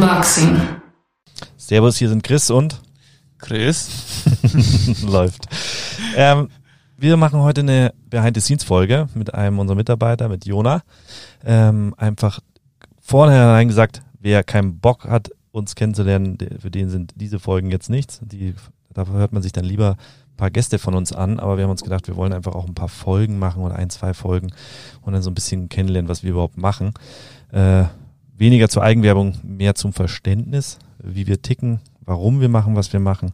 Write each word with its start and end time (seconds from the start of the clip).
Unboxing. 0.00 0.56
Servus, 1.56 1.96
hier 1.96 2.08
sind 2.08 2.22
Chris 2.22 2.50
und 2.50 2.80
Chris. 3.38 3.90
läuft. 5.02 5.48
Ähm, 6.14 6.50
wir 6.96 7.16
machen 7.16 7.40
heute 7.40 7.62
eine 7.62 7.92
Behind-the-Scenes-Folge 8.08 9.08
mit 9.14 9.34
einem 9.34 9.58
unserer 9.58 9.74
Mitarbeiter, 9.74 10.28
mit 10.28 10.46
Jona. 10.46 10.82
Ähm, 11.44 11.94
einfach 11.96 12.38
vornherein 13.00 13.66
gesagt, 13.66 14.02
wer 14.20 14.44
keinen 14.44 14.78
Bock 14.78 15.04
hat, 15.04 15.30
uns 15.50 15.74
kennenzulernen, 15.74 16.38
für 16.60 16.70
den 16.70 16.90
sind 16.90 17.14
diese 17.16 17.40
Folgen 17.40 17.72
jetzt 17.72 17.90
nichts. 17.90 18.20
Die, 18.22 18.54
dafür 18.94 19.14
hört 19.14 19.32
man 19.32 19.42
sich 19.42 19.50
dann 19.50 19.64
lieber 19.64 19.96
ein 20.30 20.36
paar 20.36 20.52
Gäste 20.52 20.78
von 20.78 20.94
uns 20.94 21.12
an, 21.12 21.40
aber 21.40 21.56
wir 21.56 21.64
haben 21.64 21.72
uns 21.72 21.82
gedacht, 21.82 22.06
wir 22.06 22.14
wollen 22.14 22.32
einfach 22.32 22.54
auch 22.54 22.68
ein 22.68 22.74
paar 22.74 22.88
Folgen 22.88 23.40
machen 23.40 23.64
oder 23.64 23.74
ein, 23.74 23.90
zwei 23.90 24.14
Folgen 24.14 24.52
und 25.02 25.12
dann 25.12 25.22
so 25.22 25.30
ein 25.30 25.34
bisschen 25.34 25.68
kennenlernen, 25.68 26.08
was 26.08 26.22
wir 26.22 26.30
überhaupt 26.30 26.56
machen. 26.56 26.92
Äh, 27.50 27.86
weniger 28.38 28.68
zur 28.68 28.82
Eigenwerbung, 28.82 29.34
mehr 29.42 29.74
zum 29.74 29.92
Verständnis, 29.92 30.78
wie 31.02 31.26
wir 31.26 31.42
ticken, 31.42 31.80
warum 32.00 32.40
wir 32.40 32.48
machen, 32.48 32.76
was 32.76 32.92
wir 32.92 33.00
machen, 33.00 33.32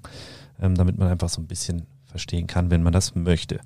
ähm, 0.60 0.74
damit 0.74 0.98
man 0.98 1.08
einfach 1.08 1.28
so 1.28 1.40
ein 1.40 1.46
bisschen 1.46 1.86
verstehen 2.06 2.46
kann, 2.46 2.70
wenn 2.70 2.82
man 2.82 2.92
das 2.92 3.14
möchte. 3.14 3.60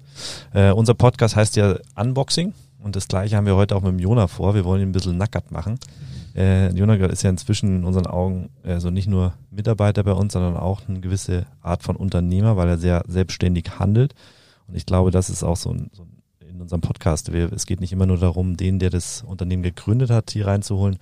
Äh, 0.53 0.73
unser 0.73 0.95
Podcast 0.95 1.37
heißt 1.37 1.57
ja 1.57 1.77
Unboxing 1.97 2.55
und 2.79 2.97
das 2.97 3.09
gleiche 3.09 3.37
haben 3.37 3.47
wir 3.47 3.57
heute 3.57 3.77
auch 3.77 3.83
mit 3.83 3.93
dem 3.93 3.99
Jona 3.99 4.27
vor. 4.27 4.55
Wir 4.55 4.65
wollen 4.65 4.83
ihn 4.83 4.89
ein 4.89 4.93
bisschen 4.93 5.17
nackert 5.17 5.51
machen. 5.51 5.79
Äh, 6.35 6.73
Jona 6.73 6.95
ist 6.95 7.23
ja 7.23 7.31
inzwischen 7.31 7.79
in 7.79 7.85
unseren 7.85 8.07
Augen 8.07 8.51
also 8.63 8.91
nicht 8.91 9.09
nur 9.09 9.35
Mitarbeiter 9.51 10.05
bei 10.05 10.13
uns, 10.13 10.33
sondern 10.33 10.57
auch 10.57 10.89
eine 10.89 11.01
gewisse 11.01 11.47
Art 11.63 11.83
von 11.83 11.97
Unternehmer, 11.97 12.57
weil 12.57 12.69
er 12.69 12.79
sehr 12.79 13.03
selbstständig 13.09 13.79
handelt. 13.79 14.15
Und 14.67 14.77
ich 14.77 14.87
glaube, 14.87 15.11
das 15.11 15.31
ist 15.31 15.43
auch 15.43 15.57
so, 15.57 15.71
ein, 15.71 15.91
so 15.93 16.07
in 16.49 16.61
unserem 16.61 16.81
Podcast. 16.81 17.33
Wir, 17.33 17.53
es 17.53 17.67
geht 17.67 17.81
nicht 17.81 17.93
immer 17.93 18.07
nur 18.07 18.19
darum, 18.19 18.57
den, 18.57 18.79
der 18.79 18.91
das 18.91 19.23
Unternehmen 19.23 19.63
gegründet 19.63 20.11
hat, 20.11 20.31
hier 20.31 20.47
reinzuholen, 20.47 20.99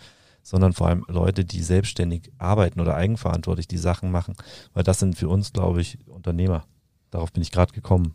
sondern 0.47 0.73
vor 0.73 0.87
allem 0.87 1.05
Leute, 1.09 1.45
die 1.45 1.61
selbstständig 1.61 2.31
arbeiten 2.39 2.79
oder 2.79 2.95
eigenverantwortlich 2.95 3.67
die 3.67 3.79
Sachen 3.79 4.13
machen, 4.13 4.37
weil 4.75 4.85
das 4.85 5.01
sind 5.01 5.19
für 5.19 5.29
uns, 5.29 5.53
glaube 5.53 5.81
ich, 5.81 5.99
Unternehmer. 6.07 6.65
Darauf 7.11 7.33
bin 7.33 7.43
ich 7.43 7.51
gerade 7.51 7.73
gekommen. 7.73 8.15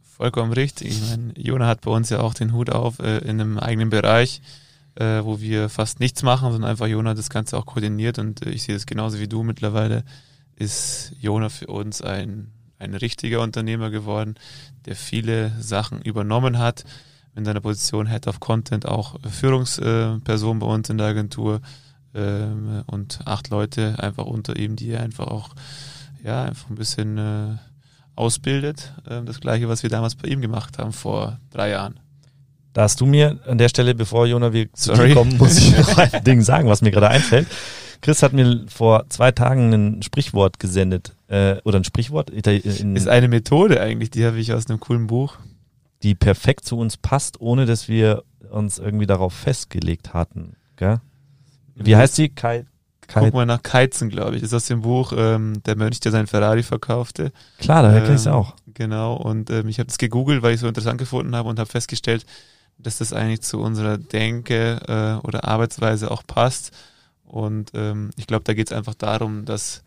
Vollkommen 0.00 0.52
richtig. 0.52 0.90
Ich 0.90 1.10
meine, 1.10 1.32
Jona 1.36 1.66
hat 1.66 1.80
bei 1.80 1.90
uns 1.90 2.10
ja 2.10 2.20
auch 2.20 2.34
den 2.34 2.52
Hut 2.52 2.70
auf 2.70 3.00
äh, 3.00 3.18
in 3.18 3.40
einem 3.40 3.58
eigenen 3.58 3.90
Bereich, 3.90 4.40
äh, 4.94 5.24
wo 5.24 5.40
wir 5.40 5.68
fast 5.68 5.98
nichts 5.98 6.22
machen, 6.22 6.52
sondern 6.52 6.70
einfach 6.70 6.86
Jona 6.86 7.14
das 7.14 7.28
Ganze 7.28 7.58
auch 7.58 7.66
koordiniert 7.66 8.20
und 8.20 8.46
äh, 8.46 8.50
ich 8.50 8.62
sehe 8.62 8.76
das 8.76 8.86
genauso 8.86 9.18
wie 9.18 9.28
du 9.28 9.42
mittlerweile, 9.42 10.04
ist 10.54 11.12
Jona 11.18 11.48
für 11.48 11.66
uns 11.66 12.02
ein, 12.02 12.52
ein 12.78 12.94
richtiger 12.94 13.40
Unternehmer 13.40 13.90
geworden, 13.90 14.36
der 14.86 14.94
viele 14.94 15.50
Sachen 15.60 16.02
übernommen 16.02 16.58
hat, 16.58 16.84
in 17.38 17.44
seiner 17.44 17.60
Position 17.60 18.06
Head 18.06 18.26
of 18.26 18.40
Content 18.40 18.86
auch 18.86 19.16
Führungsperson 19.28 20.58
bei 20.58 20.66
uns 20.66 20.90
in 20.90 20.98
der 20.98 21.06
Agentur 21.06 21.60
ähm, 22.14 22.82
und 22.86 23.20
acht 23.24 23.48
Leute 23.48 23.94
einfach 23.98 24.26
unter 24.26 24.56
ihm, 24.56 24.76
die 24.76 24.90
er 24.90 25.02
einfach 25.02 25.28
auch 25.28 25.50
ja, 26.24 26.44
einfach 26.44 26.68
ein 26.68 26.74
bisschen 26.74 27.16
äh, 27.16 27.56
ausbildet. 28.16 28.92
Ähm, 29.08 29.24
das 29.24 29.40
gleiche, 29.40 29.68
was 29.68 29.82
wir 29.82 29.90
damals 29.90 30.16
bei 30.16 30.28
ihm 30.28 30.40
gemacht 30.40 30.78
haben 30.78 30.92
vor 30.92 31.38
drei 31.50 31.70
Jahren. 31.70 32.00
Da 32.72 32.82
hast 32.82 33.00
du 33.00 33.06
mir 33.06 33.38
an 33.46 33.58
der 33.58 33.68
Stelle, 33.68 33.94
bevor 33.94 34.26
Jona 34.26 34.52
wir 34.52 34.72
zu 34.72 34.92
dir 34.92 35.14
kommen, 35.14 35.36
muss 35.38 35.56
ich 35.56 35.76
noch 35.78 35.96
ein 35.96 36.24
Ding 36.24 36.42
sagen, 36.42 36.68
was 36.68 36.82
mir 36.82 36.90
gerade 36.90 37.08
einfällt. 37.08 37.46
Chris 38.00 38.22
hat 38.22 38.32
mir 38.32 38.64
vor 38.68 39.08
zwei 39.08 39.32
Tagen 39.32 39.72
ein 39.72 40.02
Sprichwort 40.02 40.60
gesendet, 40.60 41.14
äh, 41.28 41.56
oder 41.64 41.78
ein 41.78 41.84
Sprichwort, 41.84 42.30
in, 42.30 42.96
Ist 42.96 43.08
eine 43.08 43.28
Methode 43.28 43.80
eigentlich, 43.80 44.10
die 44.10 44.24
habe 44.24 44.38
ich 44.38 44.52
aus 44.52 44.68
einem 44.68 44.80
coolen 44.80 45.06
Buch. 45.06 45.38
Die 46.02 46.14
perfekt 46.14 46.64
zu 46.64 46.78
uns 46.78 46.96
passt, 46.96 47.40
ohne 47.40 47.66
dass 47.66 47.88
wir 47.88 48.24
uns 48.50 48.78
irgendwie 48.78 49.06
darauf 49.06 49.32
festgelegt 49.34 50.14
hatten. 50.14 50.56
Gell? 50.76 51.00
Wie 51.74 51.96
heißt 51.96 52.14
sie? 52.14 52.28
Kai, 52.28 52.64
Kai 53.08 53.20
Guck 53.24 53.34
mal 53.34 53.46
nach 53.46 53.62
Keizen, 53.62 54.10
glaube 54.10 54.36
ich. 54.36 54.42
Das 54.42 54.50
ist 54.50 54.54
aus 54.54 54.66
dem 54.66 54.82
Buch 54.82 55.12
ähm, 55.16 55.62
Der 55.64 55.76
Mönch, 55.76 56.00
der 56.00 56.12
sein 56.12 56.26
Ferrari 56.26 56.62
verkaufte. 56.62 57.32
Klar, 57.58 57.82
daher 57.82 58.02
kenn 58.02 58.16
ich 58.16 58.26
Ähm, 58.26 58.32
auch. 58.32 58.54
Genau, 58.74 59.14
und 59.14 59.50
ähm, 59.50 59.68
ich 59.68 59.78
habe 59.78 59.86
das 59.86 59.98
gegoogelt, 59.98 60.42
weil 60.42 60.54
ich 60.54 60.60
so 60.60 60.68
interessant 60.68 60.98
gefunden 60.98 61.34
habe 61.34 61.48
und 61.48 61.58
habe 61.58 61.70
festgestellt, 61.70 62.26
dass 62.78 62.98
das 62.98 63.12
eigentlich 63.12 63.40
zu 63.40 63.60
unserer 63.60 63.98
Denke 63.98 64.80
äh, 64.86 65.26
oder 65.26 65.44
Arbeitsweise 65.44 66.10
auch 66.10 66.22
passt. 66.26 66.72
Und 67.24 67.72
ähm, 67.74 68.10
ich 68.16 68.26
glaube, 68.26 68.44
da 68.44 68.54
geht 68.54 68.70
es 68.70 68.76
einfach 68.76 68.94
darum, 68.94 69.44
dass, 69.44 69.82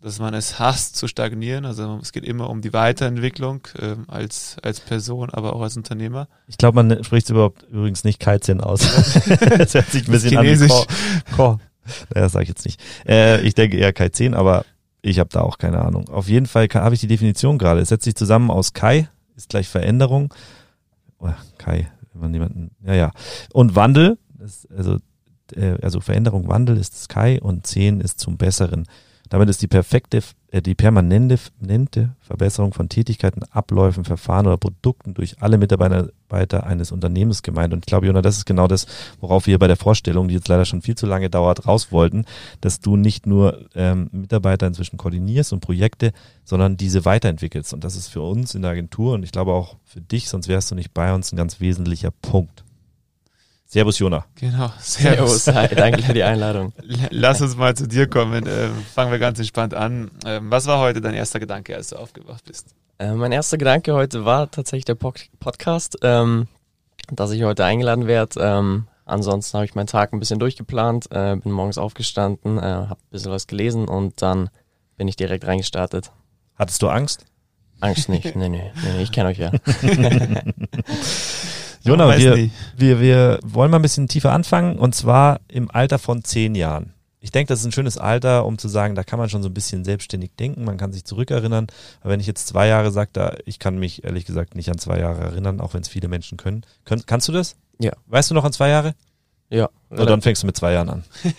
dass 0.00 0.18
man 0.18 0.34
es 0.34 0.58
hasst 0.58 0.96
zu 0.96 1.08
stagnieren. 1.08 1.64
Also 1.64 1.98
es 2.00 2.12
geht 2.12 2.24
immer 2.24 2.48
um 2.48 2.62
die 2.62 2.72
Weiterentwicklung 2.72 3.66
ähm, 3.78 4.04
als, 4.08 4.56
als 4.62 4.80
Person, 4.80 5.30
aber 5.30 5.54
auch 5.54 5.60
als 5.60 5.76
Unternehmer. 5.76 6.28
Ich 6.46 6.56
glaube, 6.56 6.82
man 6.82 7.04
spricht 7.04 7.26
es 7.26 7.30
überhaupt 7.30 7.64
übrigens 7.70 8.04
nicht 8.04 8.18
Kaizen 8.18 8.60
aus. 8.60 8.80
das 9.58 9.74
hört 9.74 9.90
sich 9.90 10.06
ein 10.06 10.12
bisschen 10.12 10.38
an 10.38 10.46
wie. 10.46 10.66
Ko. 10.66 10.86
Ko. 11.36 11.60
Naja, 12.10 12.24
das 12.24 12.32
sage 12.32 12.44
ich 12.44 12.48
jetzt 12.48 12.64
nicht. 12.64 12.80
Äh, 13.06 13.40
ich 13.42 13.54
denke 13.54 13.76
eher 13.76 13.92
Kai 13.92 14.08
10, 14.08 14.34
aber 14.34 14.64
ich 15.02 15.18
habe 15.18 15.30
da 15.32 15.40
auch 15.40 15.58
keine 15.58 15.80
Ahnung. 15.80 16.08
Auf 16.08 16.28
jeden 16.28 16.46
Fall 16.46 16.68
habe 16.72 16.94
ich 16.94 17.00
die 17.00 17.06
Definition 17.06 17.58
gerade. 17.58 17.80
Es 17.80 17.88
setzt 17.88 18.04
sich 18.04 18.14
zusammen 18.14 18.50
aus 18.50 18.72
Kai, 18.72 19.08
ist 19.36 19.48
gleich 19.48 19.68
Veränderung. 19.68 20.32
Oh, 21.18 21.28
Kai, 21.58 21.90
wenn 22.12 22.20
man 22.20 22.32
jemanden, 22.32 22.70
ja, 22.84 22.94
ja. 22.94 23.12
Und 23.52 23.74
Wandel, 23.76 24.18
das, 24.38 24.66
also, 24.74 24.96
äh, 25.54 25.76
also 25.82 26.00
Veränderung, 26.00 26.48
Wandel 26.48 26.76
ist 26.76 26.94
das 26.94 27.08
Kai 27.08 27.40
und 27.40 27.66
10 27.66 28.00
ist 28.00 28.20
zum 28.20 28.36
Besseren. 28.36 28.86
Damit 29.30 29.48
ist 29.48 29.62
die 29.62 29.68
perfekte, 29.68 30.22
äh, 30.50 30.60
die 30.60 30.74
permanente 30.74 31.38
Verbesserung 32.20 32.74
von 32.74 32.88
Tätigkeiten, 32.88 33.44
Abläufen, 33.44 34.04
Verfahren 34.04 34.46
oder 34.46 34.56
Produkten 34.56 35.14
durch 35.14 35.40
alle 35.40 35.56
Mitarbeiter 35.56 36.66
eines 36.66 36.92
Unternehmens 36.92 37.42
gemeint. 37.42 37.72
Und 37.72 37.80
ich 37.80 37.86
glaube, 37.86 38.06
Jona, 38.06 38.22
das 38.22 38.36
ist 38.36 38.44
genau 38.44 38.66
das, 38.66 38.86
worauf 39.20 39.46
wir 39.46 39.58
bei 39.58 39.68
der 39.68 39.76
Vorstellung, 39.76 40.28
die 40.28 40.34
jetzt 40.34 40.48
leider 40.48 40.64
schon 40.64 40.82
viel 40.82 40.96
zu 40.96 41.06
lange 41.06 41.30
dauert, 41.30 41.66
raus 41.66 41.92
wollten, 41.92 42.24
dass 42.60 42.80
du 42.80 42.96
nicht 42.96 43.26
nur 43.26 43.66
ähm, 43.76 44.10
Mitarbeiter 44.12 44.66
inzwischen 44.66 44.96
koordinierst 44.96 45.52
und 45.52 45.60
Projekte, 45.60 46.12
sondern 46.44 46.76
diese 46.76 47.04
weiterentwickelst. 47.04 47.72
Und 47.72 47.84
das 47.84 47.94
ist 47.94 48.08
für 48.08 48.22
uns 48.22 48.56
in 48.56 48.62
der 48.62 48.72
Agentur 48.72 49.14
und 49.14 49.22
ich 49.22 49.30
glaube 49.30 49.52
auch 49.52 49.76
für 49.84 50.00
dich, 50.00 50.28
sonst 50.28 50.48
wärst 50.48 50.72
du 50.72 50.74
nicht 50.74 50.92
bei 50.92 51.14
uns, 51.14 51.32
ein 51.32 51.36
ganz 51.36 51.60
wesentlicher 51.60 52.10
Punkt. 52.10 52.64
Servus, 53.72 54.00
Jona. 54.00 54.24
Genau. 54.34 54.72
Servus, 54.80 55.46
hi, 55.46 55.68
danke 55.68 56.02
für 56.02 56.12
die 56.12 56.24
Einladung. 56.24 56.72
Lass 57.10 57.40
uns 57.40 57.56
mal 57.56 57.76
zu 57.76 57.86
dir 57.86 58.08
kommen. 58.08 58.44
Ähm, 58.48 58.72
fangen 58.92 59.12
wir 59.12 59.20
ganz 59.20 59.38
entspannt 59.38 59.74
an. 59.74 60.10
Ähm, 60.26 60.50
was 60.50 60.66
war 60.66 60.80
heute 60.80 61.00
dein 61.00 61.14
erster 61.14 61.38
Gedanke, 61.38 61.76
als 61.76 61.90
du 61.90 61.96
aufgewacht 61.96 62.44
bist? 62.46 62.74
Äh, 62.98 63.12
mein 63.12 63.30
erster 63.30 63.58
Gedanke 63.58 63.94
heute 63.94 64.24
war 64.24 64.50
tatsächlich 64.50 64.86
der 64.86 64.96
Pod 64.96 65.20
Podcast, 65.38 65.98
ähm, 66.02 66.48
dass 67.12 67.30
ich 67.30 67.44
heute 67.44 67.64
eingeladen 67.64 68.08
werde. 68.08 68.40
Ähm, 68.40 68.88
ansonsten 69.04 69.56
habe 69.56 69.66
ich 69.66 69.76
meinen 69.76 69.86
Tag 69.86 70.12
ein 70.12 70.18
bisschen 70.18 70.40
durchgeplant, 70.40 71.06
äh, 71.12 71.36
bin 71.36 71.52
morgens 71.52 71.78
aufgestanden, 71.78 72.58
äh, 72.58 72.62
habe 72.62 72.96
ein 72.96 73.12
bisschen 73.12 73.30
was 73.30 73.46
gelesen 73.46 73.86
und 73.86 74.20
dann 74.20 74.50
bin 74.96 75.06
ich 75.06 75.14
direkt 75.14 75.46
reingestartet. 75.46 76.10
Hattest 76.56 76.82
du 76.82 76.88
Angst? 76.88 77.24
Angst 77.78 78.08
nicht, 78.08 78.34
nee, 78.34 78.48
nee, 78.48 78.72
nee, 78.74 78.92
nee 78.96 79.02
ich 79.04 79.12
kenne 79.12 79.28
euch 79.28 79.38
ja. 79.38 79.52
Jona, 81.82 82.18
wir, 82.18 82.50
wir, 82.76 83.00
wir 83.00 83.40
wollen 83.42 83.70
mal 83.70 83.78
ein 83.78 83.82
bisschen 83.82 84.08
tiefer 84.08 84.32
anfangen 84.32 84.78
und 84.78 84.94
zwar 84.94 85.40
im 85.48 85.70
Alter 85.70 85.98
von 85.98 86.22
zehn 86.24 86.54
Jahren. 86.54 86.92
Ich 87.22 87.30
denke, 87.32 87.48
das 87.48 87.60
ist 87.60 87.66
ein 87.66 87.72
schönes 87.72 87.98
Alter, 87.98 88.46
um 88.46 88.56
zu 88.56 88.68
sagen, 88.68 88.94
da 88.94 89.04
kann 89.04 89.18
man 89.18 89.28
schon 89.28 89.42
so 89.42 89.50
ein 89.50 89.54
bisschen 89.54 89.84
selbstständig 89.84 90.32
denken, 90.38 90.64
man 90.64 90.78
kann 90.78 90.92
sich 90.92 91.04
zurückerinnern. 91.04 91.66
Aber 92.00 92.12
wenn 92.12 92.20
ich 92.20 92.26
jetzt 92.26 92.48
zwei 92.48 92.66
Jahre 92.66 92.90
sage, 92.90 93.10
da, 93.12 93.36
ich 93.44 93.58
kann 93.58 93.78
mich 93.78 94.04
ehrlich 94.04 94.24
gesagt 94.24 94.54
nicht 94.54 94.70
an 94.70 94.78
zwei 94.78 94.98
Jahre 94.98 95.20
erinnern, 95.20 95.60
auch 95.60 95.74
wenn 95.74 95.82
es 95.82 95.88
viele 95.88 96.08
Menschen 96.08 96.38
können. 96.38 96.64
Könnt, 96.84 97.06
kannst 97.06 97.28
du 97.28 97.32
das? 97.32 97.56
Ja. 97.78 97.92
Weißt 98.06 98.30
du 98.30 98.34
noch 98.34 98.44
an 98.44 98.52
zwei 98.52 98.70
Jahre? 98.70 98.94
Ja. 99.50 99.68
Oder 99.90 100.06
dann 100.06 100.22
fängst 100.22 100.42
du 100.42 100.46
mit 100.46 100.56
zwei 100.56 100.72
Jahren 100.72 100.88
an. 100.88 101.04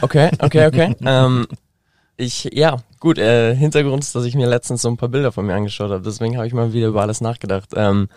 Okay, 0.00 0.30
okay, 0.38 0.66
okay. 0.66 0.96
ähm, 1.04 1.46
ich, 2.16 2.48
ja, 2.52 2.78
gut, 2.98 3.18
äh, 3.18 3.54
Hintergrund 3.54 4.02
ist, 4.02 4.14
dass 4.14 4.24
ich 4.24 4.34
mir 4.34 4.46
letztens 4.46 4.82
so 4.82 4.88
ein 4.88 4.96
paar 4.96 5.08
Bilder 5.08 5.32
von 5.32 5.44
mir 5.44 5.54
angeschaut 5.54 5.90
habe, 5.90 6.02
deswegen 6.02 6.36
habe 6.36 6.46
ich 6.46 6.54
mal 6.54 6.72
wieder 6.72 6.88
über 6.88 7.02
alles 7.02 7.20
nachgedacht. 7.20 7.70
Ähm, 7.74 8.08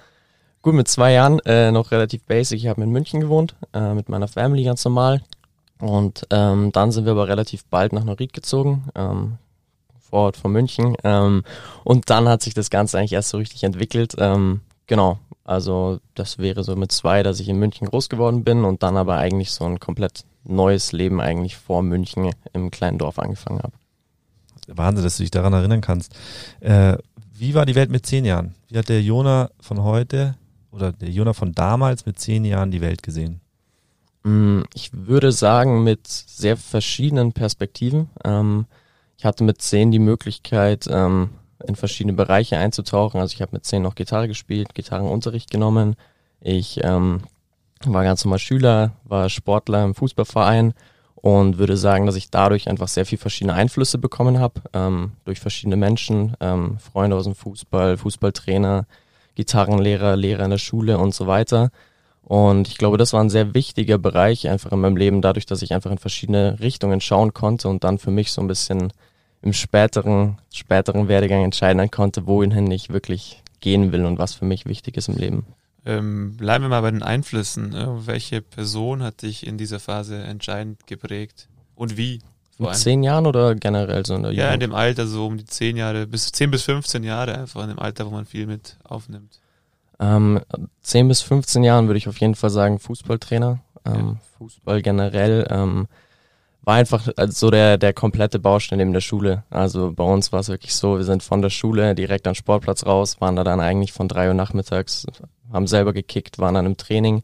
gut, 0.66 0.74
mit 0.74 0.88
zwei 0.88 1.14
Jahren 1.14 1.40
äh, 1.46 1.72
noch 1.72 1.92
relativ 1.92 2.24
basic. 2.24 2.58
Ich 2.58 2.68
habe 2.68 2.82
in 2.82 2.90
München 2.90 3.22
gewohnt, 3.22 3.56
äh, 3.74 3.94
mit 3.94 4.10
meiner 4.10 4.28
Family 4.28 4.64
ganz 4.64 4.84
normal. 4.84 5.22
Und 5.80 6.26
ähm, 6.32 6.72
dann 6.72 6.92
sind 6.92 7.06
wir 7.06 7.12
aber 7.12 7.28
relativ 7.28 7.66
bald 7.66 7.94
nach 7.94 8.04
Neuried 8.04 8.34
gezogen, 8.34 8.86
ähm, 8.96 9.38
Vorort 10.00 10.38
von 10.38 10.52
München. 10.52 10.96
Ähm, 11.04 11.44
und 11.84 12.10
dann 12.10 12.28
hat 12.28 12.42
sich 12.42 12.56
das 12.56 12.72
Ganze 12.72 12.98
eigentlich 12.98 13.14
erst 13.14 13.30
so 13.30 13.38
richtig 13.38 13.64
entwickelt. 13.64 14.16
Ähm, 14.18 14.62
genau, 14.88 15.20
also 15.44 16.00
das 16.16 16.40
wäre 16.40 16.64
so 16.64 16.76
mit 16.76 16.92
zwei, 16.92 17.22
dass 17.22 17.40
ich 17.40 17.48
in 17.48 17.60
München 17.60 17.88
groß 17.88 18.10
geworden 18.10 18.44
bin 18.44 18.64
und 18.64 18.82
dann 18.82 18.98
aber 18.98 19.18
eigentlich 19.18 19.52
so 19.52 19.66
ein 19.66 19.80
komplett 19.80 20.26
neues 20.46 20.94
Leben 20.94 21.22
eigentlich 21.22 21.58
vor 21.58 21.84
München 21.84 22.32
im 22.54 22.72
kleinen 22.72 22.98
Dorf 22.98 23.20
angefangen 23.20 23.60
habe. 23.60 23.74
Wahnsinn, 24.68 25.04
dass 25.04 25.18
du 25.18 25.24
dich 25.24 25.32
daran 25.32 25.54
erinnern 25.54 25.82
kannst. 25.82 26.16
Äh, 26.60 26.98
wie 27.38 27.54
war 27.54 27.68
die 27.68 27.76
Welt 27.76 27.92
mit 27.92 28.08
zehn 28.08 28.26
Jahren? 28.26 28.56
Wie 28.68 28.80
hat 28.80 28.90
der 28.90 29.04
Jona 29.04 29.52
von 29.60 29.84
heute 29.84 30.36
oder 30.75 30.92
der 30.92 31.10
Jona 31.10 31.33
von 31.33 31.54
damals 31.54 32.06
mit 32.06 32.19
zehn 32.19 32.44
Jahren 32.45 32.69
die 32.69 32.81
Welt 32.81 33.01
gesehen? 33.01 33.39
Mm, 34.24 34.62
Ich 34.74 34.92
würde 34.94 35.31
sagen, 35.31 35.83
mit 35.83 36.06
sehr 36.07 36.57
verschiedenen 36.57 37.31
Perspektiven. 37.31 38.10
Ähm, 38.24 38.66
ich 39.18 39.25
hatte 39.25 39.44
mit 39.44 39.62
zehn 39.62 39.92
die 39.92 40.00
Möglichkeit, 40.00 40.88
ähm, 40.89 41.30
in 41.66 41.75
verschiedene 41.75 42.13
Bereiche 42.13 42.57
einzutauchen. 42.57 43.19
Also 43.19 43.33
ich 43.33 43.42
habe 43.42 43.54
mit 43.54 43.66
zehn 43.66 43.81
noch 43.81 43.95
Gitarre 43.95 44.27
gespielt, 44.27 44.75
Gitarrenunterricht 44.75 45.50
genommen. 45.50 45.95
Ich 46.42 46.83
ähm, 46.83 47.22
war 47.86 48.04
ganz 48.04 48.25
normal 48.25 48.39
Schüler, 48.39 48.92
war 49.06 49.30
Sportler 49.30 49.83
im 49.86 49.95
Fußballverein 49.95 50.74
und 51.16 51.57
würde 51.57 51.77
sagen, 51.77 52.06
dass 52.06 52.16
ich 52.16 52.30
dadurch 52.30 52.68
einfach 52.69 52.88
sehr 52.88 53.06
viel 53.06 53.18
verschiedene 53.18 53.54
Einflüsse 53.54 53.98
bekommen 53.98 54.39
habe, 54.39 54.62
ähm, 54.74 55.13
durch 55.24 55.39
verschiedene 55.39 55.77
Menschen, 55.77 56.36
ähm, 56.39 56.77
Freunde 56.80 57.16
aus 57.16 57.24
dem 57.24 57.36
Fußball, 57.36 57.98
Fußballtrainer, 57.98 58.86
Gitarrenlehrer, 59.36 60.16
Lehrer 60.16 60.46
in 60.46 60.52
der 60.52 60.58
Schule 60.58 60.98
und 60.98 61.14
so 61.14 61.28
weiter. 61.28 61.70
Und 62.24 62.68
ich 62.68 62.78
glaube, 62.78 62.98
das 62.98 63.14
war 63.14 63.24
ein 63.24 63.30
sehr 63.30 63.54
wichtiger 63.54 64.00
Bereich 64.00 64.50
einfach 64.50 64.72
in 64.72 64.80
meinem 64.80 64.98
Leben, 64.98 65.22
dadurch, 65.22 65.46
dass 65.46 65.62
ich 65.62 65.74
einfach 65.74 65.92
in 65.92 66.00
verschiedene 66.00 66.60
Richtungen 66.60 67.00
schauen 67.00 67.34
konnte 67.34 67.68
und 67.68 67.84
dann 67.84 68.00
für 68.00 68.10
mich 68.10 68.32
so 68.32 68.42
ein 68.42 68.48
bisschen 68.48 68.92
im 69.44 69.54
späteren, 69.54 70.40
späteren 70.52 71.08
Werdegang 71.08 71.44
entscheiden 71.44 71.92
konnte, 71.92 72.26
wohin 72.26 72.72
ich 72.72 72.90
wirklich 72.90 73.44
gehen 73.60 73.92
will 73.92 74.06
und 74.06 74.18
was 74.18 74.34
für 74.34 74.46
mich 74.46 74.66
wichtig 74.66 74.98
ist 74.98 75.08
im 75.08 75.18
Leben. 75.18 75.46
Ähm, 75.86 76.36
bleiben 76.36 76.64
wir 76.64 76.70
mal 76.70 76.82
bei 76.82 76.90
den 76.90 77.04
Einflüssen. 77.04 77.76
Äh, 77.76 78.08
welche 78.08 78.42
Person 78.42 79.04
hat 79.04 79.22
dich 79.22 79.46
in 79.46 79.60
dieser 79.60 79.80
Phase 79.80 80.18
entscheidend 80.18 80.88
geprägt 80.88 81.48
und 81.76 81.96
wie? 81.96 82.22
In 82.57 82.74
zehn 82.74 83.04
Jahren 83.04 83.28
oder 83.28 83.54
generell 83.56 84.06
so 84.06 84.16
in 84.16 84.24
der 84.24 84.31
Ja, 84.31 84.54
in 84.54 84.60
dem 84.60 84.74
Alter 84.74 85.07
so 85.07 85.25
um 85.25 85.38
die 85.38 85.46
zehn 85.46 85.75
Jahre, 85.75 86.07
bis 86.07 86.31
zehn 86.31 86.52
bis 86.52 86.63
15 86.63 87.04
Jahre 87.04 87.38
einfach, 87.38 87.62
in 87.63 87.69
dem 87.69 87.80
Alter, 87.80 88.06
wo 88.06 88.12
man 88.12 88.25
viel 88.25 88.48
mit 88.48 88.78
aufnimmt. 88.84 89.40
Ähm, 90.00 90.42
10 90.81 91.07
bis 91.07 91.22
15 91.22 91.63
Jahren 91.63 91.88
würde 91.88 91.98
ich 91.98 92.07
auf 92.07 92.19
jeden 92.19 92.36
Fall 92.36 92.50
sagen 92.50 92.80
Fußballtrainer. 92.80 93.60
Ähm, 93.86 93.94
ja. 93.94 94.16
Fußball 94.38 94.81
generell 94.81 95.48
ähm, 95.50 95.88
war 96.63 96.75
einfach 96.75 97.07
so 97.28 97.52
der, 97.52 97.78
der 97.78 97.94
komplette 97.94 98.40
Baustein 98.40 98.80
neben 98.80 98.94
der 98.94 99.01
Schule. 99.01 99.44
Also 99.50 99.94
bei 99.94 100.04
uns 100.04 100.31
war 100.31 100.40
es 100.40 100.50
wirklich 100.50 100.75
so, 100.75 100.98
wir 100.98 101.04
sind 101.04 101.24
von 101.24 101.42
der 101.42 101.50
Schule 101.50 101.96
direkt 101.96 102.28
am 102.28 102.36
Sportplatz 102.36 102.86
raus, 102.86 103.22
waren 103.22 103.36
da 103.36 103.44
dann 103.44 103.62
eigentlich 103.62 103.94
von 103.94 104.08
drei 104.08 104.28
Uhr 104.28 104.34
nachmittags, 104.34 105.06
haben 105.54 105.68
selber 105.68 105.94
gekickt, 105.94 106.40
waren 106.40 106.56
dann 106.56 106.66
im 106.66 106.78
Training. 106.78 107.24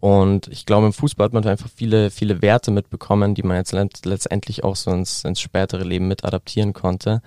Und 0.00 0.46
ich 0.48 0.64
glaube, 0.64 0.86
im 0.86 0.92
Fußball 0.92 1.26
hat 1.26 1.32
man 1.32 1.44
einfach 1.46 1.70
viele, 1.74 2.10
viele 2.10 2.40
Werte 2.40 2.70
mitbekommen, 2.70 3.34
die 3.34 3.42
man 3.42 3.56
jetzt 3.56 3.72
letztendlich 3.72 4.62
auch 4.62 4.76
so 4.76 4.92
ins, 4.92 5.24
ins 5.24 5.40
spätere 5.40 5.82
Leben 5.82 6.06
mit 6.06 6.24
adaptieren 6.24 6.72
konnte. 6.72 7.20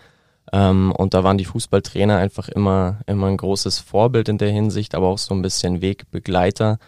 Ähm, 0.54 0.92
und 0.94 1.14
da 1.14 1.24
waren 1.24 1.38
die 1.38 1.46
Fußballtrainer 1.46 2.18
einfach 2.18 2.48
immer, 2.50 3.00
immer 3.08 3.28
ein 3.28 3.38
großes 3.38 3.80
Vorbild 3.80 4.30
in 4.30 4.38
der 4.38 4.52
Hinsicht, 4.52 4.96
aber 4.96 5.08
auch 5.08 5.18
so 5.18 5.34
ein 5.34 5.42
bisschen 5.42 5.82
Wegbegleiter. 5.82 6.80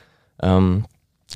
Ähm, 0.41 0.85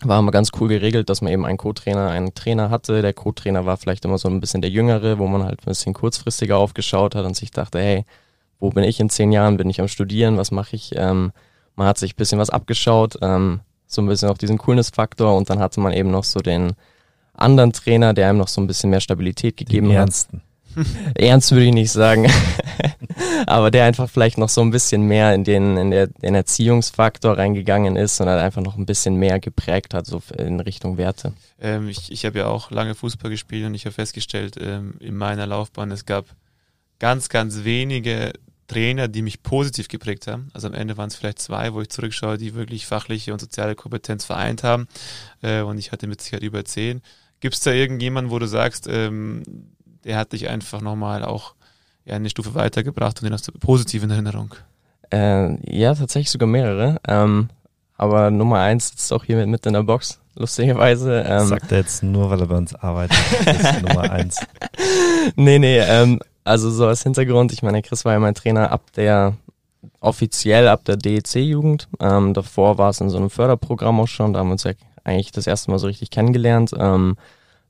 war 0.03 0.19
immer 0.19 0.31
ganz 0.31 0.51
cool 0.59 0.67
geregelt, 0.67 1.09
dass 1.09 1.21
man 1.21 1.31
eben 1.31 1.45
einen 1.45 1.57
Co-Trainer, 1.57 2.09
einen 2.09 2.33
Trainer 2.33 2.69
hatte. 2.69 3.01
Der 3.01 3.13
Co-Trainer 3.13 3.65
war 3.65 3.77
vielleicht 3.77 4.05
immer 4.05 4.17
so 4.17 4.29
ein 4.29 4.39
bisschen 4.39 4.61
der 4.61 4.69
Jüngere, 4.69 5.17
wo 5.17 5.27
man 5.27 5.43
halt 5.43 5.61
ein 5.61 5.65
bisschen 5.65 5.93
kurzfristiger 5.93 6.57
aufgeschaut 6.57 7.15
hat 7.15 7.25
und 7.25 7.35
sich 7.35 7.51
dachte, 7.51 7.79
hey, 7.79 8.05
wo 8.59 8.69
bin 8.69 8.83
ich 8.83 8.99
in 8.99 9.09
zehn 9.09 9.31
Jahren? 9.31 9.57
Bin 9.57 9.69
ich 9.69 9.81
am 9.81 9.87
Studieren? 9.87 10.37
Was 10.37 10.51
mache 10.51 10.75
ich? 10.75 10.91
Ähm, 10.95 11.31
man 11.75 11.87
hat 11.87 11.97
sich 11.97 12.13
ein 12.13 12.17
bisschen 12.17 12.39
was 12.39 12.49
abgeschaut, 12.49 13.17
ähm, 13.21 13.61
so 13.87 14.01
ein 14.01 14.07
bisschen 14.07 14.29
auf 14.29 14.37
diesen 14.37 14.57
Coolness-Faktor 14.57 15.35
und 15.35 15.49
dann 15.49 15.59
hatte 15.59 15.79
man 15.79 15.93
eben 15.93 16.11
noch 16.11 16.23
so 16.23 16.39
den 16.39 16.73
anderen 17.33 17.71
Trainer, 17.73 18.13
der 18.13 18.29
einem 18.29 18.39
noch 18.39 18.47
so 18.47 18.61
ein 18.61 18.67
bisschen 18.67 18.89
mehr 18.89 18.99
Stabilität 18.99 19.57
gegeben 19.57 19.89
den 19.89 19.97
hat. 19.97 20.07
Ernsten. 20.07 20.41
Ernst 21.15 21.51
würde 21.51 21.65
ich 21.65 21.73
nicht 21.73 21.91
sagen. 21.91 22.27
Aber 23.47 23.71
der 23.71 23.85
einfach 23.85 24.09
vielleicht 24.09 24.37
noch 24.37 24.49
so 24.49 24.61
ein 24.61 24.71
bisschen 24.71 25.03
mehr 25.03 25.33
in 25.33 25.43
den, 25.43 25.77
in 25.77 25.91
der, 25.91 26.07
den 26.07 26.35
Erziehungsfaktor 26.35 27.37
reingegangen 27.37 27.95
ist 27.95 28.19
und 28.21 28.27
halt 28.27 28.41
einfach 28.41 28.61
noch 28.61 28.77
ein 28.77 28.85
bisschen 28.85 29.15
mehr 29.15 29.39
geprägt 29.39 29.93
hat, 29.93 30.05
so 30.05 30.21
in 30.37 30.59
Richtung 30.59 30.97
Werte. 30.97 31.33
Ähm, 31.59 31.87
ich 31.89 32.11
ich 32.11 32.25
habe 32.25 32.39
ja 32.39 32.47
auch 32.47 32.69
lange 32.69 32.95
Fußball 32.95 33.31
gespielt 33.31 33.65
und 33.65 33.73
ich 33.73 33.85
habe 33.85 33.93
festgestellt, 33.93 34.55
ähm, 34.59 34.95
in 34.99 35.15
meiner 35.15 35.47
Laufbahn, 35.47 35.91
es 35.91 36.05
gab 36.05 36.25
ganz, 36.99 37.29
ganz 37.29 37.63
wenige 37.63 38.33
Trainer, 38.67 39.07
die 39.07 39.21
mich 39.21 39.43
positiv 39.43 39.87
geprägt 39.87 40.27
haben. 40.27 40.49
Also 40.53 40.67
am 40.67 40.73
Ende 40.73 40.97
waren 40.97 41.07
es 41.07 41.15
vielleicht 41.15 41.39
zwei, 41.39 41.73
wo 41.73 41.81
ich 41.81 41.89
zurückschaue, 41.89 42.37
die 42.37 42.53
wirklich 42.53 42.85
fachliche 42.85 43.33
und 43.33 43.39
soziale 43.39 43.75
Kompetenz 43.75 44.25
vereint 44.25 44.63
haben. 44.63 44.87
Äh, 45.41 45.61
und 45.61 45.77
ich 45.77 45.91
hatte 45.91 46.07
mit 46.07 46.21
Sicherheit 46.21 46.43
über 46.43 46.65
zehn. 46.65 47.01
Gibt 47.39 47.55
es 47.55 47.61
da 47.61 47.71
irgendjemanden, 47.71 48.31
wo 48.31 48.39
du 48.39 48.47
sagst, 48.47 48.87
ähm, 48.87 49.43
der 50.03 50.17
hat 50.17 50.33
dich 50.33 50.49
einfach 50.49 50.81
nochmal 50.81 51.23
auch 51.23 51.55
ja, 52.05 52.15
eine 52.15 52.29
Stufe 52.29 52.55
weitergebracht 52.55 53.19
und 53.19 53.25
den 53.25 53.33
hast 53.33 53.47
du 53.47 53.51
positiv 53.51 54.03
in 54.03 54.11
Erinnerung? 54.11 54.55
Äh, 55.11 55.77
ja, 55.77 55.93
tatsächlich 55.93 56.31
sogar 56.31 56.47
mehrere. 56.47 56.99
Ähm, 57.07 57.49
aber 57.97 58.31
Nummer 58.31 58.59
eins 58.59 58.89
sitzt 58.89 59.13
auch 59.13 59.23
hier 59.23 59.37
mit, 59.37 59.47
mit 59.47 59.65
in 59.65 59.73
der 59.73 59.83
Box, 59.83 60.19
lustigerweise. 60.35 61.23
Ähm, 61.27 61.47
Sagt 61.47 61.71
er 61.71 61.79
jetzt 61.79 62.03
nur, 62.03 62.29
weil 62.29 62.39
er 62.39 62.47
bei 62.47 62.57
uns 62.57 62.75
arbeitet. 62.75 63.17
Das 63.45 63.59
ist 63.59 63.81
Nummer 63.81 64.11
eins. 64.11 64.39
Nee, 65.35 65.59
nee, 65.59 65.79
ähm, 65.79 66.21
also 66.47 66.69
so 66.69 66.87
als 66.87 67.03
Hintergrund, 67.03 67.51
ich 67.53 67.61
meine, 67.61 67.81
Chris 67.81 68.05
war 68.05 68.13
ja 68.13 68.19
mein 68.19 68.35
Trainer 68.35 68.71
ab 68.71 68.91
der 68.95 69.35
offiziell 69.99 70.67
ab 70.67 70.85
der 70.85 70.97
DEC-Jugend. 70.97 71.87
Ähm, 71.99 72.33
davor 72.33 72.77
war 72.77 72.89
es 72.89 73.01
in 73.01 73.09
so 73.09 73.17
einem 73.17 73.29
Förderprogramm 73.29 73.99
auch 73.99 74.07
schon, 74.07 74.33
da 74.33 74.39
haben 74.39 74.47
wir 74.47 74.53
uns 74.53 74.63
ja 74.63 74.73
eigentlich 75.03 75.31
das 75.31 75.47
erste 75.47 75.71
Mal 75.71 75.79
so 75.79 75.87
richtig 75.87 76.09
kennengelernt. 76.09 76.71
Ähm, 76.77 77.15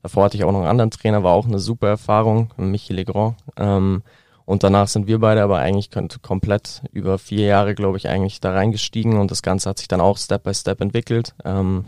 Davor 0.02 0.24
hatte 0.24 0.36
ich 0.36 0.44
auch 0.44 0.52
noch 0.52 0.60
einen 0.60 0.68
anderen 0.68 0.90
Trainer, 0.90 1.22
war 1.22 1.32
auch 1.32 1.46
eine 1.46 1.58
super 1.58 1.88
Erfahrung, 1.88 2.50
Michi 2.56 2.92
Legrand. 2.92 3.36
Ähm, 3.56 4.02
und 4.44 4.62
danach 4.62 4.88
sind 4.88 5.06
wir 5.06 5.18
beide 5.18 5.42
aber 5.42 5.58
eigentlich 5.58 5.90
komplett 6.22 6.82
über 6.92 7.18
vier 7.18 7.46
Jahre, 7.46 7.74
glaube 7.74 7.98
ich, 7.98 8.08
eigentlich 8.08 8.40
da 8.40 8.52
reingestiegen 8.52 9.18
und 9.18 9.30
das 9.30 9.42
Ganze 9.42 9.68
hat 9.68 9.78
sich 9.78 9.88
dann 9.88 10.00
auch 10.00 10.16
Step 10.16 10.44
by 10.44 10.54
Step 10.54 10.80
entwickelt. 10.80 11.34
Ähm, 11.44 11.84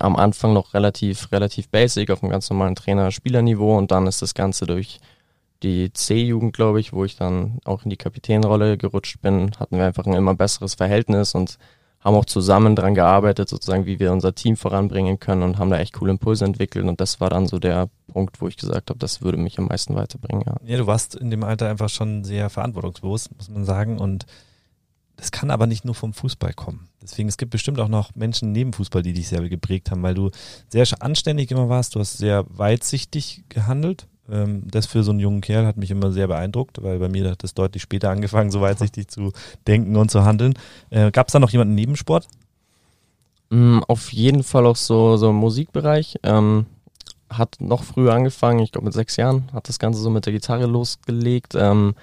am 0.00 0.16
Anfang 0.16 0.52
noch 0.52 0.74
relativ, 0.74 1.30
relativ 1.32 1.68
basic 1.70 2.10
auf 2.10 2.22
einem 2.22 2.32
ganz 2.32 2.50
normalen 2.50 2.74
Trainer-Spielerniveau 2.74 3.78
und 3.78 3.92
dann 3.92 4.06
ist 4.06 4.20
das 4.20 4.34
Ganze 4.34 4.66
durch 4.66 4.98
die 5.62 5.92
C-Jugend, 5.92 6.54
glaube 6.54 6.80
ich, 6.80 6.92
wo 6.92 7.04
ich 7.04 7.16
dann 7.16 7.58
auch 7.64 7.84
in 7.84 7.90
die 7.90 7.96
Kapitänrolle 7.96 8.76
gerutscht 8.76 9.20
bin, 9.22 9.52
hatten 9.58 9.76
wir 9.76 9.86
einfach 9.86 10.04
ein 10.06 10.12
immer 10.12 10.34
besseres 10.34 10.74
Verhältnis 10.74 11.34
und 11.34 11.58
haben 12.00 12.14
auch 12.14 12.24
zusammen 12.24 12.76
dran 12.76 12.94
gearbeitet, 12.94 13.48
sozusagen, 13.48 13.86
wie 13.86 13.98
wir 13.98 14.12
unser 14.12 14.34
Team 14.34 14.56
voranbringen 14.56 15.18
können 15.18 15.42
und 15.42 15.58
haben 15.58 15.70
da 15.70 15.78
echt 15.78 15.94
coole 15.94 16.12
Impulse 16.12 16.44
entwickelt. 16.44 16.86
Und 16.86 17.00
das 17.00 17.20
war 17.20 17.30
dann 17.30 17.48
so 17.48 17.58
der 17.58 17.88
Punkt, 18.06 18.40
wo 18.40 18.46
ich 18.46 18.56
gesagt 18.56 18.90
habe, 18.90 18.98
das 18.98 19.22
würde 19.22 19.38
mich 19.38 19.58
am 19.58 19.66
meisten 19.66 19.96
weiterbringen. 19.96 20.44
Ja. 20.46 20.56
ja, 20.64 20.76
du 20.76 20.86
warst 20.86 21.16
in 21.16 21.30
dem 21.30 21.42
Alter 21.42 21.68
einfach 21.68 21.88
schon 21.88 22.22
sehr 22.22 22.48
verantwortungsbewusst, 22.48 23.36
muss 23.36 23.48
man 23.48 23.64
sagen. 23.64 23.98
Und 23.98 24.24
das 25.16 25.32
kann 25.32 25.50
aber 25.50 25.66
nicht 25.66 25.84
nur 25.84 25.96
vom 25.96 26.12
Fußball 26.12 26.52
kommen. 26.52 26.88
Deswegen, 27.02 27.28
es 27.28 27.38
gibt 27.38 27.50
bestimmt 27.50 27.80
auch 27.80 27.88
noch 27.88 28.14
Menschen 28.14 28.52
neben 28.52 28.72
Fußball, 28.72 29.02
die 29.02 29.12
dich 29.12 29.28
sehr 29.28 29.40
geprägt 29.48 29.90
haben, 29.90 30.02
weil 30.02 30.14
du 30.14 30.30
sehr 30.68 30.86
anständig 31.00 31.50
immer 31.50 31.68
warst, 31.68 31.96
du 31.96 31.98
hast 32.00 32.18
sehr 32.18 32.44
weitsichtig 32.48 33.44
gehandelt 33.48 34.06
das 34.28 34.86
für 34.86 35.04
so 35.04 35.12
einen 35.12 35.20
jungen 35.20 35.40
Kerl 35.40 35.66
hat 35.66 35.76
mich 35.76 35.90
immer 35.90 36.10
sehr 36.10 36.26
beeindruckt, 36.26 36.82
weil 36.82 36.98
bei 36.98 37.08
mir 37.08 37.30
hat 37.30 37.44
das 37.44 37.54
deutlich 37.54 37.82
später 37.82 38.10
angefangen, 38.10 38.50
so 38.50 38.60
weitsichtig 38.60 39.08
zu 39.08 39.32
denken 39.66 39.96
und 39.96 40.10
zu 40.10 40.24
handeln. 40.24 40.54
Äh, 40.90 41.12
Gab 41.12 41.28
es 41.28 41.32
da 41.32 41.38
noch 41.38 41.50
jemanden 41.50 41.74
neben 41.74 41.96
Sport? 41.96 42.26
Mm, 43.50 43.80
auf 43.86 44.12
jeden 44.12 44.42
Fall 44.42 44.66
auch 44.66 44.76
so, 44.76 45.16
so 45.16 45.30
im 45.30 45.36
Musikbereich. 45.36 46.18
Ähm, 46.24 46.66
hat 47.30 47.56
noch 47.60 47.84
früher 47.84 48.14
angefangen, 48.14 48.60
ich 48.60 48.72
glaube 48.72 48.86
mit 48.86 48.94
sechs 48.94 49.16
Jahren, 49.16 49.48
hat 49.52 49.68
das 49.68 49.78
Ganze 49.78 50.00
so 50.00 50.10
mit 50.10 50.26
der 50.26 50.32
Gitarre 50.32 50.66
losgelegt. 50.66 51.54
Ähm, 51.54 51.94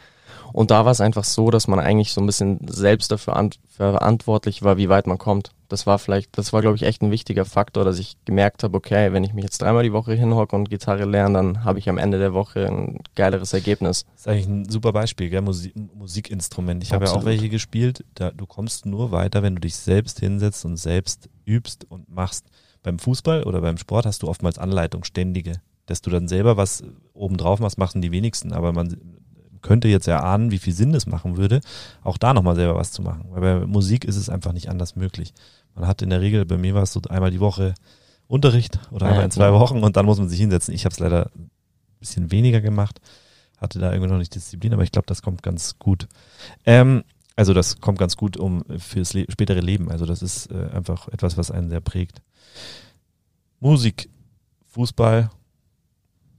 und 0.53 0.71
da 0.71 0.85
war 0.85 0.91
es 0.91 1.01
einfach 1.01 1.23
so, 1.23 1.51
dass 1.51 1.67
man 1.67 1.79
eigentlich 1.79 2.13
so 2.13 2.21
ein 2.21 2.27
bisschen 2.27 2.59
selbst 2.67 3.11
dafür 3.11 3.49
verantwortlich 3.69 4.63
war, 4.63 4.77
wie 4.77 4.89
weit 4.89 5.07
man 5.07 5.17
kommt. 5.17 5.51
Das 5.73 5.87
war 5.87 5.97
vielleicht, 5.97 6.37
das 6.37 6.53
war 6.53 6.61
glaube 6.61 6.75
ich 6.75 6.83
echt 6.83 7.01
ein 7.01 7.09
wichtiger 7.09 7.45
Faktor, 7.45 7.83
dass 7.83 7.97
ich 7.97 8.15
gemerkt 8.25 8.61
habe, 8.61 8.77
okay, 8.77 9.11
wenn 9.11 9.23
ich 9.23 9.33
mich 9.33 9.43
jetzt 9.43 9.59
dreimal 9.59 9.81
die 9.81 9.91
Woche 9.91 10.13
hinhocke 10.13 10.55
und 10.55 10.69
Gitarre 10.69 11.05
lerne, 11.05 11.33
dann 11.33 11.63
habe 11.63 11.79
ich 11.79 11.89
am 11.89 11.97
Ende 11.97 12.19
der 12.19 12.31
Woche 12.31 12.67
ein 12.67 12.99
geileres 13.15 13.53
Ergebnis. 13.53 14.05
Das 14.11 14.21
ist 14.21 14.27
eigentlich 14.27 14.47
ein 14.47 14.69
super 14.69 14.93
Beispiel, 14.93 15.31
gell? 15.31 15.41
Musik, 15.41 15.73
Musikinstrument. 15.95 16.83
Ich 16.83 16.93
habe 16.93 17.05
ja 17.05 17.11
auch 17.11 17.25
welche 17.25 17.49
gespielt. 17.49 18.05
Da, 18.13 18.29
du 18.29 18.45
kommst 18.45 18.85
nur 18.85 19.09
weiter, 19.09 19.41
wenn 19.41 19.55
du 19.55 19.61
dich 19.61 19.75
selbst 19.75 20.19
hinsetzt 20.19 20.63
und 20.63 20.77
selbst 20.77 21.27
übst 21.43 21.89
und 21.89 22.07
machst. 22.07 22.45
Beim 22.83 22.99
Fußball 22.99 23.41
oder 23.41 23.59
beim 23.59 23.79
Sport 23.79 24.05
hast 24.05 24.21
du 24.21 24.27
oftmals 24.27 24.59
Anleitung, 24.59 25.03
ständige. 25.03 25.53
Dass 25.87 26.03
du 26.03 26.11
dann 26.11 26.27
selber 26.27 26.55
was 26.55 26.83
obendrauf 27.13 27.59
machst, 27.59 27.79
machen 27.79 28.03
die 28.03 28.11
wenigsten. 28.11 28.53
Aber 28.53 28.73
man 28.73 28.95
könnte 29.63 29.87
jetzt 29.87 30.07
erahnen, 30.07 30.51
wie 30.51 30.59
viel 30.59 30.73
Sinn 30.73 30.93
es 30.93 31.07
machen 31.07 31.37
würde, 31.37 31.61
auch 32.03 32.19
da 32.19 32.33
nochmal 32.33 32.55
selber 32.55 32.75
was 32.75 32.91
zu 32.91 33.01
machen. 33.01 33.25
Weil 33.31 33.41
bei 33.41 33.65
Musik 33.65 34.05
ist 34.05 34.17
es 34.17 34.29
einfach 34.29 34.53
nicht 34.53 34.69
anders 34.69 34.95
möglich. 34.95 35.33
Man 35.75 35.87
hat 35.87 36.01
in 36.01 36.09
der 36.09 36.21
Regel, 36.21 36.45
bei 36.45 36.57
mir 36.57 36.73
war 36.75 36.83
es 36.83 36.93
so 36.93 37.01
einmal 37.09 37.31
die 37.31 37.39
Woche 37.39 37.73
Unterricht 38.27 38.79
oder 38.91 39.07
einmal 39.07 39.25
in 39.25 39.31
zwei 39.31 39.51
Wochen 39.53 39.83
und 39.83 39.97
dann 39.97 40.05
muss 40.05 40.19
man 40.19 40.29
sich 40.29 40.39
hinsetzen. 40.39 40.73
Ich 40.73 40.85
habe 40.85 40.93
es 40.93 40.99
leider 40.99 41.29
ein 41.35 41.49
bisschen 41.99 42.31
weniger 42.31 42.61
gemacht, 42.61 42.99
hatte 43.57 43.79
da 43.79 43.91
irgendwie 43.91 44.11
noch 44.11 44.17
nicht 44.17 44.33
Disziplin, 44.33 44.73
aber 44.73 44.83
ich 44.83 44.91
glaube, 44.91 45.05
das 45.07 45.21
kommt 45.21 45.43
ganz 45.43 45.77
gut. 45.79 46.07
Ähm, 46.65 47.03
also 47.35 47.53
das 47.53 47.79
kommt 47.79 47.97
ganz 47.97 48.15
gut 48.17 48.37
um 48.37 48.63
fürs 48.77 49.13
Le 49.13 49.25
spätere 49.29 49.59
Leben. 49.59 49.89
Also 49.89 50.05
das 50.05 50.21
ist 50.21 50.51
äh, 50.51 50.69
einfach 50.73 51.07
etwas, 51.09 51.37
was 51.37 51.51
einen 51.51 51.69
sehr 51.69 51.81
prägt. 51.81 52.21
Musik, 53.59 54.09
Fußball, 54.67 55.29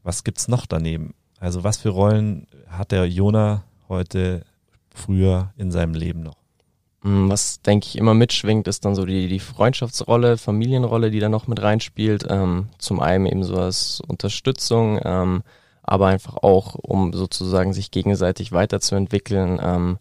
was 0.03 0.25
gibt's 0.25 0.49
noch 0.49 0.67
daneben? 0.67 1.15
Also 1.39 1.65
was 1.65 1.79
für 1.79 1.89
Rollen 1.89 2.47
hat 2.69 2.93
der 2.93 3.07
Jona 3.09 3.65
heute 3.89 4.45
früher 4.95 5.53
in 5.57 5.71
seinem 5.71 5.95
Leben 5.95 6.23
noch? 6.23 6.44
Mm, 7.05 7.29
was, 7.29 7.61
denke 7.61 7.87
ich, 7.87 7.99
immer 7.99 8.15
mitschwingt, 8.15 8.67
ist 8.67 8.85
dann 8.85 8.95
so 8.95 9.05
die, 9.05 9.29
die 9.29 9.39
Freundschaftsrolle, 9.39 10.39
Familienrolle, 10.39 11.11
die 11.11 11.21
da 11.21 11.29
noch 11.29 11.47
mit 11.47 11.63
reinspielt. 11.63 12.27
Ähm, 12.31 12.69
zum 12.79 13.01
einen 13.01 13.27
eben 13.27 13.45
so 13.45 13.57
als 13.57 14.01
Unterstützung, 14.01 14.99
ähm, 15.05 15.43
aber 15.83 16.07
einfach 16.09 16.39
auch, 16.39 16.75
um 16.77 17.13
sozusagen 17.13 17.75
sich 17.75 17.91
gegenseitig 17.91 18.53
weiterzuentwickeln. 18.53 19.61
Ähm, 19.63 19.99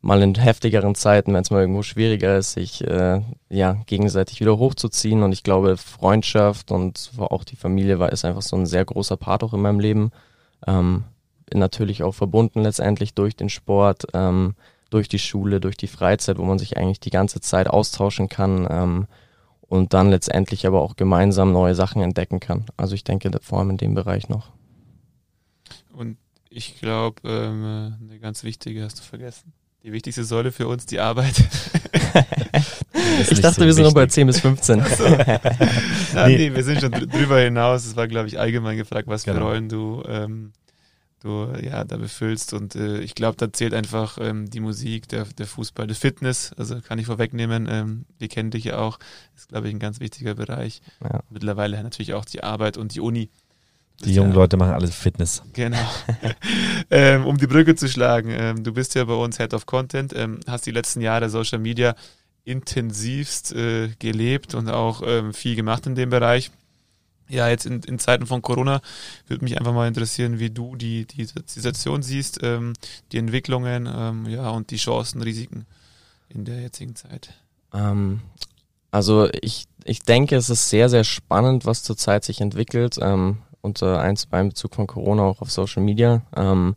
mal 0.00 0.22
in 0.22 0.34
heftigeren 0.34 0.94
Zeiten, 0.94 1.34
wenn 1.34 1.42
es 1.42 1.50
mal 1.50 1.60
irgendwo 1.60 1.82
schwieriger 1.82 2.38
ist, 2.38 2.52
sich 2.52 2.82
äh, 2.86 3.20
ja 3.50 3.72
gegenseitig 3.86 4.40
wieder 4.40 4.58
hochzuziehen. 4.58 5.22
Und 5.22 5.32
ich 5.32 5.42
glaube, 5.42 5.76
Freundschaft 5.76 6.70
und 6.72 7.12
auch 7.18 7.44
die 7.44 7.56
Familie 7.56 7.98
war 7.98 8.12
ist 8.12 8.24
einfach 8.24 8.42
so 8.42 8.56
ein 8.56 8.64
sehr 8.64 8.86
großer 8.86 9.18
Part 9.18 9.44
auch 9.44 9.52
in 9.52 9.60
meinem 9.60 9.80
Leben. 9.80 10.10
Ähm, 10.66 11.04
natürlich 11.52 12.02
auch 12.02 12.14
verbunden 12.14 12.62
letztendlich 12.62 13.14
durch 13.14 13.36
den 13.36 13.50
Sport, 13.50 14.06
ähm, 14.14 14.54
durch 14.90 15.08
die 15.08 15.18
Schule, 15.18 15.60
durch 15.60 15.76
die 15.76 15.86
Freizeit, 15.86 16.38
wo 16.38 16.44
man 16.44 16.58
sich 16.58 16.76
eigentlich 16.76 17.00
die 17.00 17.10
ganze 17.10 17.40
Zeit 17.40 17.68
austauschen 17.68 18.28
kann 18.28 18.66
ähm, 18.68 19.06
und 19.62 19.94
dann 19.94 20.10
letztendlich 20.10 20.66
aber 20.66 20.82
auch 20.82 20.96
gemeinsam 20.96 21.52
neue 21.52 21.74
Sachen 21.74 22.02
entdecken 22.02 22.40
kann. 22.40 22.66
Also 22.76 22.94
ich 22.94 23.04
denke 23.04 23.30
vor 23.40 23.60
allem 23.60 23.70
in 23.70 23.76
dem 23.76 23.94
Bereich 23.94 24.28
noch. 24.28 24.50
Und 25.92 26.18
ich 26.48 26.80
glaube, 26.80 27.22
ähm, 27.24 27.96
eine 28.00 28.18
ganz 28.18 28.42
wichtige 28.42 28.84
hast 28.84 28.98
du 28.98 29.02
vergessen. 29.02 29.52
Die 29.82 29.92
wichtigste 29.92 30.24
Säule 30.24 30.52
für 30.52 30.68
uns, 30.68 30.84
die 30.84 31.00
Arbeit. 31.00 31.38
ich 33.30 33.40
dachte, 33.40 33.60
so 33.60 33.66
wir 33.66 33.72
sind 33.72 33.84
noch 33.84 33.94
bei 33.94 34.06
10 34.06 34.26
bis 34.26 34.40
15. 34.40 34.80
Also, 34.80 35.04
ja, 35.04 36.26
nee. 36.26 36.36
nee. 36.36 36.54
wir 36.54 36.64
sind 36.64 36.80
schon 36.80 36.90
drüber 36.90 37.38
hinaus. 37.38 37.86
Es 37.86 37.96
war, 37.96 38.06
glaube 38.06 38.28
ich, 38.28 38.38
allgemein 38.38 38.76
gefragt, 38.76 39.08
was 39.08 39.24
für 39.24 39.32
genau. 39.32 39.46
Rollen 39.46 39.70
du, 39.70 40.02
ähm, 40.06 40.52
du 41.20 41.52
ja, 41.62 41.84
da 41.84 41.96
befüllst. 41.96 42.52
Und 42.52 42.74
äh, 42.74 43.00
ich 43.00 43.14
glaube, 43.14 43.36
da 43.36 43.52
zählt 43.52 43.74
einfach 43.74 44.18
ähm, 44.20 44.50
die 44.50 44.60
Musik, 44.60 45.08
der, 45.08 45.24
der 45.24 45.46
Fußball, 45.46 45.86
der 45.86 45.96
Fitness. 45.96 46.52
Also 46.56 46.80
kann 46.80 46.98
ich 46.98 47.06
vorwegnehmen. 47.06 47.68
Ähm, 47.70 48.04
wir 48.18 48.28
kennen 48.28 48.50
dich 48.50 48.64
ja 48.64 48.78
auch. 48.78 48.98
Ist, 49.36 49.48
glaube 49.48 49.68
ich, 49.68 49.74
ein 49.74 49.78
ganz 49.78 50.00
wichtiger 50.00 50.34
Bereich. 50.34 50.82
Ja. 51.02 51.20
Mittlerweile 51.30 51.82
natürlich 51.82 52.14
auch 52.14 52.24
die 52.24 52.42
Arbeit 52.42 52.76
und 52.76 52.94
die 52.94 53.00
Uni. 53.00 53.30
Die 54.04 54.14
jungen 54.14 54.30
ja, 54.30 54.36
Leute 54.36 54.56
machen 54.56 54.72
alles 54.72 54.94
Fitness. 54.94 55.42
Genau. 55.52 55.78
ähm, 56.90 57.26
um 57.26 57.36
die 57.36 57.46
Brücke 57.46 57.74
zu 57.74 57.86
schlagen, 57.86 58.30
ähm, 58.30 58.64
du 58.64 58.72
bist 58.72 58.94
ja 58.94 59.04
bei 59.04 59.14
uns 59.14 59.36
Head 59.36 59.52
of 59.52 59.66
Content, 59.66 60.14
ähm, 60.16 60.40
hast 60.46 60.64
die 60.64 60.70
letzten 60.70 61.02
Jahre 61.02 61.28
Social 61.28 61.58
Media 61.58 61.94
intensivst 62.44 63.52
äh, 63.52 63.90
gelebt 63.98 64.54
und 64.54 64.70
auch 64.70 65.02
ähm, 65.04 65.34
viel 65.34 65.54
gemacht 65.54 65.86
in 65.86 65.94
dem 65.94 66.08
Bereich. 66.08 66.50
Ja, 67.30 67.48
jetzt 67.48 67.66
in, 67.66 67.80
in 67.82 67.98
Zeiten 67.98 68.26
von 68.26 68.42
Corona 68.42 68.80
würde 69.26 69.44
mich 69.44 69.58
einfach 69.58 69.72
mal 69.72 69.88
interessieren, 69.88 70.38
wie 70.38 70.50
du 70.50 70.76
die, 70.76 71.06
die 71.06 71.24
Situation 71.24 72.02
siehst, 72.02 72.40
ähm, 72.42 72.74
die 73.12 73.18
Entwicklungen 73.18 73.88
ähm, 73.92 74.26
ja, 74.26 74.50
und 74.50 74.70
die 74.70 74.76
Chancen, 74.76 75.22
Risiken 75.22 75.66
in 76.28 76.44
der 76.44 76.60
jetzigen 76.60 76.96
Zeit. 76.96 77.30
also 78.90 79.28
ich, 79.40 79.66
ich 79.84 80.00
denke, 80.02 80.36
es 80.36 80.50
ist 80.50 80.68
sehr, 80.68 80.88
sehr 80.88 81.04
spannend, 81.04 81.64
was 81.64 81.82
zurzeit 81.82 82.24
sich 82.24 82.40
entwickelt. 82.40 82.98
Ähm, 83.00 83.38
unter 83.62 84.00
eins 84.00 84.26
beim 84.26 84.48
Bezug 84.48 84.74
von 84.74 84.86
Corona 84.86 85.22
auch 85.22 85.40
auf 85.40 85.50
Social 85.50 85.82
Media. 85.82 86.22
Ähm, 86.34 86.76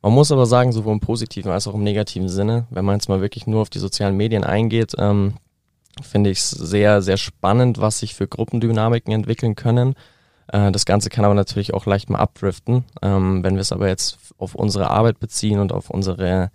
man 0.00 0.12
muss 0.12 0.32
aber 0.32 0.46
sagen, 0.46 0.72
sowohl 0.72 0.94
im 0.94 1.00
positiven 1.00 1.52
als 1.52 1.68
auch 1.68 1.74
im 1.74 1.84
negativen 1.84 2.28
Sinne, 2.28 2.66
wenn 2.70 2.84
man 2.84 2.96
jetzt 2.96 3.08
mal 3.08 3.20
wirklich 3.20 3.46
nur 3.46 3.60
auf 3.60 3.70
die 3.70 3.78
sozialen 3.78 4.16
Medien 4.16 4.42
eingeht, 4.44 4.94
ähm, 4.98 5.34
finde 6.00 6.30
ich 6.30 6.38
es 6.38 6.50
sehr, 6.50 7.02
sehr 7.02 7.16
spannend, 7.16 7.80
was 7.80 7.98
sich 7.98 8.14
für 8.14 8.26
Gruppendynamiken 8.26 9.12
entwickeln 9.12 9.54
können. 9.54 9.94
Äh, 10.48 10.72
das 10.72 10.86
Ganze 10.86 11.10
kann 11.10 11.24
aber 11.24 11.34
natürlich 11.34 11.74
auch 11.74 11.86
leicht 11.86 12.10
mal 12.10 12.18
abdriften. 12.18 12.84
Ähm, 13.02 13.42
wenn 13.42 13.54
wir 13.54 13.60
es 13.60 13.72
aber 13.72 13.88
jetzt 13.88 14.18
auf 14.38 14.54
unsere 14.54 14.90
Arbeit 14.90 15.20
beziehen 15.20 15.58
und 15.58 15.72
auf 15.72 15.90
unsere, 15.90 16.50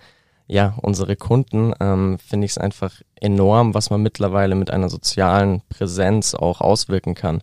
ja, 0.47 0.75
unsere 0.81 1.15
Kunden, 1.15 1.73
ähm, 1.79 2.17
finde 2.19 2.45
ich 2.45 2.51
es 2.51 2.57
einfach 2.57 2.93
enorm, 3.15 3.73
was 3.73 3.89
man 3.89 4.01
mittlerweile 4.01 4.55
mit 4.55 4.71
einer 4.71 4.89
sozialen 4.89 5.61
Präsenz 5.69 6.33
auch 6.33 6.61
auswirken 6.61 7.15
kann. 7.15 7.41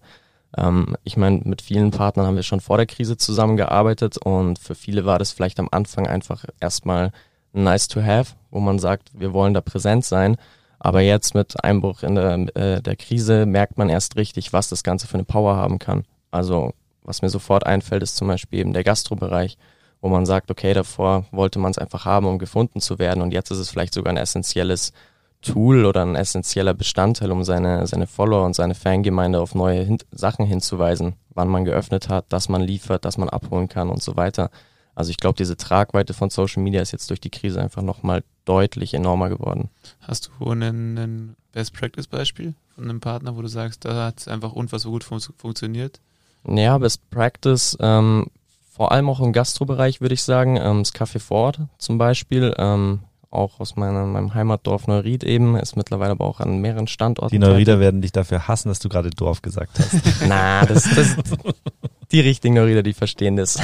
Ähm, 0.56 0.96
ich 1.04 1.16
meine, 1.16 1.40
mit 1.44 1.62
vielen 1.62 1.90
Partnern 1.90 2.26
haben 2.26 2.36
wir 2.36 2.42
schon 2.42 2.60
vor 2.60 2.76
der 2.76 2.86
Krise 2.86 3.16
zusammengearbeitet 3.16 4.18
und 4.18 4.58
für 4.58 4.74
viele 4.74 5.04
war 5.04 5.18
das 5.18 5.32
vielleicht 5.32 5.58
am 5.60 5.68
Anfang 5.70 6.06
einfach 6.06 6.44
erstmal 6.60 7.12
nice 7.52 7.88
to 7.88 8.02
have, 8.02 8.34
wo 8.50 8.60
man 8.60 8.78
sagt, 8.78 9.10
wir 9.14 9.32
wollen 9.32 9.54
da 9.54 9.60
präsent 9.60 10.04
sein. 10.04 10.36
Aber 10.84 11.00
jetzt 11.00 11.34
mit 11.34 11.64
Einbruch 11.64 12.02
in 12.02 12.14
der, 12.14 12.56
äh, 12.56 12.82
der 12.82 12.94
Krise 12.94 13.46
merkt 13.46 13.78
man 13.78 13.88
erst 13.88 14.16
richtig, 14.16 14.52
was 14.52 14.68
das 14.68 14.82
Ganze 14.82 15.06
für 15.06 15.14
eine 15.14 15.24
Power 15.24 15.56
haben 15.56 15.78
kann. 15.78 16.04
Also 16.30 16.74
was 17.02 17.22
mir 17.22 17.30
sofort 17.30 17.64
einfällt, 17.64 18.02
ist 18.02 18.16
zum 18.16 18.28
Beispiel 18.28 18.58
eben 18.58 18.74
der 18.74 18.84
Gastrobereich, 18.84 19.56
wo 20.02 20.10
man 20.10 20.26
sagt, 20.26 20.50
okay, 20.50 20.74
davor 20.74 21.24
wollte 21.30 21.58
man 21.58 21.70
es 21.70 21.78
einfach 21.78 22.04
haben, 22.04 22.26
um 22.26 22.38
gefunden 22.38 22.82
zu 22.82 22.98
werden 22.98 23.22
und 23.22 23.32
jetzt 23.32 23.50
ist 23.50 23.60
es 23.60 23.70
vielleicht 23.70 23.94
sogar 23.94 24.12
ein 24.12 24.18
essentielles 24.18 24.92
Tool 25.40 25.86
oder 25.86 26.02
ein 26.02 26.16
essentieller 26.16 26.74
Bestandteil, 26.74 27.32
um 27.32 27.44
seine, 27.44 27.86
seine 27.86 28.06
Follower 28.06 28.44
und 28.44 28.54
seine 28.54 28.74
Fangemeinde 28.74 29.40
auf 29.40 29.54
neue 29.54 29.84
hin 29.84 29.96
Sachen 30.10 30.44
hinzuweisen, 30.44 31.14
wann 31.30 31.48
man 31.48 31.64
geöffnet 31.64 32.10
hat, 32.10 32.26
dass 32.28 32.50
man 32.50 32.60
liefert, 32.60 33.06
dass 33.06 33.16
man 33.16 33.30
abholen 33.30 33.68
kann 33.70 33.88
und 33.88 34.02
so 34.02 34.16
weiter. 34.16 34.50
Also 34.94 35.10
ich 35.10 35.16
glaube, 35.16 35.36
diese 35.36 35.56
Tragweite 35.56 36.14
von 36.14 36.30
Social 36.30 36.62
Media 36.62 36.80
ist 36.80 36.92
jetzt 36.92 37.10
durch 37.10 37.20
die 37.20 37.30
Krise 37.30 37.60
einfach 37.60 37.82
nochmal 37.82 38.22
deutlich 38.44 38.94
enormer 38.94 39.28
geworden. 39.28 39.70
Hast 40.00 40.30
du 40.38 40.50
einen, 40.50 40.98
einen 40.98 41.36
Best 41.52 41.72
Practice 41.72 42.06
Beispiel 42.06 42.54
von 42.74 42.84
einem 42.84 43.00
Partner, 43.00 43.36
wo 43.36 43.42
du 43.42 43.48
sagst, 43.48 43.84
da 43.84 44.06
hat 44.06 44.20
es 44.20 44.28
einfach 44.28 44.52
unfassbar 44.52 44.92
gut 44.92 45.04
fun 45.04 45.20
funktioniert? 45.20 46.00
Ja, 46.46 46.78
Best 46.78 47.08
Practice, 47.10 47.76
ähm, 47.80 48.26
vor 48.70 48.92
allem 48.92 49.08
auch 49.08 49.20
im 49.20 49.32
Gastrobereich 49.32 50.00
würde 50.00 50.14
ich 50.14 50.22
sagen, 50.22 50.56
ähm, 50.56 50.82
das 50.82 50.92
Café 50.92 51.20
Ford 51.20 51.60
zum 51.78 51.96
Beispiel, 51.96 52.54
ähm, 52.58 53.00
auch 53.30 53.60
aus 53.60 53.76
meiner, 53.76 54.06
meinem 54.06 54.34
Heimatdorf 54.34 54.86
Neuried 54.86 55.24
eben, 55.24 55.56
ist 55.56 55.76
mittlerweile 55.76 56.12
aber 56.12 56.24
auch 56.24 56.40
an 56.40 56.58
mehreren 56.58 56.86
Standorten. 56.86 57.34
Die 57.34 57.38
Neurieder 57.38 57.80
werden 57.80 58.00
dich 58.00 58.12
dafür 58.12 58.46
hassen, 58.48 58.68
dass 58.68 58.78
du 58.78 58.88
gerade 58.88 59.10
Dorf 59.10 59.42
gesagt 59.42 59.78
hast. 59.78 60.00
Na, 60.28 60.64
das, 60.64 60.84
das 60.94 61.16
die 62.12 62.20
richtigen 62.20 62.54
Neurieder, 62.54 62.82
die 62.82 62.94
verstehen 62.94 63.36
das. 63.36 63.58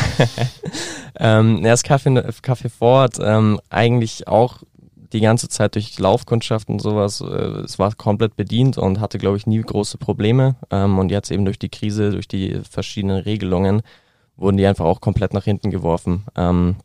ähm, 1.18 1.62
das 1.62 1.85
Café, 1.85 2.11
Café 2.42 2.68
Ford, 2.68 3.18
ähm, 3.20 3.61
eigentlich 3.68 4.28
auch 4.28 4.59
die 5.12 5.20
ganze 5.20 5.49
Zeit 5.49 5.75
durch 5.75 5.99
Laufkundschaft 5.99 6.68
und 6.68 6.80
sowas, 6.80 7.20
äh, 7.20 7.25
es 7.25 7.78
war 7.78 7.94
komplett 7.94 8.37
bedient 8.37 8.78
und 8.78 9.00
hatte, 9.00 9.18
glaube 9.18 9.37
ich, 9.37 9.47
nie 9.47 9.61
große 9.61 9.99
Probleme. 9.99 10.56
Ähm, 10.70 10.99
und 10.99 11.11
jetzt 11.11 11.30
eben 11.30 11.44
durch 11.44 11.59
die 11.59 11.68
Krise, 11.68 12.11
durch 12.11 12.28
die 12.28 12.61
verschiedenen 12.68 13.23
Regelungen, 13.23 13.82
wurden 14.37 14.56
die 14.56 14.66
einfach 14.66 14.85
auch 14.85 15.00
komplett 15.00 15.35
nach 15.35 15.44
hinten 15.44 15.70
geworfen. 15.70 16.26
Ähm, 16.37 16.76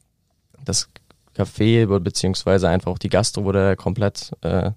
das 0.64 0.90
Café 1.36 1.86
beziehungsweise 2.00 2.70
einfach 2.70 2.92
auch 2.92 2.98
die 2.98 3.10
Gastro 3.10 3.44
wurde 3.44 3.76
komplett 3.76 4.32
äh, 4.42 4.72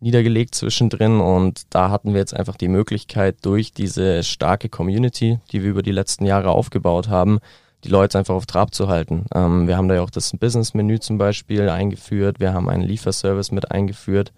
niedergelegt 0.00 0.54
zwischendrin 0.54 1.20
und 1.20 1.62
da 1.70 1.90
hatten 1.90 2.12
wir 2.12 2.20
jetzt 2.20 2.34
einfach 2.34 2.56
die 2.56 2.68
Möglichkeit 2.68 3.36
durch 3.42 3.72
diese 3.72 4.22
starke 4.22 4.68
Community, 4.68 5.38
die 5.52 5.62
wir 5.62 5.70
über 5.70 5.82
die 5.82 5.92
letzten 5.92 6.26
Jahre 6.26 6.50
aufgebaut 6.50 7.08
haben, 7.08 7.38
die 7.84 7.88
Leute 7.88 8.18
einfach 8.18 8.34
auf 8.34 8.46
Trab 8.46 8.74
zu 8.74 8.88
halten. 8.88 9.26
Ähm, 9.34 9.66
wir 9.68 9.76
haben 9.76 9.88
da 9.88 9.94
ja 9.94 10.02
auch 10.02 10.10
das 10.10 10.32
Business-Menü 10.32 10.98
zum 11.00 11.18
Beispiel 11.18 11.68
eingeführt, 11.68 12.40
wir 12.40 12.52
haben 12.52 12.68
einen 12.68 12.82
Lieferservice 12.82 13.52
mit 13.52 13.70
eingeführt. 13.70 14.32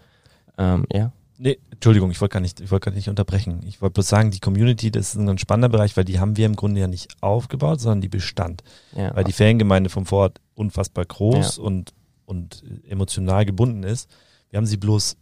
Ähm, 0.58 0.84
ja. 0.92 1.12
Nee, 1.40 1.58
Entschuldigung, 1.70 2.10
ich 2.10 2.20
wollte 2.20 2.34
gar 2.34 2.40
nicht, 2.40 2.60
ich 2.60 2.70
wollte 2.72 2.90
gar 2.90 2.96
nicht 2.96 3.08
unterbrechen. 3.08 3.60
Ich 3.64 3.80
wollte 3.80 3.94
bloß 3.94 4.08
sagen, 4.08 4.32
die 4.32 4.40
Community, 4.40 4.90
das 4.90 5.10
ist 5.10 5.14
ein 5.16 5.26
ganz 5.26 5.40
spannender 5.40 5.68
Bereich, 5.68 5.96
weil 5.96 6.04
die 6.04 6.18
haben 6.18 6.36
wir 6.36 6.46
im 6.46 6.56
Grunde 6.56 6.80
ja 6.80 6.88
nicht 6.88 7.08
aufgebaut, 7.20 7.80
sondern 7.80 8.00
die 8.00 8.08
bestand. 8.08 8.64
Ja. 8.96 9.14
Weil 9.14 9.22
die 9.22 9.32
Fangemeinde 9.32 9.88
vom 9.88 10.04
Vorort 10.04 10.40
unfassbar 10.56 11.04
groß 11.04 11.58
ja. 11.58 11.62
und, 11.62 11.94
und 12.26 12.64
emotional 12.88 13.44
gebunden 13.44 13.84
ist. 13.84 14.10
Wir 14.50 14.56
haben 14.56 14.66
sie 14.66 14.78
bloß 14.78 15.16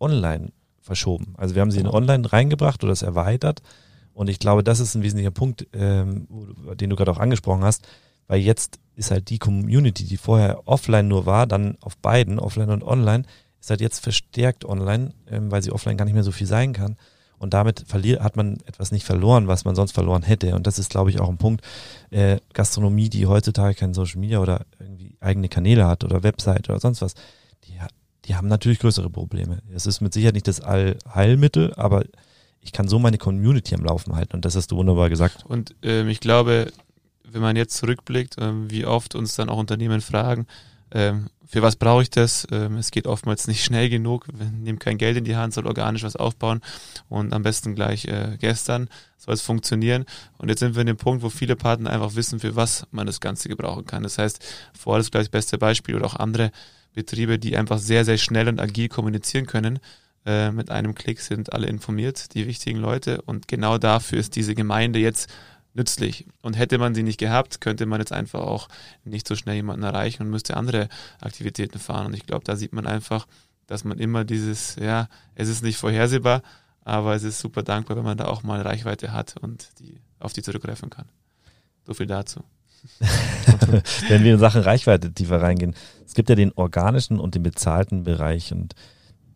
online 0.00 0.52
verschoben. 0.80 1.34
Also 1.36 1.54
wir 1.54 1.62
haben 1.62 1.70
sie 1.70 1.80
in 1.80 1.86
online 1.86 2.32
reingebracht 2.32 2.82
oder 2.82 2.92
es 2.92 3.02
erweitert. 3.02 3.62
Und 4.12 4.28
ich 4.28 4.38
glaube, 4.38 4.64
das 4.64 4.80
ist 4.80 4.94
ein 4.94 5.02
wesentlicher 5.02 5.30
Punkt, 5.30 5.66
ähm, 5.72 6.26
den 6.74 6.90
du 6.90 6.96
gerade 6.96 7.10
auch 7.10 7.18
angesprochen 7.18 7.64
hast, 7.64 7.86
weil 8.26 8.40
jetzt 8.40 8.78
ist 8.96 9.10
halt 9.10 9.30
die 9.30 9.38
Community, 9.38 10.04
die 10.04 10.16
vorher 10.16 10.66
offline 10.66 11.08
nur 11.08 11.26
war, 11.26 11.46
dann 11.46 11.76
auf 11.80 11.96
beiden, 11.96 12.38
offline 12.38 12.70
und 12.70 12.82
online, 12.82 13.24
ist 13.60 13.70
halt 13.70 13.80
jetzt 13.80 14.00
verstärkt 14.00 14.64
online, 14.64 15.12
ähm, 15.28 15.50
weil 15.50 15.62
sie 15.62 15.72
offline 15.72 15.96
gar 15.96 16.04
nicht 16.04 16.14
mehr 16.14 16.22
so 16.22 16.32
viel 16.32 16.46
sein 16.46 16.72
kann. 16.72 16.96
Und 17.38 17.54
damit 17.54 17.86
hat 17.92 18.36
man 18.36 18.58
etwas 18.66 18.92
nicht 18.92 19.04
verloren, 19.04 19.48
was 19.48 19.64
man 19.64 19.74
sonst 19.74 19.92
verloren 19.92 20.22
hätte. 20.22 20.54
Und 20.54 20.66
das 20.66 20.78
ist, 20.78 20.90
glaube 20.90 21.08
ich, 21.08 21.20
auch 21.20 21.30
ein 21.30 21.38
Punkt. 21.38 21.64
Äh, 22.10 22.38
Gastronomie, 22.52 23.08
die 23.08 23.26
heutzutage 23.26 23.74
kein 23.74 23.94
Social 23.94 24.20
Media 24.20 24.40
oder 24.40 24.66
irgendwie 24.78 25.16
eigene 25.20 25.48
Kanäle 25.48 25.86
hat 25.86 26.04
oder 26.04 26.22
Website 26.22 26.68
oder 26.68 26.80
sonst 26.80 27.00
was, 27.00 27.14
die, 27.64 27.78
die 28.26 28.36
haben 28.36 28.48
natürlich 28.48 28.78
größere 28.78 29.10
Probleme. 29.10 29.62
Es 29.74 29.86
ist 29.86 30.00
mit 30.00 30.12
Sicherheit 30.12 30.34
nicht 30.34 30.48
das 30.48 30.60
Allheilmittel, 30.60 31.74
aber 31.74 32.04
ich 32.60 32.72
kann 32.72 32.88
so 32.88 32.98
meine 32.98 33.18
Community 33.18 33.74
am 33.74 33.84
Laufen 33.84 34.14
halten. 34.14 34.34
Und 34.34 34.44
das 34.44 34.56
hast 34.56 34.70
du 34.70 34.76
wunderbar 34.76 35.08
gesagt. 35.08 35.44
Und 35.46 35.74
ähm, 35.82 36.08
ich 36.08 36.20
glaube, 36.20 36.72
wenn 37.24 37.42
man 37.42 37.56
jetzt 37.56 37.76
zurückblickt, 37.76 38.36
ähm, 38.38 38.70
wie 38.70 38.84
oft 38.84 39.14
uns 39.14 39.34
dann 39.34 39.48
auch 39.48 39.58
Unternehmen 39.58 40.00
fragen, 40.00 40.46
ähm, 40.92 41.30
für 41.46 41.62
was 41.62 41.74
brauche 41.74 42.02
ich 42.02 42.10
das? 42.10 42.46
Ähm, 42.52 42.76
es 42.76 42.92
geht 42.92 43.06
oftmals 43.08 43.48
nicht 43.48 43.64
schnell 43.64 43.88
genug. 43.88 44.26
Nehmen 44.32 44.78
kein 44.78 44.98
Geld 44.98 45.16
in 45.16 45.24
die 45.24 45.34
Hand, 45.34 45.52
soll 45.52 45.66
organisch 45.66 46.04
was 46.04 46.14
aufbauen 46.14 46.60
und 47.08 47.32
am 47.32 47.42
besten 47.42 47.74
gleich 47.74 48.04
äh, 48.04 48.36
gestern 48.38 48.88
soll 49.16 49.34
es 49.34 49.42
funktionieren. 49.42 50.04
Und 50.38 50.48
jetzt 50.48 50.60
sind 50.60 50.76
wir 50.76 50.80
in 50.82 50.86
dem 50.86 50.96
Punkt, 50.96 51.22
wo 51.22 51.28
viele 51.28 51.56
Partner 51.56 51.90
einfach 51.90 52.14
wissen, 52.14 52.38
für 52.38 52.54
was 52.54 52.86
man 52.92 53.06
das 53.06 53.20
Ganze 53.20 53.48
gebrauchen 53.48 53.84
kann. 53.84 54.04
Das 54.04 54.18
heißt, 54.18 54.44
vor 54.78 54.94
allem 54.94 55.04
gleich 55.04 55.24
das 55.24 55.28
beste 55.28 55.58
Beispiel 55.58 55.96
oder 55.96 56.06
auch 56.06 56.16
andere 56.16 56.52
Betriebe, 56.94 57.38
die 57.38 57.56
einfach 57.56 57.78
sehr, 57.78 58.04
sehr 58.04 58.18
schnell 58.18 58.48
und 58.48 58.60
agil 58.60 58.88
kommunizieren 58.88 59.46
können. 59.46 59.78
Äh, 60.26 60.50
mit 60.50 60.70
einem 60.70 60.94
Klick 60.94 61.20
sind 61.20 61.52
alle 61.52 61.68
informiert, 61.68 62.34
die 62.34 62.46
wichtigen 62.46 62.78
Leute. 62.78 63.22
Und 63.22 63.48
genau 63.48 63.78
dafür 63.78 64.18
ist 64.18 64.36
diese 64.36 64.54
Gemeinde 64.54 64.98
jetzt 64.98 65.30
nützlich. 65.74 66.26
Und 66.42 66.58
hätte 66.58 66.78
man 66.78 66.94
sie 66.94 67.02
nicht 67.02 67.18
gehabt, 67.18 67.60
könnte 67.60 67.86
man 67.86 68.00
jetzt 68.00 68.12
einfach 68.12 68.40
auch 68.40 68.68
nicht 69.04 69.26
so 69.26 69.36
schnell 69.36 69.56
jemanden 69.56 69.84
erreichen 69.84 70.22
und 70.22 70.30
müsste 70.30 70.56
andere 70.56 70.88
Aktivitäten 71.20 71.78
fahren. 71.78 72.06
Und 72.06 72.14
ich 72.14 72.26
glaube, 72.26 72.44
da 72.44 72.56
sieht 72.56 72.72
man 72.72 72.86
einfach, 72.86 73.26
dass 73.66 73.84
man 73.84 73.98
immer 73.98 74.24
dieses, 74.24 74.76
ja, 74.76 75.08
es 75.34 75.48
ist 75.48 75.62
nicht 75.62 75.76
vorhersehbar, 75.78 76.42
aber 76.84 77.14
es 77.14 77.22
ist 77.22 77.38
super 77.38 77.62
dankbar, 77.62 77.96
wenn 77.96 78.04
man 78.04 78.18
da 78.18 78.26
auch 78.26 78.42
mal 78.42 78.60
Reichweite 78.60 79.12
hat 79.12 79.36
und 79.36 79.68
die, 79.78 80.00
auf 80.18 80.32
die 80.32 80.42
zurückgreifen 80.42 80.90
kann. 80.90 81.06
So 81.86 81.94
viel 81.94 82.06
dazu. 82.06 82.42
wenn 84.08 84.24
wir 84.24 84.34
in 84.34 84.38
Sachen 84.38 84.62
Reichweite 84.62 85.12
tiefer 85.12 85.40
reingehen, 85.40 85.74
es 86.06 86.14
gibt 86.14 86.28
ja 86.28 86.34
den 86.34 86.52
organischen 86.52 87.20
und 87.20 87.34
den 87.34 87.42
bezahlten 87.42 88.04
Bereich 88.04 88.52
und 88.52 88.74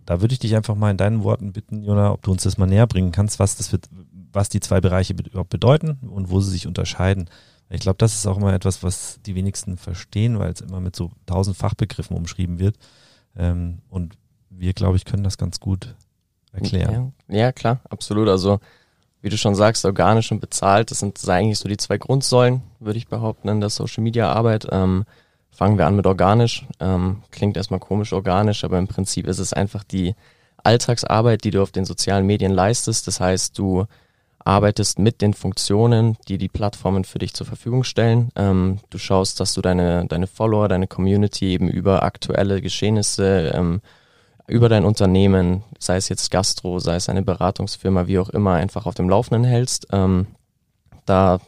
da 0.07 0.21
würde 0.21 0.35
ich 0.35 0.39
dich 0.39 0.55
einfach 0.55 0.75
mal 0.75 0.91
in 0.91 0.97
deinen 0.97 1.23
Worten 1.25 1.53
bitten, 1.53 1.83
Jona, 1.83 2.13
ob 2.13 2.23
du 2.23 2.31
uns 2.31 2.43
das 2.43 2.59
mal 2.59 2.67
näher 2.67 2.87
bringen 2.87 3.13
kannst, 3.13 3.39
was 3.39 3.57
das 3.57 3.73
wird, 3.73 3.89
was 4.33 4.49
die 4.49 4.61
zwei 4.61 4.81
Bereiche 4.81 5.15
überhaupt 5.15 5.51
bedeuten 5.51 5.99
und 6.11 6.31
wo 6.31 6.41
sie 6.41 6.51
sich 6.51 6.67
unterscheiden. 6.67 7.31
Ich 7.71 7.81
glaube, 7.81 7.97
das 7.99 8.15
ist 8.15 8.27
auch 8.27 8.37
immer 8.37 8.53
etwas, 8.53 8.83
was 8.83 9.19
die 9.25 9.35
wenigsten 9.35 9.79
verstehen, 9.79 10.39
weil 10.39 10.53
es 10.53 10.61
immer 10.61 10.81
mit 10.81 10.95
so 10.95 11.11
tausend 11.27 11.57
Fachbegriffen 11.57 12.17
umschrieben 12.17 12.59
wird. 12.59 12.77
Ähm, 13.37 13.79
und 13.89 14.17
wir, 14.51 14.75
glaube 14.75 14.97
ich, 14.97 15.05
können 15.05 15.25
das 15.25 15.39
ganz 15.39 15.61
gut 15.61 15.95
erklären. 16.53 17.13
Ja, 17.29 17.37
ja, 17.37 17.53
klar, 17.53 17.81
absolut. 17.89 18.29
Also, 18.29 18.61
wie 19.25 19.31
du 19.31 19.39
schon 19.39 19.55
sagst, 19.55 19.87
organisch 19.87 20.31
und 20.33 20.41
bezahlt, 20.41 20.91
das 20.91 20.99
sind 20.99 21.27
eigentlich 21.27 21.59
so 21.59 21.67
die 21.67 21.79
zwei 21.79 21.97
Grundsäulen, 21.97 22.61
würde 22.79 22.99
ich 22.99 23.09
behaupten, 23.09 23.49
in 23.49 23.59
der 23.59 23.71
Social 23.71 24.03
Media 24.03 24.31
Arbeit. 24.31 24.67
Ähm, 24.71 25.07
fangen 25.51 25.79
wir 25.79 25.87
an 25.87 25.97
mit 25.97 26.07
organisch. 26.07 26.67
Ähm, 26.79 27.23
klingt 27.31 27.57
erstmal 27.57 27.81
komisch 27.81 28.13
organisch, 28.13 28.65
aber 28.65 28.77
im 28.77 28.87
Prinzip 28.87 29.27
ist 29.27 29.39
es 29.39 29.55
einfach 29.55 29.83
die 29.83 30.15
Alltagsarbeit, 30.63 31.43
die 31.43 31.53
du 31.53 31.63
auf 31.63 31.73
den 31.73 31.87
sozialen 31.87 32.27
Medien 32.27 32.53
leistest. 32.53 33.07
Das 33.07 33.19
heißt, 33.19 33.57
du 33.59 33.87
arbeitest 34.41 34.99
mit 34.99 35.23
den 35.23 35.33
Funktionen, 35.33 36.19
die 36.29 36.37
die 36.37 36.49
Plattformen 36.49 37.05
für 37.05 37.19
dich 37.19 37.33
zur 37.33 37.47
Verfügung 37.47 37.83
stellen. 37.83 38.29
Ähm, 38.37 38.81
du 38.91 38.99
schaust, 38.99 39.41
dass 39.41 39.55
du 39.55 39.63
deine, 39.63 40.07
deine 40.07 40.27
Follower, 40.27 40.69
deine 40.69 40.87
Community 40.87 41.47
eben 41.47 41.71
über 41.71 42.03
aktuelle 42.03 42.61
Geschehnisse, 42.61 43.53
ähm, 43.55 43.81
über 44.47 44.69
dein 44.69 44.85
Unternehmen, 44.85 45.63
sei 45.79 45.97
es 45.97 46.09
jetzt 46.09 46.31
Gastro, 46.31 46.79
sei 46.79 46.97
es 46.97 47.09
eine 47.09 47.23
Beratungsfirma, 47.23 48.07
wie 48.07 48.19
auch 48.19 48.29
immer, 48.29 48.55
einfach 48.55 48.87
auf 48.87 48.95
dem 48.95 49.09
Laufenden 49.09 49.45
hältst. 49.45 49.89
Ähm, 49.93 50.27
da 51.07 51.41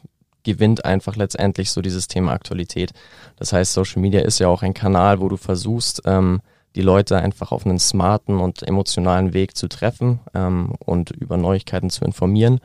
gewinnt 0.44 0.84
einfach 0.84 1.16
letztendlich 1.16 1.70
so 1.72 1.82
dieses 1.82 2.08
Thema 2.08 2.32
Aktualität. 2.32 2.92
Das 3.36 3.52
heißt, 3.52 3.72
Social 3.72 4.00
Media 4.00 4.20
ist 4.20 4.38
ja 4.38 4.48
auch 4.48 4.62
ein 4.62 4.74
Kanal, 4.74 5.20
wo 5.20 5.28
du 5.28 5.36
versuchst, 5.36 6.02
ähm, 6.06 6.40
die 6.76 6.82
Leute 6.82 7.18
einfach 7.18 7.52
auf 7.52 7.66
einen 7.66 7.78
smarten 7.78 8.38
und 8.38 8.62
emotionalen 8.62 9.32
Weg 9.32 9.56
zu 9.56 9.66
treffen 9.66 10.20
ähm, 10.34 10.74
und 10.78 11.10
über 11.10 11.36
Neuigkeiten 11.36 11.90
zu 11.90 12.04
informieren. 12.04 12.60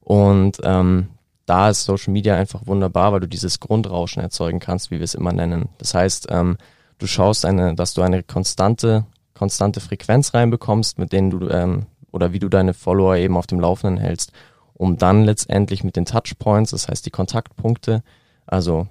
Und 0.00 0.58
ähm, 0.62 1.08
da 1.46 1.70
ist 1.70 1.84
Social 1.84 2.12
Media 2.12 2.36
einfach 2.36 2.66
wunderbar, 2.66 3.12
weil 3.12 3.20
du 3.20 3.28
dieses 3.28 3.60
Grundrauschen 3.60 4.22
erzeugen 4.22 4.60
kannst, 4.60 4.90
wie 4.90 4.98
wir 4.98 5.04
es 5.04 5.14
immer 5.14 5.32
nennen. 5.32 5.68
Das 5.78 5.94
heißt, 5.94 6.28
ähm, 6.30 6.56
du 6.98 7.06
schaust 7.06 7.44
eine, 7.44 7.74
dass 7.74 7.94
du 7.94 8.02
eine 8.02 8.22
konstante, 8.22 9.06
konstante 9.34 9.80
Frequenz 9.80 10.34
reinbekommst, 10.34 10.98
mit 10.98 11.12
denen 11.12 11.30
du 11.30 11.48
ähm, 11.48 11.86
oder 12.12 12.32
wie 12.32 12.38
du 12.38 12.48
deine 12.48 12.74
Follower 12.74 13.16
eben 13.16 13.36
auf 13.36 13.48
dem 13.48 13.58
Laufenden 13.58 13.98
hältst, 13.98 14.32
um 14.74 14.96
dann 14.96 15.24
letztendlich 15.24 15.82
mit 15.82 15.96
den 15.96 16.04
Touchpoints, 16.04 16.70
das 16.70 16.88
heißt 16.88 17.04
die 17.04 17.10
Kontaktpunkte, 17.10 18.02
also 18.46 18.86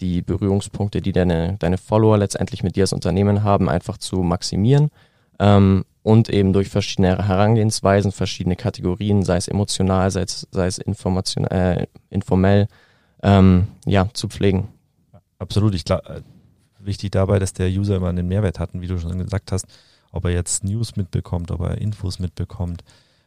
die 0.00 0.22
Berührungspunkte, 0.22 1.00
die 1.00 1.12
deine, 1.12 1.56
deine 1.58 1.78
Follower 1.78 2.18
letztendlich 2.18 2.64
mit 2.64 2.74
dir 2.74 2.82
als 2.82 2.92
Unternehmen 2.92 3.44
haben, 3.44 3.68
einfach 3.68 3.96
zu 3.96 4.16
maximieren 4.16 4.90
ähm, 5.38 5.84
und 6.02 6.28
eben 6.28 6.52
durch 6.52 6.68
verschiedene 6.68 7.28
Herangehensweisen, 7.28 8.10
verschiedene 8.10 8.56
Kategorien, 8.56 9.22
sei 9.22 9.36
es 9.36 9.48
emotional, 9.48 10.10
sei 10.10 10.22
es, 10.22 10.48
sei 10.50 10.66
es 10.66 10.78
information, 10.78 11.46
äh, 11.46 11.86
informell, 12.10 12.66
ähm, 13.22 13.68
ja, 13.86 14.08
zu 14.12 14.28
pflegen. 14.28 14.68
Absolut. 15.38 15.74
Ich 15.74 15.84
glaube, 15.84 16.08
äh, 16.08 16.20
wichtig 16.86 17.12
dabei, 17.12 17.38
dass 17.38 17.52
der 17.52 17.68
User 17.68 17.96
immer 17.96 18.08
einen 18.08 18.28
Mehrwert 18.28 18.58
hat, 18.58 18.74
und 18.74 18.80
wie 18.80 18.86
du 18.86 18.98
schon 18.98 19.18
gesagt 19.18 19.52
hast, 19.52 19.66
ob 20.12 20.24
er 20.24 20.30
jetzt 20.30 20.64
News 20.64 20.96
mitbekommt, 20.96 21.50
ob 21.50 21.60
er 21.60 21.78
Infos 21.78 22.18
mitbekommt, 22.18 22.84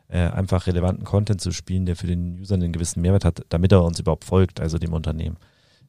äh, 0.10 0.20
einfach 0.20 0.68
relevanten 0.68 1.04
Content 1.04 1.42
zu 1.42 1.52
spielen, 1.52 1.86
der 1.86 1.96
für 1.96 2.08
den 2.08 2.40
User 2.40 2.56
einen 2.56 2.72
gewissen 2.72 3.02
Mehrwert 3.02 3.26
hat, 3.26 3.44
damit 3.50 3.72
er 3.72 3.84
uns 3.84 4.00
überhaupt 4.00 4.24
folgt, 4.24 4.60
also 4.60 4.78
dem 4.78 4.94
Unternehmen. 4.94 5.38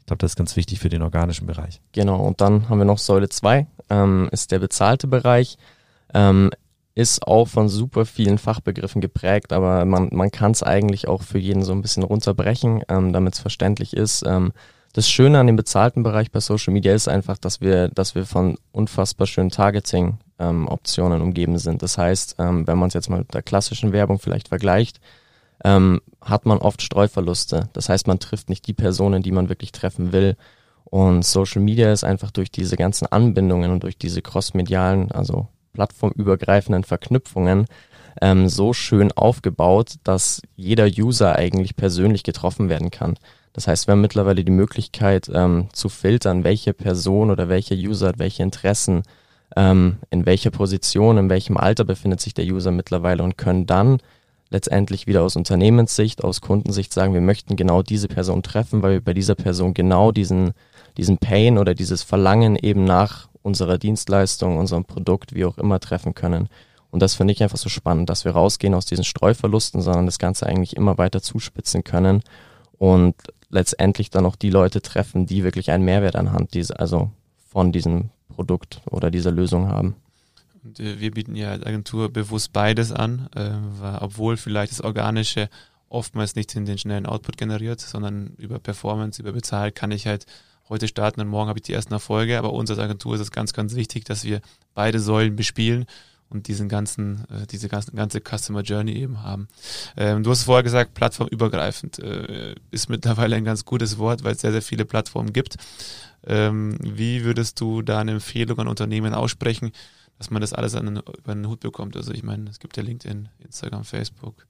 Ich 0.01 0.07
glaube, 0.07 0.19
das 0.19 0.33
ist 0.33 0.37
ganz 0.37 0.57
wichtig 0.57 0.81
für 0.81 0.89
den 0.89 1.03
organischen 1.03 1.47
Bereich. 1.47 1.81
Genau, 1.93 2.27
und 2.27 2.41
dann 2.41 2.69
haben 2.69 2.79
wir 2.79 2.85
noch 2.85 2.99
Säule 2.99 3.29
2, 3.29 3.67
ähm, 3.91 4.29
ist 4.33 4.51
der 4.51 4.59
bezahlte 4.59 5.07
Bereich 5.07 5.59
ähm, 6.15 6.51
ist 6.95 7.25
auch 7.27 7.47
von 7.47 7.69
super 7.69 8.05
vielen 8.07 8.39
Fachbegriffen 8.39 9.01
geprägt, 9.01 9.53
aber 9.53 9.85
man, 9.85 10.09
man 10.13 10.33
kann 10.33 10.51
es 10.51 10.65
eigentlich 10.65 11.07
auch 11.07 11.23
für 11.23 11.39
jeden 11.39 11.63
so 11.63 11.73
ein 11.73 11.81
bisschen 11.81 12.03
runterbrechen, 12.03 12.83
ähm, 12.89 13.13
damit 13.13 13.35
es 13.35 13.41
verständlich 13.41 13.97
ist. 13.97 14.25
Ähm, 14.27 14.53
das 14.99 15.09
Schöne 15.09 15.39
an 15.39 15.47
dem 15.47 15.55
bezahlten 15.55 16.03
Bereich 16.03 16.33
bei 16.33 16.41
Social 16.41 16.73
Media 16.73 16.93
ist 16.93 17.07
einfach, 17.07 17.39
dass 17.39 17.61
wir, 17.61 17.87
dass 17.87 18.17
wir 18.17 18.27
von 18.27 18.59
unfassbar 18.73 19.29
schönen 19.29 19.51
Targeting-Optionen 19.51 21.21
ähm, 21.21 21.25
umgeben 21.25 21.57
sind. 21.59 21.83
Das 21.83 21.97
heißt, 21.97 22.35
ähm, 22.41 22.67
wenn 22.67 22.79
man 22.79 22.89
es 22.89 22.95
jetzt 22.95 23.09
mal 23.09 23.21
mit 23.21 23.33
der 23.33 23.43
klassischen 23.43 23.93
Werbung 23.93 24.19
vielleicht 24.19 24.49
vergleicht, 24.49 24.99
ähm, 25.65 26.01
hat 26.21 26.47
man 26.47 26.59
oft 26.59 26.83
Streuverluste. 26.83 27.69
Das 27.75 27.89
heißt, 27.89 28.09
man 28.09 28.19
trifft 28.19 28.49
nicht 28.49 28.67
die 28.67 28.73
Personen, 28.73 29.23
die 29.23 29.31
man 29.31 29.49
wirklich 29.49 29.71
treffen 29.71 30.11
will. 30.11 30.37
Und 30.83 31.25
Social 31.25 31.63
Media 31.63 31.93
ist 31.93 32.03
einfach 32.03 32.33
durch 32.33 32.51
diese 32.51 32.77
ganzen 32.77 33.07
Anbindungen 33.07 33.71
und 33.71 33.85
durch 33.85 33.99
diese 33.99 34.21
crossmedialen, 34.21 35.13
also 35.13 35.47
plattformübergreifenden 35.75 36.83
Verknüpfungen 36.83 37.67
ähm, 38.21 38.49
so 38.49 38.73
schön 38.73 39.13
aufgebaut, 39.13 39.95
dass 40.03 40.43
jeder 40.57 40.87
User 40.87 41.37
eigentlich 41.37 41.77
persönlich 41.77 42.25
getroffen 42.25 42.69
werden 42.69 42.91
kann. 42.91 43.15
Das 43.59 43.67
heißt, 43.67 43.89
wir 43.89 43.93
haben 43.93 44.03
mittlerweile 44.03 44.45
die 44.45 44.53
Möglichkeit 44.53 45.29
ähm, 45.35 45.67
zu 45.73 45.89
filtern, 45.89 46.45
welche 46.45 46.73
Person 46.73 47.29
oder 47.29 47.49
welcher 47.49 47.75
User 47.75 48.07
hat 48.07 48.21
welche 48.21 48.45
Interessen, 48.45 49.03
ähm, 49.57 49.97
in 50.11 50.27
welcher 50.27 50.53
Position, 50.53 51.19
in 51.19 51.29
welchem 51.29 51.57
Alter 51.57 51.85
befindet 51.85 52.21
sich 52.21 52.35
der 52.35 52.45
User 52.45 52.71
mittlerweile 52.71 53.25
und 53.25 53.37
können 53.37 53.67
dann 53.67 53.99
letztendlich 54.51 55.09
wieder 55.09 55.25
aus 55.25 55.35
Unternehmenssicht, 55.35 56.23
aus 56.23 56.41
Kundensicht 56.41 56.95
sagen, 56.95 57.15
wir 57.15 57.21
möchten 57.21 57.57
genau 57.57 57.83
diese 57.83 58.07
Person 58.07 58.45
treffen, 58.45 58.81
weil 58.81 58.93
wir 58.93 59.01
bei 59.01 59.13
dieser 59.13 59.35
Person 59.35 59.75
genau 59.75 60.13
diesen, 60.13 60.53
diesen 60.97 61.19
Pain 61.19 61.59
oder 61.59 61.75
dieses 61.75 62.05
Verlangen 62.05 62.55
eben 62.55 62.85
nach 62.85 63.29
unserer 63.43 63.77
Dienstleistung, 63.77 64.57
unserem 64.57 64.85
Produkt, 64.85 65.35
wie 65.35 65.45
auch 65.45 65.59
immer 65.59 65.81
treffen 65.81 66.15
können. 66.15 66.49
Und 66.93 67.03
das 67.03 67.17
finde 67.17 67.33
ich 67.33 67.43
einfach 67.43 67.59
so 67.59 67.69
spannend, 67.69 68.09
dass 68.09 68.25
wir 68.25 68.31
rausgehen 68.31 68.75
aus 68.75 68.87
diesen 68.87 69.03
Streuverlusten, 69.05 69.83
sondern 69.83 70.07
das 70.07 70.21
Ganze 70.21 70.47
eigentlich 70.47 70.77
immer 70.77 70.97
weiter 70.97 71.21
zuspitzen 71.21 71.83
können 71.83 72.23
und 72.79 73.17
letztendlich 73.51 74.11
dann 74.11 74.27
auch 74.27 74.37
die 74.37 74.51
Leute 74.51 74.83
treffen, 74.83 75.27
die 75.27 75.45
wirklich 75.45 75.71
einen 75.71 75.85
Mehrwert 75.85 76.17
anhand 76.17 76.55
dieser, 76.55 76.81
also 76.81 77.11
von 77.47 77.73
diesem 77.73 78.11
Produkt 78.29 78.83
oder 78.91 79.11
dieser 79.11 79.31
Lösung 79.31 79.69
haben. 79.69 79.97
Und 80.63 80.81
äh, 80.81 81.01
wir 81.01 81.13
bieten 81.13 81.35
ja 81.35 81.51
als 81.51 81.65
Agentur 81.65 82.13
bewusst 82.13 82.53
beides 82.53 82.93
an, 82.93 83.29
äh, 83.35 83.51
weil, 83.81 83.99
obwohl 83.99 84.37
vielleicht 84.37 84.73
das 84.73 84.81
Organische 84.81 85.49
oftmals 85.89 86.35
nicht 86.35 86.55
in 86.55 86.67
den 86.67 86.79
schnellen 86.79 87.07
Output 87.07 87.39
generiert, 87.39 87.81
sondern 87.81 88.35
über 88.37 88.59
Performance, 88.59 89.21
über 89.21 89.33
Bezahlt 89.33 89.75
kann 89.75 89.91
ich 89.91 90.07
halt 90.07 90.27
heute 90.69 90.87
starten 90.87 91.23
und 91.23 91.29
morgen 91.29 91.49
habe 91.49 91.59
ich 91.59 91.63
die 91.63 91.73
ersten 91.73 91.95
Erfolge. 91.95 92.39
Aber 92.39 92.53
uns 92.53 92.71
als 92.71 92.79
Agentur 92.79 93.15
ist 93.15 93.23
es 93.23 93.31
ganz, 93.31 93.55
ganz 93.55 93.75
wichtig, 93.75 94.05
dass 94.05 94.25
wir 94.25 94.43
beide 94.75 95.01
Säulen 95.01 95.35
bespielen 95.35 95.87
und 96.31 96.49
diesen 96.49 96.69
ganzen, 96.69 97.25
äh, 97.31 97.47
diese 97.47 97.69
ganzen, 97.69 97.97
ganze 97.97 98.21
Customer 98.21 98.63
Journey 98.63 98.93
eben 98.93 99.23
haben. 99.23 99.49
Ähm, 99.97 100.23
du 100.23 100.31
hast 100.31 100.45
vorher 100.45 100.63
gesagt, 100.63 100.95
plattformübergreifend 100.95 101.99
äh, 101.99 102.55
ist 102.71 102.89
mittlerweile 102.89 103.37
ein 103.37 103.45
ganz 103.45 103.65
gutes 103.65 103.99
Wort, 103.99 104.25
weil 104.25 104.33
es 104.33 104.41
sehr, 104.41 104.53
sehr 104.53 104.63
viele 104.63 104.85
Plattformen 104.85 105.33
gibt. 105.33 105.57
Ähm, 106.27 106.77
wie 106.83 107.25
würdest 107.25 107.61
du 107.61 107.83
da 107.83 108.01
eine 108.01 108.13
Empfehlung 108.13 108.59
an 108.59 108.69
Unternehmen 108.69 109.15
aussprechen, 109.15 109.73
dass 110.19 110.31
man 110.31 110.41
das 110.41 110.53
alles 110.53 110.75
an 110.75 110.99
über 110.99 111.35
den 111.35 111.49
Hut 111.49 111.61
bekommt? 111.61 111.97
Also 111.97 112.13
ich 112.13 112.23
meine, 112.23 112.51
es 112.51 112.59
gibt 112.59 112.77
ja 112.77 112.83
LinkedIn, 112.83 113.29
Instagram, 113.39 113.85
Facebook, 113.85 114.47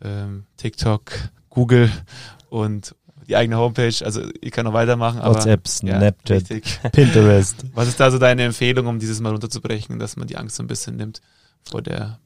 ähm, 0.00 0.44
TikTok, 0.56 1.12
Google 1.50 1.90
und 2.48 2.94
die 3.28 3.36
eigene 3.36 3.56
Homepage, 3.56 3.94
also 4.04 4.22
ich 4.40 4.50
kann 4.50 4.64
noch 4.64 4.72
weitermachen. 4.72 5.20
Aber, 5.20 5.34
WhatsApp, 5.34 5.66
Snapchat, 5.66 6.50
ja, 6.50 6.88
Pinterest. 6.92 7.56
Was 7.74 7.88
ist 7.88 8.00
da 8.00 8.10
so 8.10 8.18
deine 8.18 8.44
Empfehlung, 8.44 8.86
um 8.86 8.98
dieses 8.98 9.20
mal 9.20 9.30
runterzubrechen, 9.32 9.98
dass 9.98 10.16
man 10.16 10.26
die 10.26 10.36
Angst 10.36 10.56
so 10.56 10.62
ein 10.62 10.66
bisschen 10.66 10.96
nimmt 10.96 11.20
vor 11.62 11.82
der 11.82 12.18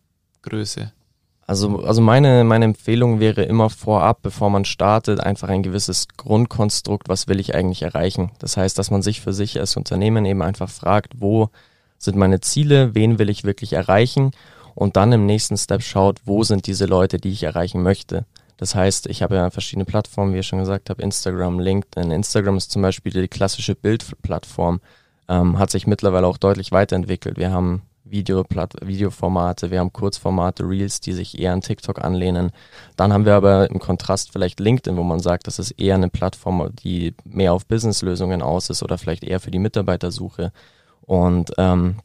Größe? 0.43 0.93
Also, 1.49 1.85
also 1.85 2.01
meine, 2.01 2.43
meine 2.43 2.65
Empfehlung 2.65 3.21
wäre 3.21 3.43
immer 3.43 3.71
vorab, 3.71 4.23
bevor 4.23 4.51
man 4.51 4.65
startet, 4.65 5.21
einfach 5.21 5.49
ein 5.49 5.63
gewisses 5.63 6.09
Grundkonstrukt, 6.17 7.09
was 7.09 7.29
will 7.29 7.39
ich 7.39 7.55
eigentlich 7.55 7.83
erreichen. 7.83 8.33
Das 8.41 8.57
heißt, 8.57 8.77
dass 8.79 8.91
man 8.91 9.03
sich 9.03 9.21
für 9.21 9.33
sich 9.33 9.61
als 9.61 9.77
Unternehmen 9.77 10.25
eben 10.25 10.43
einfach 10.43 10.69
fragt, 10.69 11.21
wo 11.21 11.51
sind 11.99 12.17
meine 12.17 12.41
Ziele, 12.41 12.95
wen 12.95 13.21
will 13.21 13.31
ich 13.31 13.45
wirklich 13.45 13.75
erreichen 13.75 14.33
und 14.75 14.97
dann 14.97 15.13
im 15.13 15.25
nächsten 15.25 15.57
Step 15.57 15.83
schaut, 15.83 16.21
wo 16.25 16.43
sind 16.43 16.67
diese 16.67 16.87
Leute, 16.87 17.19
die 17.19 17.31
ich 17.31 17.45
erreichen 17.45 17.83
möchte. 17.83 18.27
Das 18.57 18.75
heißt, 18.75 19.07
ich 19.07 19.23
habe 19.23 19.35
ja 19.37 19.51
verschiedene 19.51 19.85
Plattformen, 19.85 20.35
wie 20.35 20.39
ich 20.39 20.47
schon 20.47 20.59
gesagt 20.59 20.89
habe, 20.91 21.03
Instagram, 21.03 21.61
LinkedIn. 21.61 22.11
Instagram 22.11 22.57
ist 22.57 22.71
zum 22.71 22.83
Beispiel 22.83 23.13
die 23.13 23.29
klassische 23.29 23.75
Bildplattform, 23.75 24.81
ähm, 25.29 25.59
hat 25.59 25.71
sich 25.71 25.87
mittlerweile 25.87 26.27
auch 26.27 26.39
deutlich 26.39 26.73
weiterentwickelt. 26.73 27.37
Wir 27.37 27.51
haben 27.51 27.83
Video 28.09 28.45
Videoformate, 28.45 29.71
wir 29.71 29.81
haben 29.81 29.93
Kurzformate, 29.93 30.63
Reels, 30.63 31.01
die 31.01 31.13
sich 31.13 31.39
eher 31.39 31.53
an 31.53 31.61
TikTok 31.61 32.03
anlehnen. 32.03 32.53
Dann 32.97 33.13
haben 33.13 33.25
wir 33.25 33.35
aber 33.35 33.69
im 33.71 33.79
Kontrast 33.79 34.33
vielleicht 34.33 34.61
LinkedIn, 34.61 34.97
wo 34.97 35.03
man 35.03 35.21
sagt, 35.21 35.47
das 35.47 35.59
ist 35.59 35.73
eher 35.73 35.97
eine 35.97 36.09
Plattform, 36.09 36.71
die 36.83 37.15
mehr 37.25 37.53
auf 37.53 37.67
Businesslösungen 37.67 38.43
aus 38.43 38.71
ist 38.71 38.83
oder 38.83 38.97
vielleicht 38.97 39.25
eher 39.25 39.41
für 39.41 39.51
die 39.51 39.59
Mitarbeitersuche. 39.59 40.53
Und 41.03 41.53
ähm, 41.59 41.97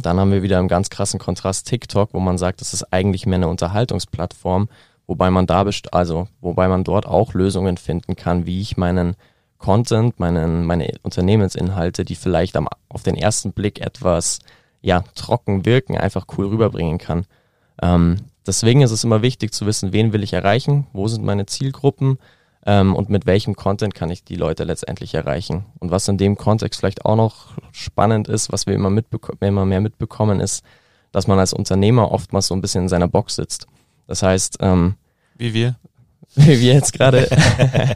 dann 0.00 0.20
haben 0.20 0.32
wir 0.32 0.42
wieder 0.42 0.58
im 0.58 0.68
ganz 0.68 0.90
krassen 0.90 1.18
Kontrast 1.18 1.66
TikTok, 1.66 2.10
wo 2.12 2.20
man 2.20 2.38
sagt, 2.38 2.60
das 2.60 2.74
ist 2.74 2.92
eigentlich 2.92 3.26
mehr 3.26 3.36
eine 3.36 3.48
Unterhaltungsplattform, 3.48 4.68
wobei 5.08 5.30
man 5.30 5.46
da 5.46 5.64
best 5.64 5.92
also 5.92 6.28
wobei 6.40 6.68
man 6.68 6.84
dort 6.84 7.06
auch 7.06 7.34
Lösungen 7.34 7.76
finden 7.76 8.14
kann, 8.14 8.46
wie 8.46 8.60
ich 8.60 8.76
meinen 8.76 9.16
Content, 9.58 10.20
meinen, 10.20 10.64
meine 10.64 10.92
Unternehmensinhalte, 11.02 12.04
die 12.04 12.14
vielleicht 12.14 12.56
am, 12.56 12.68
auf 12.88 13.02
den 13.02 13.16
ersten 13.16 13.52
Blick 13.52 13.80
etwas 13.80 14.38
ja, 14.80 15.02
trocken 15.16 15.64
wirken, 15.64 15.96
einfach 15.96 16.26
cool 16.36 16.46
rüberbringen 16.46 16.98
kann. 16.98 17.24
Ähm, 17.82 18.18
deswegen 18.46 18.82
ist 18.82 18.92
es 18.92 19.02
immer 19.02 19.22
wichtig 19.22 19.52
zu 19.52 19.66
wissen, 19.66 19.92
wen 19.92 20.12
will 20.12 20.22
ich 20.22 20.32
erreichen, 20.32 20.86
wo 20.92 21.08
sind 21.08 21.24
meine 21.24 21.46
Zielgruppen 21.46 22.18
ähm, 22.64 22.94
und 22.94 23.08
mit 23.08 23.26
welchem 23.26 23.56
Content 23.56 23.94
kann 23.94 24.10
ich 24.10 24.24
die 24.24 24.36
Leute 24.36 24.62
letztendlich 24.64 25.14
erreichen. 25.14 25.64
Und 25.80 25.90
was 25.90 26.06
in 26.06 26.18
dem 26.18 26.36
Kontext 26.36 26.78
vielleicht 26.78 27.04
auch 27.04 27.16
noch 27.16 27.52
spannend 27.72 28.28
ist, 28.28 28.52
was 28.52 28.66
wir 28.66 28.74
immer, 28.74 28.96
immer 29.40 29.64
mehr 29.64 29.80
mitbekommen, 29.80 30.38
ist, 30.38 30.64
dass 31.10 31.26
man 31.26 31.38
als 31.38 31.52
Unternehmer 31.52 32.12
oftmals 32.12 32.46
so 32.46 32.54
ein 32.54 32.60
bisschen 32.60 32.82
in 32.82 32.88
seiner 32.88 33.08
Box 33.08 33.36
sitzt. 33.36 33.66
Das 34.08 34.24
heißt, 34.24 34.58
ähm, 34.60 34.96
wie 35.36 35.54
wir? 35.54 35.76
Wie 36.34 36.60
wir 36.60 36.74
jetzt 36.74 36.92
gerade. 36.92 37.28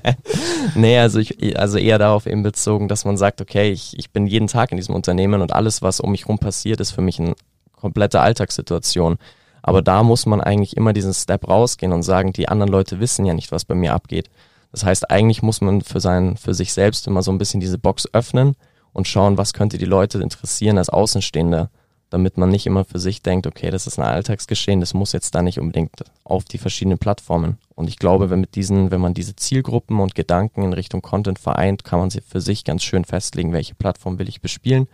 nee, 0.74 0.98
also 0.98 1.18
ich, 1.18 1.58
also 1.58 1.78
eher 1.78 1.98
darauf 1.98 2.26
eben 2.26 2.42
bezogen, 2.42 2.88
dass 2.88 3.04
man 3.04 3.16
sagt, 3.16 3.40
okay, 3.40 3.70
ich, 3.70 3.96
ich 3.98 4.10
bin 4.10 4.26
jeden 4.26 4.46
Tag 4.46 4.72
in 4.72 4.78
diesem 4.78 4.94
Unternehmen 4.94 5.42
und 5.42 5.52
alles, 5.52 5.82
was 5.82 6.00
um 6.00 6.10
mich 6.10 6.26
rum 6.28 6.38
passiert, 6.38 6.80
ist 6.80 6.92
für 6.92 7.02
mich 7.02 7.20
eine 7.20 7.34
komplette 7.76 8.20
Alltagssituation. 8.20 9.18
Aber 9.60 9.82
da 9.82 10.02
muss 10.02 10.26
man 10.26 10.40
eigentlich 10.40 10.76
immer 10.76 10.92
diesen 10.92 11.12
Step 11.12 11.46
rausgehen 11.46 11.92
und 11.92 12.02
sagen, 12.02 12.32
die 12.32 12.48
anderen 12.48 12.72
Leute 12.72 13.00
wissen 13.00 13.26
ja 13.26 13.34
nicht, 13.34 13.52
was 13.52 13.64
bei 13.64 13.74
mir 13.74 13.92
abgeht. 13.92 14.28
Das 14.72 14.84
heißt, 14.84 15.10
eigentlich 15.10 15.42
muss 15.42 15.60
man 15.60 15.82
für 15.82 16.00
sein, 16.00 16.36
für 16.36 16.54
sich 16.54 16.72
selbst 16.72 17.06
immer 17.06 17.22
so 17.22 17.30
ein 17.30 17.38
bisschen 17.38 17.60
diese 17.60 17.78
Box 17.78 18.08
öffnen 18.12 18.56
und 18.92 19.06
schauen, 19.06 19.38
was 19.38 19.52
könnte 19.52 19.78
die 19.78 19.84
Leute 19.84 20.18
interessieren 20.20 20.78
als 20.78 20.88
Außenstehender 20.88 21.70
damit 22.12 22.36
man 22.36 22.50
nicht 22.50 22.66
immer 22.66 22.84
für 22.84 22.98
sich 22.98 23.22
denkt, 23.22 23.46
okay, 23.46 23.70
das 23.70 23.86
ist 23.86 23.98
ein 23.98 24.04
Alltagsgeschehen, 24.04 24.80
das 24.80 24.92
muss 24.92 25.12
jetzt 25.12 25.34
da 25.34 25.40
nicht 25.40 25.58
unbedingt 25.58 26.04
auf 26.24 26.44
die 26.44 26.58
verschiedenen 26.58 26.98
Plattformen. 26.98 27.56
Und 27.74 27.88
ich 27.88 27.98
glaube, 27.98 28.28
wenn 28.28 28.40
mit 28.40 28.54
diesen, 28.54 28.90
wenn 28.90 29.00
man 29.00 29.14
diese 29.14 29.34
Zielgruppen 29.34 29.98
und 29.98 30.14
Gedanken 30.14 30.62
in 30.62 30.74
Richtung 30.74 31.00
Content 31.00 31.38
vereint, 31.38 31.84
kann 31.84 31.98
man 31.98 32.10
sie 32.10 32.20
für 32.20 32.42
sich 32.42 32.64
ganz 32.64 32.82
schön 32.82 33.06
festlegen, 33.06 33.52
welche 33.52 33.74
Plattform 33.74 34.18
will 34.18 34.28
ich 34.28 34.42
bespielen, 34.42 34.88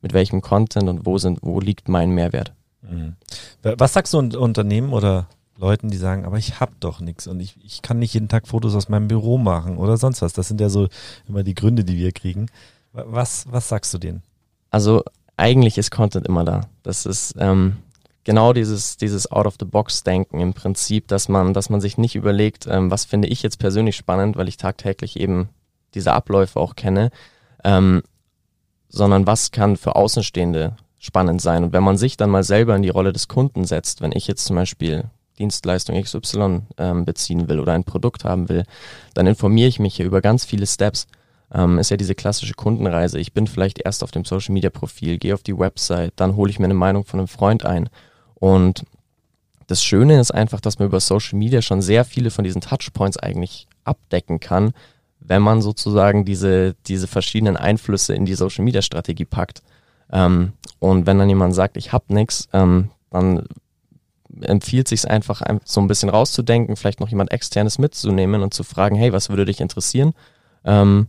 mit 0.00 0.12
welchem 0.12 0.42
Content 0.42 0.88
und 0.88 1.04
wo 1.06 1.18
sind, 1.18 1.40
wo 1.42 1.58
liegt 1.58 1.88
mein 1.88 2.10
Mehrwert. 2.12 2.52
Mhm. 2.82 3.16
Was 3.62 3.92
sagst 3.92 4.14
du 4.14 4.18
Unternehmen 4.18 4.92
oder 4.92 5.26
Leuten, 5.58 5.90
die 5.90 5.98
sagen, 5.98 6.24
aber 6.24 6.38
ich 6.38 6.60
habe 6.60 6.72
doch 6.78 7.00
nichts 7.00 7.26
und 7.26 7.40
ich, 7.40 7.56
ich 7.64 7.82
kann 7.82 7.98
nicht 7.98 8.14
jeden 8.14 8.28
Tag 8.28 8.46
Fotos 8.46 8.76
aus 8.76 8.88
meinem 8.88 9.08
Büro 9.08 9.38
machen 9.38 9.76
oder 9.76 9.96
sonst 9.96 10.22
was. 10.22 10.32
Das 10.32 10.46
sind 10.46 10.60
ja 10.60 10.68
so 10.68 10.88
immer 11.28 11.42
die 11.42 11.54
Gründe, 11.54 11.82
die 11.84 11.98
wir 11.98 12.12
kriegen. 12.12 12.46
Was, 12.92 13.44
was 13.50 13.68
sagst 13.68 13.92
du 13.92 13.98
denen? 13.98 14.22
Also 14.70 15.02
eigentlich 15.40 15.78
ist 15.78 15.90
Content 15.90 16.26
immer 16.26 16.44
da. 16.44 16.62
Das 16.82 17.06
ist 17.06 17.34
ähm, 17.38 17.78
genau 18.24 18.52
dieses, 18.52 18.96
dieses 18.96 19.30
Out-of-the-Box-Denken 19.30 20.38
im 20.38 20.52
Prinzip, 20.52 21.08
dass 21.08 21.28
man, 21.28 21.54
dass 21.54 21.70
man 21.70 21.80
sich 21.80 21.98
nicht 21.98 22.14
überlegt, 22.14 22.66
ähm, 22.68 22.90
was 22.90 23.06
finde 23.06 23.28
ich 23.28 23.42
jetzt 23.42 23.58
persönlich 23.58 23.96
spannend, 23.96 24.36
weil 24.36 24.48
ich 24.48 24.56
tagtäglich 24.56 25.18
eben 25.18 25.48
diese 25.94 26.12
Abläufe 26.12 26.60
auch 26.60 26.76
kenne, 26.76 27.10
ähm, 27.64 28.02
sondern 28.88 29.26
was 29.26 29.50
kann 29.50 29.76
für 29.76 29.96
Außenstehende 29.96 30.76
spannend 30.98 31.40
sein. 31.40 31.64
Und 31.64 31.72
wenn 31.72 31.82
man 31.82 31.96
sich 31.96 32.16
dann 32.16 32.30
mal 32.30 32.44
selber 32.44 32.76
in 32.76 32.82
die 32.82 32.90
Rolle 32.90 33.12
des 33.12 33.26
Kunden 33.26 33.64
setzt, 33.64 34.02
wenn 34.02 34.12
ich 34.12 34.26
jetzt 34.26 34.44
zum 34.44 34.56
Beispiel 34.56 35.04
Dienstleistung 35.38 36.00
XY 36.00 36.62
ähm, 36.76 37.06
beziehen 37.06 37.48
will 37.48 37.60
oder 37.60 37.72
ein 37.72 37.84
Produkt 37.84 38.24
haben 38.24 38.50
will, 38.50 38.64
dann 39.14 39.26
informiere 39.26 39.68
ich 39.68 39.80
mich 39.80 39.96
hier 39.96 40.04
über 40.04 40.20
ganz 40.20 40.44
viele 40.44 40.66
Steps 40.66 41.06
ähm, 41.52 41.78
ist 41.78 41.90
ja 41.90 41.96
diese 41.96 42.14
klassische 42.14 42.54
Kundenreise. 42.54 43.18
Ich 43.18 43.32
bin 43.32 43.46
vielleicht 43.46 43.80
erst 43.80 44.02
auf 44.02 44.10
dem 44.10 44.24
Social 44.24 44.52
Media 44.52 44.70
Profil, 44.70 45.18
gehe 45.18 45.34
auf 45.34 45.42
die 45.42 45.58
Website, 45.58 46.12
dann 46.16 46.36
hole 46.36 46.50
ich 46.50 46.58
mir 46.58 46.66
eine 46.66 46.74
Meinung 46.74 47.04
von 47.04 47.20
einem 47.20 47.28
Freund 47.28 47.64
ein. 47.64 47.88
Und 48.34 48.84
das 49.66 49.82
Schöne 49.84 50.18
ist 50.18 50.32
einfach, 50.32 50.60
dass 50.60 50.78
man 50.78 50.88
über 50.88 51.00
Social 51.00 51.38
Media 51.38 51.62
schon 51.62 51.82
sehr 51.82 52.04
viele 52.04 52.30
von 52.30 52.44
diesen 52.44 52.60
Touchpoints 52.60 53.16
eigentlich 53.16 53.68
abdecken 53.84 54.40
kann, 54.40 54.72
wenn 55.20 55.42
man 55.42 55.62
sozusagen 55.62 56.24
diese, 56.24 56.74
diese 56.86 57.06
verschiedenen 57.06 57.56
Einflüsse 57.56 58.14
in 58.14 58.24
die 58.24 58.34
Social 58.34 58.64
Media 58.64 58.82
Strategie 58.82 59.24
packt. 59.24 59.62
Ähm, 60.12 60.52
und 60.78 61.06
wenn 61.06 61.18
dann 61.18 61.28
jemand 61.28 61.54
sagt, 61.54 61.76
ich 61.76 61.92
hab 61.92 62.10
nix, 62.10 62.48
ähm, 62.52 62.90
dann 63.10 63.46
empfiehlt 64.40 64.88
sich 64.88 65.08
einfach 65.08 65.42
so 65.64 65.80
ein 65.80 65.88
bisschen 65.88 66.08
rauszudenken, 66.08 66.76
vielleicht 66.76 67.00
noch 67.00 67.08
jemand 67.08 67.32
externes 67.32 67.78
mitzunehmen 67.78 68.42
und 68.42 68.54
zu 68.54 68.64
fragen, 68.64 68.96
hey, 68.96 69.12
was 69.12 69.28
würde 69.28 69.44
dich 69.44 69.60
interessieren? 69.60 70.14
Ähm, 70.64 71.08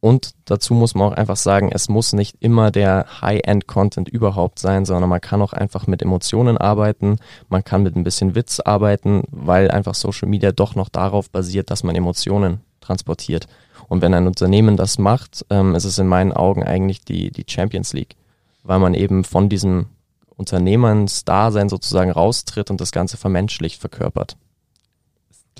und 0.00 0.32
dazu 0.46 0.72
muss 0.72 0.94
man 0.94 1.12
auch 1.12 1.16
einfach 1.16 1.36
sagen, 1.36 1.70
es 1.72 1.90
muss 1.90 2.14
nicht 2.14 2.36
immer 2.40 2.70
der 2.70 3.20
High-End-Content 3.20 4.08
überhaupt 4.08 4.58
sein, 4.58 4.86
sondern 4.86 5.10
man 5.10 5.20
kann 5.20 5.42
auch 5.42 5.52
einfach 5.52 5.86
mit 5.86 6.00
Emotionen 6.00 6.56
arbeiten, 6.56 7.16
man 7.50 7.64
kann 7.64 7.82
mit 7.82 7.96
ein 7.96 8.04
bisschen 8.04 8.34
Witz 8.34 8.60
arbeiten, 8.60 9.24
weil 9.30 9.70
einfach 9.70 9.94
Social 9.94 10.28
Media 10.28 10.52
doch 10.52 10.74
noch 10.74 10.88
darauf 10.88 11.30
basiert, 11.30 11.70
dass 11.70 11.82
man 11.82 11.94
Emotionen 11.94 12.60
transportiert. 12.80 13.46
Und 13.88 14.00
wenn 14.00 14.14
ein 14.14 14.26
Unternehmen 14.26 14.78
das 14.78 14.98
macht, 14.98 15.44
ähm, 15.50 15.74
ist 15.74 15.84
es 15.84 15.98
in 15.98 16.06
meinen 16.06 16.32
Augen 16.32 16.62
eigentlich 16.62 17.04
die, 17.04 17.30
die 17.30 17.44
Champions 17.46 17.92
League, 17.92 18.16
weil 18.62 18.78
man 18.78 18.94
eben 18.94 19.24
von 19.24 19.50
diesem 19.50 19.86
Unternehmensdasein 20.34 21.68
sozusagen 21.68 22.10
raustritt 22.10 22.70
und 22.70 22.80
das 22.80 22.92
Ganze 22.92 23.18
vermenschlicht, 23.18 23.78
verkörpert 23.78 24.36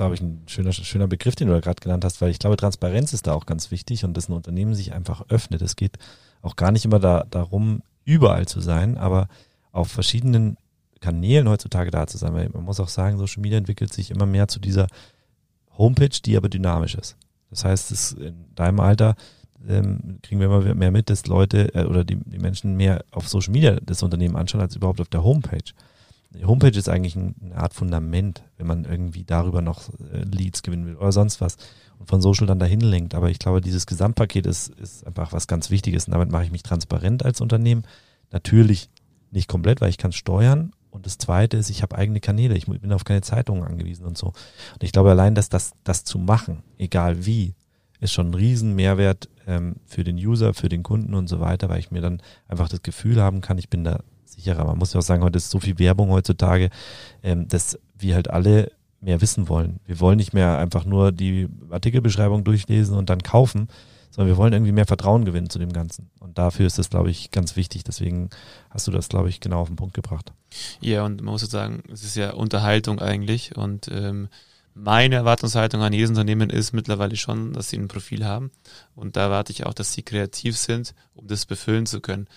glaube 0.00 0.14
ich, 0.14 0.22
ein 0.22 0.44
schöner, 0.46 0.72
schöner 0.72 1.08
Begriff, 1.08 1.36
den 1.36 1.48
du 1.48 1.52
da 1.52 1.60
gerade 1.60 1.78
genannt 1.78 2.06
hast, 2.06 2.22
weil 2.22 2.30
ich 2.30 2.38
glaube, 2.38 2.56
Transparenz 2.56 3.12
ist 3.12 3.26
da 3.26 3.34
auch 3.34 3.44
ganz 3.44 3.70
wichtig 3.70 4.02
und 4.02 4.16
dass 4.16 4.30
ein 4.30 4.32
Unternehmen 4.32 4.74
sich 4.74 4.94
einfach 4.94 5.26
öffnet. 5.28 5.60
Es 5.60 5.76
geht 5.76 5.98
auch 6.40 6.56
gar 6.56 6.72
nicht 6.72 6.86
immer 6.86 6.98
da, 6.98 7.26
darum, 7.30 7.82
überall 8.06 8.46
zu 8.46 8.62
sein, 8.62 8.96
aber 8.96 9.28
auf 9.72 9.88
verschiedenen 9.88 10.56
Kanälen 11.00 11.50
heutzutage 11.50 11.90
da 11.90 12.06
zu 12.06 12.16
sein, 12.16 12.32
weil 12.32 12.48
man 12.48 12.64
muss 12.64 12.80
auch 12.80 12.88
sagen, 12.88 13.18
Social 13.18 13.42
Media 13.42 13.58
entwickelt 13.58 13.92
sich 13.92 14.10
immer 14.10 14.24
mehr 14.24 14.48
zu 14.48 14.58
dieser 14.58 14.86
Homepage, 15.76 16.08
die 16.08 16.34
aber 16.34 16.48
dynamisch 16.48 16.94
ist. 16.94 17.18
Das 17.50 17.66
heißt, 17.66 17.90
es 17.90 18.12
in 18.12 18.54
deinem 18.54 18.80
Alter 18.80 19.16
ähm, 19.68 20.18
kriegen 20.22 20.40
wir 20.40 20.46
immer 20.46 20.74
mehr 20.74 20.90
mit, 20.90 21.10
dass 21.10 21.26
Leute 21.26 21.74
äh, 21.74 21.84
oder 21.84 22.04
die, 22.04 22.16
die 22.16 22.38
Menschen 22.38 22.74
mehr 22.74 23.04
auf 23.10 23.28
Social 23.28 23.52
Media 23.52 23.78
das 23.82 24.02
Unternehmen 24.02 24.36
anschauen, 24.36 24.62
als 24.62 24.76
überhaupt 24.76 25.02
auf 25.02 25.08
der 25.08 25.22
Homepage. 25.22 25.72
Homepage 26.44 26.78
ist 26.78 26.88
eigentlich 26.88 27.16
eine 27.16 27.56
Art 27.56 27.74
Fundament, 27.74 28.44
wenn 28.56 28.66
man 28.66 28.84
irgendwie 28.84 29.24
darüber 29.24 29.62
noch 29.62 29.88
äh, 30.12 30.22
Leads 30.22 30.62
gewinnen 30.62 30.86
will 30.86 30.96
oder 30.96 31.12
sonst 31.12 31.40
was 31.40 31.56
und 31.98 32.08
von 32.08 32.20
Social 32.20 32.46
dann 32.46 32.58
dahin 32.58 32.80
lenkt. 32.80 33.14
Aber 33.14 33.30
ich 33.30 33.38
glaube, 33.38 33.60
dieses 33.60 33.86
Gesamtpaket 33.86 34.46
ist, 34.46 34.68
ist 34.68 35.06
einfach 35.06 35.32
was 35.32 35.46
ganz 35.46 35.70
Wichtiges 35.70 36.06
und 36.06 36.12
damit 36.12 36.30
mache 36.30 36.44
ich 36.44 36.52
mich 36.52 36.62
transparent 36.62 37.24
als 37.24 37.40
Unternehmen. 37.40 37.84
Natürlich 38.30 38.88
nicht 39.30 39.48
komplett, 39.48 39.80
weil 39.80 39.90
ich 39.90 39.98
kann 39.98 40.12
steuern. 40.12 40.72
Und 40.90 41.06
das 41.06 41.18
Zweite 41.18 41.56
ist, 41.56 41.70
ich 41.70 41.82
habe 41.82 41.96
eigene 41.96 42.20
Kanäle. 42.20 42.56
Ich 42.56 42.66
bin 42.66 42.92
auf 42.92 43.04
keine 43.04 43.20
Zeitungen 43.20 43.62
angewiesen 43.62 44.06
und 44.06 44.18
so. 44.18 44.28
Und 44.28 44.82
ich 44.82 44.92
glaube, 44.92 45.10
allein, 45.10 45.34
dass 45.34 45.48
das, 45.48 45.72
das 45.84 46.04
zu 46.04 46.18
machen, 46.18 46.62
egal 46.78 47.26
wie, 47.26 47.54
ist 48.00 48.12
schon 48.12 48.30
ein 48.30 48.34
riesen 48.34 48.74
Mehrwert 48.74 49.28
ähm, 49.46 49.76
für 49.84 50.04
den 50.04 50.16
User, 50.16 50.54
für 50.54 50.68
den 50.68 50.82
Kunden 50.82 51.14
und 51.14 51.28
so 51.28 51.38
weiter, 51.38 51.68
weil 51.68 51.78
ich 51.78 51.90
mir 51.90 52.00
dann 52.00 52.22
einfach 52.48 52.68
das 52.68 52.82
Gefühl 52.82 53.20
haben 53.20 53.40
kann, 53.40 53.58
ich 53.58 53.68
bin 53.68 53.84
da 53.84 54.00
sicherer. 54.40 54.64
Man 54.64 54.78
muss 54.78 54.92
ja 54.92 55.00
auch 55.00 55.04
sagen, 55.04 55.22
heute 55.22 55.36
ist 55.36 55.50
so 55.50 55.60
viel 55.60 55.78
Werbung 55.78 56.10
heutzutage, 56.10 56.70
ähm, 57.22 57.48
dass 57.48 57.78
wir 57.98 58.14
halt 58.14 58.30
alle 58.30 58.72
mehr 59.00 59.20
wissen 59.20 59.48
wollen. 59.48 59.80
Wir 59.86 60.00
wollen 60.00 60.16
nicht 60.16 60.34
mehr 60.34 60.58
einfach 60.58 60.84
nur 60.84 61.12
die 61.12 61.48
Artikelbeschreibung 61.70 62.44
durchlesen 62.44 62.96
und 62.96 63.08
dann 63.08 63.22
kaufen, 63.22 63.68
sondern 64.10 64.28
wir 64.34 64.36
wollen 64.36 64.52
irgendwie 64.52 64.72
mehr 64.72 64.86
Vertrauen 64.86 65.24
gewinnen 65.24 65.48
zu 65.48 65.58
dem 65.58 65.72
Ganzen. 65.72 66.10
Und 66.18 66.36
dafür 66.36 66.66
ist 66.66 66.78
das, 66.78 66.90
glaube 66.90 67.10
ich, 67.10 67.30
ganz 67.30 67.56
wichtig. 67.56 67.84
Deswegen 67.84 68.30
hast 68.68 68.86
du 68.86 68.90
das, 68.90 69.08
glaube 69.08 69.28
ich, 69.28 69.40
genau 69.40 69.60
auf 69.60 69.68
den 69.68 69.76
Punkt 69.76 69.94
gebracht. 69.94 70.32
Ja, 70.80 71.04
und 71.04 71.22
man 71.22 71.32
muss 71.32 71.42
sagen, 71.42 71.82
es 71.92 72.02
ist 72.02 72.16
ja 72.16 72.32
Unterhaltung 72.32 72.98
eigentlich 72.98 73.56
und 73.56 73.88
ähm, 73.88 74.28
meine 74.74 75.16
Erwartungshaltung 75.16 75.82
an 75.82 75.92
jedes 75.92 76.10
Unternehmen 76.10 76.48
ist 76.48 76.72
mittlerweile 76.72 77.16
schon, 77.16 77.52
dass 77.52 77.70
sie 77.70 77.76
ein 77.76 77.88
Profil 77.88 78.24
haben. 78.24 78.50
Und 78.94 79.16
da 79.16 79.22
erwarte 79.22 79.52
ich 79.52 79.66
auch, 79.66 79.74
dass 79.74 79.92
sie 79.92 80.02
kreativ 80.02 80.56
sind, 80.56 80.94
um 81.14 81.26
das 81.26 81.44
befüllen 81.44 81.86
zu 81.86 82.00
können. 82.00 82.28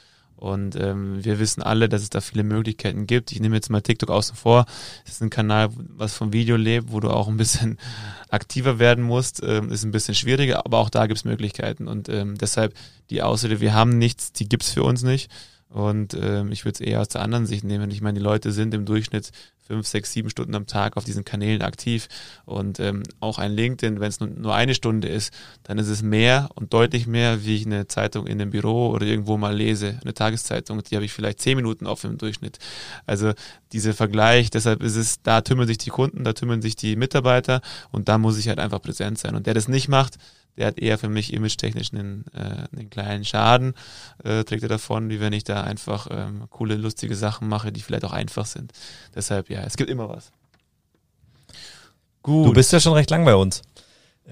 Und 0.44 0.76
ähm, 0.76 1.24
wir 1.24 1.40
wissen 1.40 1.64
alle, 1.64 1.88
dass 1.88 2.02
es 2.02 2.10
da 2.10 2.20
viele 2.20 2.44
Möglichkeiten 2.44 3.08
gibt. 3.08 3.32
Ich 3.32 3.40
nehme 3.40 3.56
jetzt 3.56 3.70
mal 3.70 3.80
TikTok 3.80 4.10
außen 4.10 4.36
vor. 4.36 4.66
Das 5.06 5.14
ist 5.14 5.24
ein 5.24 5.30
Kanal, 5.30 5.70
was 5.74 6.16
vom 6.16 6.34
Video 6.34 6.58
lebt, 6.58 6.92
wo 6.92 7.00
du 7.00 7.12
auch 7.12 7.30
ein 7.30 7.38
bisschen 7.38 7.80
aktiver 8.30 8.78
werden 8.78 9.06
musst. 9.06 9.42
Ähm, 9.42 9.72
ist 9.72 9.86
ein 9.86 9.92
bisschen 9.92 10.16
schwieriger, 10.16 10.66
aber 10.66 10.80
auch 10.80 10.90
da 10.90 11.08
gibt 11.08 11.18
es 11.18 11.24
Möglichkeiten. 11.24 11.88
Und 11.88 12.10
ähm, 12.10 12.38
deshalb 12.38 12.74
die 13.10 13.22
Ausrede, 13.22 13.62
wir 13.62 13.74
haben 13.74 13.98
nichts, 13.98 14.34
die 14.34 14.50
gibt's 14.50 14.70
für 14.70 14.84
uns 14.84 15.02
nicht. 15.02 15.32
Und 15.70 16.14
ähm, 16.14 16.52
ich 16.52 16.66
würde 16.66 16.74
es 16.74 16.82
eher 16.82 17.00
aus 17.00 17.08
der 17.08 17.22
anderen 17.22 17.46
Sicht 17.46 17.64
nehmen. 17.64 17.90
Ich 17.90 18.02
meine, 18.02 18.20
die 18.20 18.26
Leute 18.26 18.52
sind 18.52 18.74
im 18.74 18.84
Durchschnitt 18.84 19.32
fünf, 19.66 19.88
sechs, 19.88 20.12
sieben 20.12 20.30
Stunden 20.30 20.56
am 20.56 20.68
Tag 20.68 20.98
auf 20.98 21.06
diesen 21.06 21.26
Kanälen 21.26 21.62
aktiv. 21.62 22.08
Und 22.46 22.80
ähm, 22.80 23.04
auch 23.20 23.40
ein 23.40 23.52
LinkedIn, 23.52 24.00
wenn 24.00 24.10
es 24.10 24.20
nur, 24.20 24.54
eine 24.54 24.76
Stunde 24.76 25.08
ist, 25.08 25.34
dann 25.64 25.78
ist 25.78 25.88
es 25.88 26.02
mehr 26.02 26.50
und 26.56 26.74
deutlich 26.74 27.08
mehr, 27.08 27.46
wie 27.46 27.56
ich 27.56 27.66
eine 27.66 27.88
Zeitung 27.88 28.28
in 28.28 28.42
einem 28.42 28.52
Büro 28.52 28.90
oder 28.90 29.06
irgendwo 29.06 29.38
mal 29.38 29.56
lese. 29.56 30.00
Eine 30.04 30.14
Tageszeitung, 30.14 30.82
die 30.84 30.96
habe 30.96 31.06
ich 31.06 31.14
vielleicht 31.14 31.40
zehn 31.40 31.56
Minuten 31.56 31.88
offen 31.88 32.12
im 32.12 32.18
Durchschnitt. 32.18 32.60
Also 33.06 33.34
dieser 33.72 33.94
Vergleich, 33.94 34.50
deshalb 34.50 34.84
ist 34.84 34.96
es, 34.96 35.22
da 35.22 35.42
tümmern 35.42 35.68
sich 35.68 35.78
die 35.78 35.90
Kunden, 35.90 36.24
da 36.24 36.34
tümmern 36.34 36.62
sich 36.62 36.76
die 36.76 36.96
Mitarbeiter 36.96 37.62
und 37.92 38.10
da 38.10 38.18
muss 38.18 38.38
ich 38.38 38.48
halt 38.48 38.60
einfach 38.60 38.82
präsent 38.82 39.18
sein. 39.18 39.36
Und 39.36 39.48
der 39.48 39.54
das 39.54 39.68
nicht 39.68 39.88
macht, 39.88 40.18
der 40.58 40.68
hat 40.68 40.80
eher 40.80 40.98
für 40.98 41.10
mich 41.10 41.34
image-technisch 41.34 41.94
einen, 41.94 42.26
äh, 42.34 42.68
einen 42.76 42.90
kleinen 42.90 43.26
Schaden, 43.26 43.74
äh, 44.24 44.44
trägt 44.44 44.64
er 44.64 44.70
davon, 44.70 45.10
wie 45.10 45.20
wenn 45.20 45.34
ich 45.34 45.44
da 45.44 45.62
einfach 45.62 46.08
ähm, 46.12 46.44
coole, 46.50 46.76
lustige 46.76 47.16
Sachen 47.16 47.48
mache, 47.48 47.72
die 47.72 47.82
vielleicht 47.82 48.06
auch 48.06 48.14
einfach 48.14 48.46
sind. 48.46 48.72
Deshalb, 49.16 49.50
ja, 49.50 49.62
es 49.62 49.78
gibt 49.78 49.90
immer 49.90 50.10
was. 50.10 50.32
Gut. 52.22 52.48
Du 52.48 52.54
bist 52.54 52.72
ja 52.72 52.80
schon 52.80 52.94
recht 52.94 53.10
lang 53.10 53.26
bei 53.26 53.36
uns. 53.36 53.62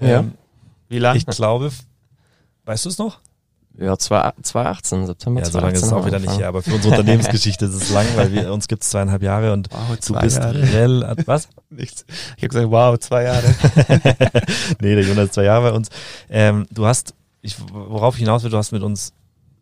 Ja. 0.00 0.20
Ähm, 0.20 0.32
wie 0.88 0.98
lang? 0.98 1.16
Ich 1.16 1.26
glaube, 1.26 1.70
weißt 2.64 2.84
du 2.84 2.88
es 2.88 2.98
noch? 2.98 3.20
Ja, 3.78 3.96
2018, 3.96 5.06
September 5.06 5.40
ja, 5.40 5.46
so 5.46 5.58
lange 5.58 5.72
ist 5.72 5.82
es 5.82 5.92
auch 5.92 6.04
wieder 6.04 6.18
nicht 6.18 6.38
her, 6.38 6.48
aber 6.48 6.62
für 6.62 6.74
unsere 6.74 6.94
Unternehmensgeschichte 6.94 7.64
ist 7.64 7.74
es 7.74 7.90
lang, 7.90 8.06
weil 8.16 8.32
wir, 8.32 8.52
uns 8.52 8.68
gibt 8.68 8.82
es 8.82 8.90
zweieinhalb 8.90 9.22
Jahre 9.22 9.52
und 9.52 9.68
wow, 9.70 9.98
du 9.98 10.14
bist 10.20 10.38
Jahre. 10.38 11.16
was? 11.26 11.48
Nichts. 11.70 12.04
Ich 12.36 12.42
habe 12.42 12.48
gesagt, 12.48 12.70
wow, 12.70 12.98
zwei 12.98 13.24
Jahre. 13.24 13.42
nee, 14.80 14.94
der 14.94 15.04
Jonas 15.04 15.26
ist 15.26 15.34
zwei 15.34 15.44
Jahre 15.44 15.70
bei 15.70 15.76
uns. 15.76 15.88
Ähm, 16.28 16.66
du 16.70 16.84
hast, 16.84 17.14
ich, 17.40 17.56
worauf 17.72 18.14
ich 18.16 18.20
hinaus 18.20 18.42
will, 18.42 18.50
du 18.50 18.58
hast 18.58 18.72
mit 18.72 18.82
uns 18.82 19.14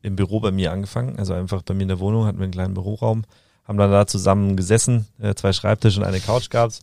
im 0.02 0.16
Büro 0.16 0.40
bei 0.40 0.50
mir 0.50 0.72
angefangen, 0.72 1.18
also 1.18 1.32
einfach 1.34 1.62
bei 1.62 1.74
mir 1.74 1.82
in 1.82 1.88
der 1.88 2.00
Wohnung, 2.00 2.26
hatten 2.26 2.38
wir 2.38 2.44
einen 2.44 2.52
kleinen 2.52 2.74
Büroraum, 2.74 3.24
haben 3.64 3.78
dann 3.78 3.92
da 3.92 4.06
zusammen 4.06 4.56
gesessen, 4.56 5.06
äh, 5.20 5.34
zwei 5.34 5.52
Schreibtische 5.52 6.00
und 6.00 6.06
eine 6.06 6.20
Couch 6.20 6.50
gab's, 6.50 6.80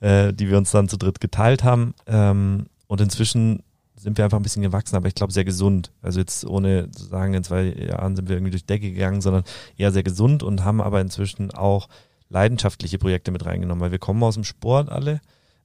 äh, 0.00 0.32
die 0.32 0.48
wir 0.48 0.56
uns 0.56 0.70
dann 0.70 0.88
zu 0.88 0.96
dritt 0.96 1.20
geteilt 1.20 1.64
haben. 1.64 1.94
Ähm, 2.06 2.66
und 2.86 3.00
inzwischen 3.00 3.62
sind 3.98 4.16
wir 4.16 4.24
einfach 4.24 4.38
ein 4.38 4.42
bisschen 4.42 4.62
gewachsen, 4.62 4.96
aber 4.96 5.08
ich 5.08 5.14
glaube 5.14 5.32
sehr 5.32 5.44
gesund. 5.44 5.92
Also 6.02 6.20
jetzt 6.20 6.44
ohne 6.44 6.90
zu 6.90 7.04
sagen, 7.04 7.34
in 7.34 7.44
zwei 7.44 7.64
Jahren 7.64 8.16
sind 8.16 8.28
wir 8.28 8.36
irgendwie 8.36 8.52
durch 8.52 8.66
Decke 8.66 8.90
gegangen, 8.90 9.20
sondern 9.20 9.44
eher 9.76 9.92
sehr 9.92 10.02
gesund 10.02 10.42
und 10.42 10.64
haben 10.64 10.80
aber 10.80 11.00
inzwischen 11.00 11.50
auch 11.50 11.88
leidenschaftliche 12.28 12.98
Projekte 12.98 13.30
mit 13.30 13.44
reingenommen, 13.44 13.80
weil 13.80 13.90
wir 13.90 13.98
kommen 13.98 14.22
aus 14.22 14.34
dem 14.34 14.44
Sport 14.44 14.90
alle. 14.90 15.20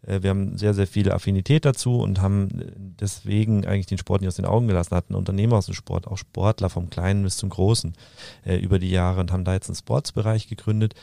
Äh, 0.05 0.21
wir 0.21 0.29
haben 0.29 0.57
sehr, 0.57 0.73
sehr 0.73 0.87
viele 0.87 1.13
Affinität 1.13 1.65
dazu 1.65 1.99
und 1.99 2.21
haben 2.21 2.49
deswegen 2.99 3.65
eigentlich 3.65 3.87
den 3.87 3.97
Sport 3.97 4.21
nicht 4.21 4.29
aus 4.29 4.35
den 4.35 4.45
Augen 4.45 4.67
gelassen, 4.67 4.95
hatten 4.95 5.15
Unternehmer 5.15 5.57
aus 5.57 5.65
dem 5.65 5.75
Sport, 5.75 6.07
auch 6.07 6.17
Sportler 6.17 6.69
vom 6.69 6.89
Kleinen 6.89 7.23
bis 7.23 7.37
zum 7.37 7.49
Großen 7.49 7.93
äh, 8.45 8.57
über 8.57 8.79
die 8.79 8.91
Jahre 8.91 9.19
und 9.19 9.31
haben 9.31 9.45
da 9.45 9.53
jetzt 9.53 9.69
einen 9.69 9.75
Sportsbereich 9.75 10.47
gegründet 10.47 10.95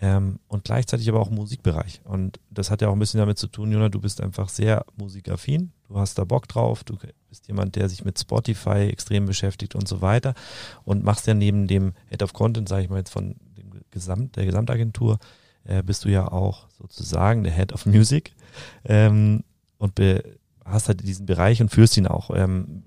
ähm, 0.00 0.38
und 0.48 0.64
gleichzeitig 0.64 1.08
aber 1.08 1.20
auch 1.20 1.30
Musikbereich. 1.30 2.00
Und 2.04 2.40
das 2.50 2.70
hat 2.70 2.82
ja 2.82 2.88
auch 2.88 2.92
ein 2.92 2.98
bisschen 2.98 3.20
damit 3.20 3.38
zu 3.38 3.46
tun, 3.46 3.72
Jona, 3.72 3.88
du 3.88 4.00
bist 4.00 4.20
einfach 4.20 4.48
sehr 4.48 4.84
musikaffin, 4.96 5.72
du 5.94 6.00
hast 6.00 6.18
da 6.18 6.24
Bock 6.24 6.48
drauf, 6.48 6.82
du 6.82 6.98
bist 7.28 7.46
jemand, 7.46 7.76
der 7.76 7.88
sich 7.88 8.04
mit 8.04 8.18
Spotify 8.18 8.88
extrem 8.90 9.26
beschäftigt 9.26 9.76
und 9.76 9.86
so 9.86 10.00
weiter 10.00 10.34
und 10.84 11.04
machst 11.04 11.26
ja 11.26 11.34
neben 11.34 11.68
dem 11.68 11.92
Head 12.08 12.22
of 12.22 12.32
Content, 12.32 12.68
sage 12.68 12.82
ich 12.82 12.90
mal 12.90 12.98
jetzt 12.98 13.12
von 13.12 13.36
dem 13.56 13.70
Gesamt, 13.92 14.34
der 14.36 14.44
Gesamtagentur, 14.44 15.18
äh, 15.64 15.82
bist 15.82 16.04
du 16.04 16.08
ja 16.08 16.30
auch 16.30 16.66
sozusagen 16.70 17.44
der 17.44 17.52
Head 17.52 17.72
of 17.72 17.86
Music 17.86 18.34
ähm, 18.84 19.44
und 19.78 20.00
hast 20.64 20.88
halt 20.88 21.06
diesen 21.06 21.26
Bereich 21.26 21.62
und 21.62 21.70
führst 21.70 21.96
ihn 21.96 22.08
auch. 22.08 22.30
Ähm, 22.34 22.82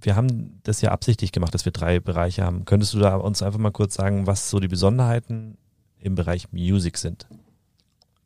wir 0.00 0.16
haben 0.16 0.60
das 0.62 0.80
ja 0.80 0.92
absichtlich 0.92 1.32
gemacht, 1.32 1.52
dass 1.52 1.64
wir 1.64 1.72
drei 1.72 2.00
Bereiche 2.00 2.44
haben. 2.44 2.64
Könntest 2.64 2.94
du 2.94 3.00
da 3.00 3.16
uns 3.16 3.42
einfach 3.42 3.58
mal 3.58 3.70
kurz 3.70 3.94
sagen, 3.94 4.26
was 4.26 4.48
so 4.48 4.60
die 4.60 4.68
Besonderheiten 4.68 5.58
im 5.98 6.14
Bereich 6.14 6.52
Music 6.52 6.96
sind? 6.98 7.26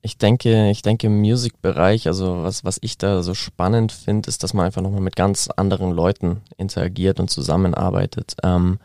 Ich 0.06 0.18
denke, 0.18 0.70
ich 0.70 0.82
denke 0.82 1.08
im 1.08 1.18
Music-Bereich, 1.18 2.06
also 2.06 2.44
was, 2.44 2.64
was 2.64 2.78
ich 2.80 2.96
da 2.96 3.24
so 3.24 3.34
spannend 3.34 3.90
finde, 3.90 4.28
ist, 4.28 4.44
dass 4.44 4.54
man 4.54 4.66
einfach 4.66 4.80
nochmal 4.80 5.00
mit 5.00 5.16
ganz 5.16 5.48
anderen 5.48 5.90
Leuten 5.90 6.42
interagiert 6.56 7.18
und 7.18 7.28
zusammenarbeitet. 7.28 8.36
Ähm, 8.44 8.78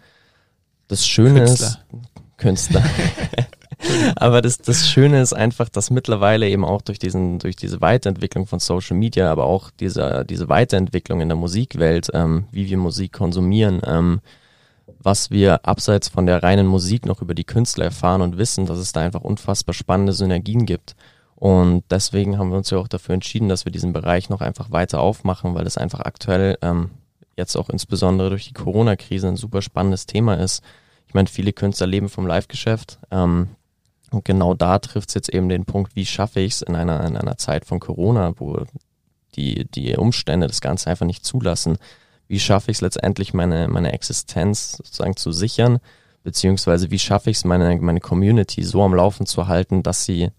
das 0.87 1.05
Schöne 1.05 1.45
Künstler. 1.45 1.67
ist, 1.67 1.79
Künstler. 2.37 2.83
aber 4.15 4.41
das, 4.41 4.57
das 4.57 4.89
Schöne 4.89 5.21
ist 5.21 5.33
einfach, 5.33 5.69
dass 5.69 5.91
mittlerweile 5.91 6.49
eben 6.49 6.65
auch 6.65 6.81
durch 6.81 6.97
diesen, 6.97 7.37
durch 7.37 7.55
diese 7.55 7.81
Weiterentwicklung 7.81 8.47
von 8.47 8.57
Social 8.57 8.97
Media, 8.97 9.31
aber 9.31 9.43
auch 9.43 9.69
diese, 9.79 10.25
diese 10.27 10.49
Weiterentwicklung 10.49 11.21
in 11.21 11.29
der 11.29 11.37
Musikwelt, 11.37 12.09
ähm, 12.15 12.45
wie 12.51 12.67
wir 12.67 12.77
Musik 12.77 13.13
konsumieren, 13.13 13.79
ähm, 13.85 14.21
was 14.99 15.31
wir 15.31 15.65
abseits 15.65 16.07
von 16.07 16.25
der 16.25 16.43
reinen 16.43 16.67
Musik 16.67 17.05
noch 17.05 17.21
über 17.21 17.33
die 17.33 17.43
Künstler 17.43 17.85
erfahren 17.85 18.21
und 18.21 18.37
wissen, 18.37 18.65
dass 18.65 18.77
es 18.77 18.91
da 18.91 19.01
einfach 19.01 19.21
unfassbar 19.21 19.73
spannende 19.73 20.13
Synergien 20.13 20.65
gibt. 20.65 20.95
Und 21.35 21.83
deswegen 21.89 22.37
haben 22.37 22.51
wir 22.51 22.57
uns 22.57 22.69
ja 22.69 22.77
auch 22.77 22.87
dafür 22.87 23.15
entschieden, 23.15 23.49
dass 23.49 23.65
wir 23.65 23.71
diesen 23.71 23.93
Bereich 23.93 24.29
noch 24.29 24.41
einfach 24.41 24.71
weiter 24.71 24.99
aufmachen, 25.01 25.55
weil 25.55 25.65
es 25.65 25.77
einfach 25.77 26.01
aktuell 26.01 26.57
ähm, 26.61 26.91
jetzt 27.35 27.55
auch 27.55 27.69
insbesondere 27.69 28.29
durch 28.29 28.47
die 28.47 28.53
Corona-Krise 28.53 29.27
ein 29.27 29.37
super 29.37 29.61
spannendes 29.61 30.05
Thema 30.05 30.35
ist. 30.35 30.63
Ich 31.07 31.13
meine, 31.13 31.27
viele 31.27 31.51
Künstler 31.51 31.87
leben 31.87 32.09
vom 32.09 32.27
Live-Geschäft. 32.27 32.99
Ähm, 33.09 33.49
und 34.11 34.25
genau 34.25 34.53
da 34.53 34.77
trifft 34.79 35.09
es 35.09 35.15
jetzt 35.15 35.29
eben 35.29 35.49
den 35.49 35.65
Punkt, 35.65 35.95
wie 35.95 36.05
schaffe 36.05 36.41
ich 36.41 36.53
es 36.53 36.61
in 36.61 36.75
einer, 36.75 37.03
in 37.05 37.17
einer 37.17 37.37
Zeit 37.37 37.65
von 37.65 37.79
Corona, 37.79 38.33
wo 38.37 38.65
die, 39.35 39.65
die 39.65 39.95
Umstände 39.95 40.47
das 40.47 40.61
Ganze 40.61 40.89
einfach 40.89 41.05
nicht 41.05 41.25
zulassen, 41.25 41.77
wie 42.31 42.39
schaffe 42.39 42.71
ich 42.71 42.77
es 42.77 42.81
letztendlich, 42.81 43.33
meine, 43.33 43.67
meine 43.67 43.91
Existenz 43.91 44.77
sozusagen 44.77 45.17
zu 45.17 45.33
sichern, 45.33 45.79
beziehungsweise 46.23 46.89
wie 46.89 46.97
schaffe 46.97 47.29
ich 47.29 47.37
es, 47.37 47.45
meine, 47.45 47.77
meine 47.81 47.99
Community 47.99 48.63
so 48.63 48.81
am 48.83 48.93
Laufen 48.93 49.25
zu 49.25 49.47
halten, 49.47 49.83
dass 49.83 50.05
sie 50.05 50.29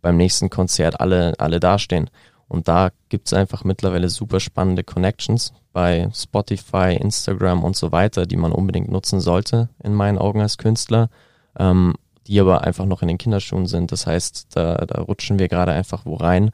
beim 0.00 0.16
nächsten 0.16 0.48
Konzert 0.48 0.98
alle, 0.98 1.34
alle 1.38 1.60
dastehen. 1.60 2.08
Und 2.48 2.68
da 2.68 2.90
gibt 3.10 3.26
es 3.26 3.34
einfach 3.34 3.64
mittlerweile 3.64 4.08
super 4.08 4.40
spannende 4.40 4.82
Connections 4.82 5.52
bei 5.74 6.08
Spotify, 6.14 6.96
Instagram 6.98 7.64
und 7.64 7.76
so 7.76 7.92
weiter, 7.92 8.24
die 8.24 8.38
man 8.38 8.50
unbedingt 8.50 8.90
nutzen 8.90 9.20
sollte, 9.20 9.68
in 9.84 9.92
meinen 9.92 10.16
Augen 10.16 10.40
als 10.40 10.56
Künstler, 10.56 11.10
ähm, 11.58 11.96
die 12.28 12.40
aber 12.40 12.62
einfach 12.64 12.86
noch 12.86 13.02
in 13.02 13.08
den 13.08 13.18
Kinderschuhen 13.18 13.66
sind. 13.66 13.92
Das 13.92 14.06
heißt, 14.06 14.56
da, 14.56 14.76
da 14.86 15.02
rutschen 15.02 15.38
wir 15.38 15.48
gerade 15.48 15.72
einfach 15.72 16.06
wo 16.06 16.14
rein, 16.14 16.50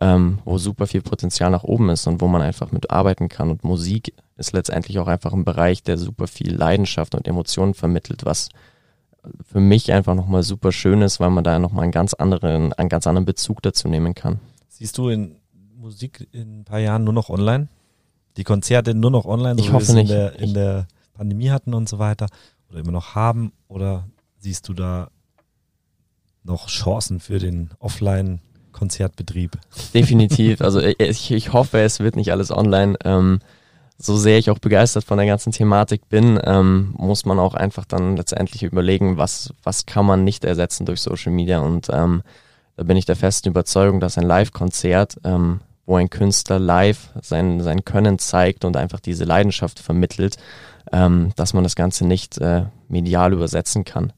ähm, 0.00 0.38
wo 0.44 0.58
super 0.58 0.86
viel 0.86 1.02
Potenzial 1.02 1.50
nach 1.50 1.64
oben 1.64 1.90
ist 1.90 2.06
und 2.06 2.20
wo 2.20 2.28
man 2.28 2.42
einfach 2.42 2.70
mit 2.72 2.90
arbeiten 2.90 3.28
kann. 3.28 3.50
Und 3.50 3.64
Musik 3.64 4.14
ist 4.36 4.52
letztendlich 4.52 4.98
auch 4.98 5.08
einfach 5.08 5.32
ein 5.32 5.44
Bereich, 5.44 5.82
der 5.82 5.98
super 5.98 6.26
viel 6.26 6.54
Leidenschaft 6.54 7.14
und 7.14 7.26
Emotionen 7.26 7.74
vermittelt, 7.74 8.24
was 8.24 8.48
für 9.44 9.60
mich 9.60 9.92
einfach 9.92 10.14
nochmal 10.14 10.42
super 10.42 10.72
schön 10.72 11.02
ist, 11.02 11.20
weil 11.20 11.30
man 11.30 11.44
da 11.44 11.58
nochmal 11.58 11.84
einen 11.84 11.92
ganz 11.92 12.14
anderen, 12.14 12.72
einen 12.72 12.88
ganz 12.88 13.06
anderen 13.06 13.24
Bezug 13.24 13.62
dazu 13.62 13.88
nehmen 13.88 14.14
kann. 14.14 14.38
Siehst 14.68 14.96
du 14.98 15.08
in 15.08 15.36
Musik 15.76 16.28
in 16.32 16.60
ein 16.60 16.64
paar 16.64 16.78
Jahren 16.78 17.04
nur 17.04 17.12
noch 17.12 17.28
online? 17.28 17.68
Die 18.36 18.44
Konzerte 18.44 18.94
nur 18.94 19.10
noch 19.10 19.24
online, 19.24 19.56
so 19.56 19.64
ich 19.64 19.72
hoffe 19.72 19.84
es 19.84 19.94
in 19.94 20.06
der, 20.06 20.38
in 20.38 20.54
der 20.54 20.86
Pandemie 21.14 21.50
hatten 21.50 21.74
und 21.74 21.88
so 21.88 21.98
weiter? 21.98 22.26
Oder 22.70 22.80
immer 22.80 22.92
noch 22.92 23.14
haben? 23.16 23.52
Oder 23.66 24.06
siehst 24.38 24.68
du 24.68 24.74
da 24.74 25.10
noch 26.44 26.68
Chancen 26.68 27.18
für 27.20 27.38
den 27.38 27.70
Offline 27.80 28.40
Konzertbetrieb. 28.78 29.58
Definitiv. 29.92 30.60
Also 30.60 30.80
ich, 30.80 31.30
ich 31.30 31.52
hoffe, 31.52 31.80
es 31.80 32.00
wird 32.00 32.16
nicht 32.16 32.30
alles 32.30 32.50
online. 32.50 32.96
Ähm, 33.04 33.40
so 33.98 34.16
sehr 34.16 34.38
ich 34.38 34.50
auch 34.50 34.60
begeistert 34.60 35.04
von 35.04 35.18
der 35.18 35.26
ganzen 35.26 35.52
Thematik 35.52 36.08
bin, 36.08 36.40
ähm, 36.44 36.94
muss 36.96 37.24
man 37.24 37.40
auch 37.40 37.54
einfach 37.54 37.84
dann 37.84 38.16
letztendlich 38.16 38.62
überlegen, 38.62 39.16
was, 39.16 39.52
was 39.64 39.86
kann 39.86 40.06
man 40.06 40.22
nicht 40.22 40.44
ersetzen 40.44 40.86
durch 40.86 41.00
Social 41.00 41.32
Media. 41.32 41.58
Und 41.58 41.88
ähm, 41.92 42.22
da 42.76 42.84
bin 42.84 42.96
ich 42.96 43.06
der 43.06 43.16
festen 43.16 43.48
Überzeugung, 43.48 43.98
dass 43.98 44.16
ein 44.16 44.24
Live-Konzert, 44.24 45.16
ähm, 45.24 45.60
wo 45.84 45.96
ein 45.96 46.10
Künstler 46.10 46.60
live 46.60 47.10
sein, 47.22 47.60
sein 47.60 47.84
Können 47.84 48.20
zeigt 48.20 48.64
und 48.64 48.76
einfach 48.76 49.00
diese 49.00 49.24
Leidenschaft 49.24 49.80
vermittelt, 49.80 50.36
ähm, 50.92 51.32
dass 51.34 51.52
man 51.52 51.64
das 51.64 51.74
Ganze 51.74 52.06
nicht 52.06 52.38
äh, 52.38 52.66
medial 52.88 53.32
übersetzen 53.32 53.84
kann. 53.84 54.12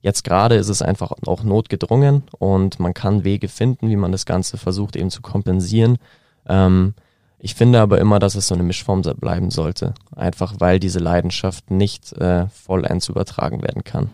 Jetzt 0.00 0.22
gerade 0.22 0.54
ist 0.54 0.68
es 0.68 0.82
einfach 0.82 1.12
auch 1.26 1.42
notgedrungen 1.42 2.22
und 2.38 2.78
man 2.78 2.94
kann 2.94 3.24
Wege 3.24 3.48
finden, 3.48 3.88
wie 3.88 3.96
man 3.96 4.12
das 4.12 4.26
Ganze 4.26 4.56
versucht 4.56 4.94
eben 4.96 5.10
zu 5.10 5.22
kompensieren. 5.22 5.98
Ähm, 6.46 6.94
ich 7.40 7.54
finde 7.54 7.80
aber 7.80 7.98
immer, 7.98 8.18
dass 8.18 8.34
es 8.34 8.48
so 8.48 8.54
eine 8.54 8.64
Mischform 8.64 9.02
bleiben 9.02 9.50
sollte. 9.50 9.94
Einfach 10.14 10.54
weil 10.58 10.80
diese 10.80 10.98
Leidenschaft 10.98 11.70
nicht 11.70 12.12
äh, 12.12 12.48
vollends 12.48 13.08
übertragen 13.08 13.62
werden 13.62 13.84
kann. 13.84 14.10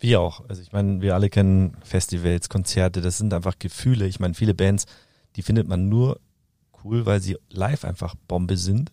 Wie 0.00 0.16
auch. 0.16 0.42
Also 0.48 0.62
ich 0.62 0.72
meine, 0.72 1.00
wir 1.00 1.14
alle 1.14 1.30
kennen 1.30 1.76
Festivals, 1.82 2.48
Konzerte, 2.48 3.00
das 3.00 3.18
sind 3.18 3.32
einfach 3.32 3.58
Gefühle. 3.58 4.06
Ich 4.06 4.20
meine, 4.20 4.34
viele 4.34 4.54
Bands, 4.54 4.86
die 5.36 5.42
findet 5.42 5.68
man 5.68 5.88
nur 5.88 6.18
cool, 6.82 7.06
weil 7.06 7.20
sie 7.20 7.36
live 7.50 7.84
einfach 7.84 8.14
Bombe 8.26 8.56
sind, 8.56 8.90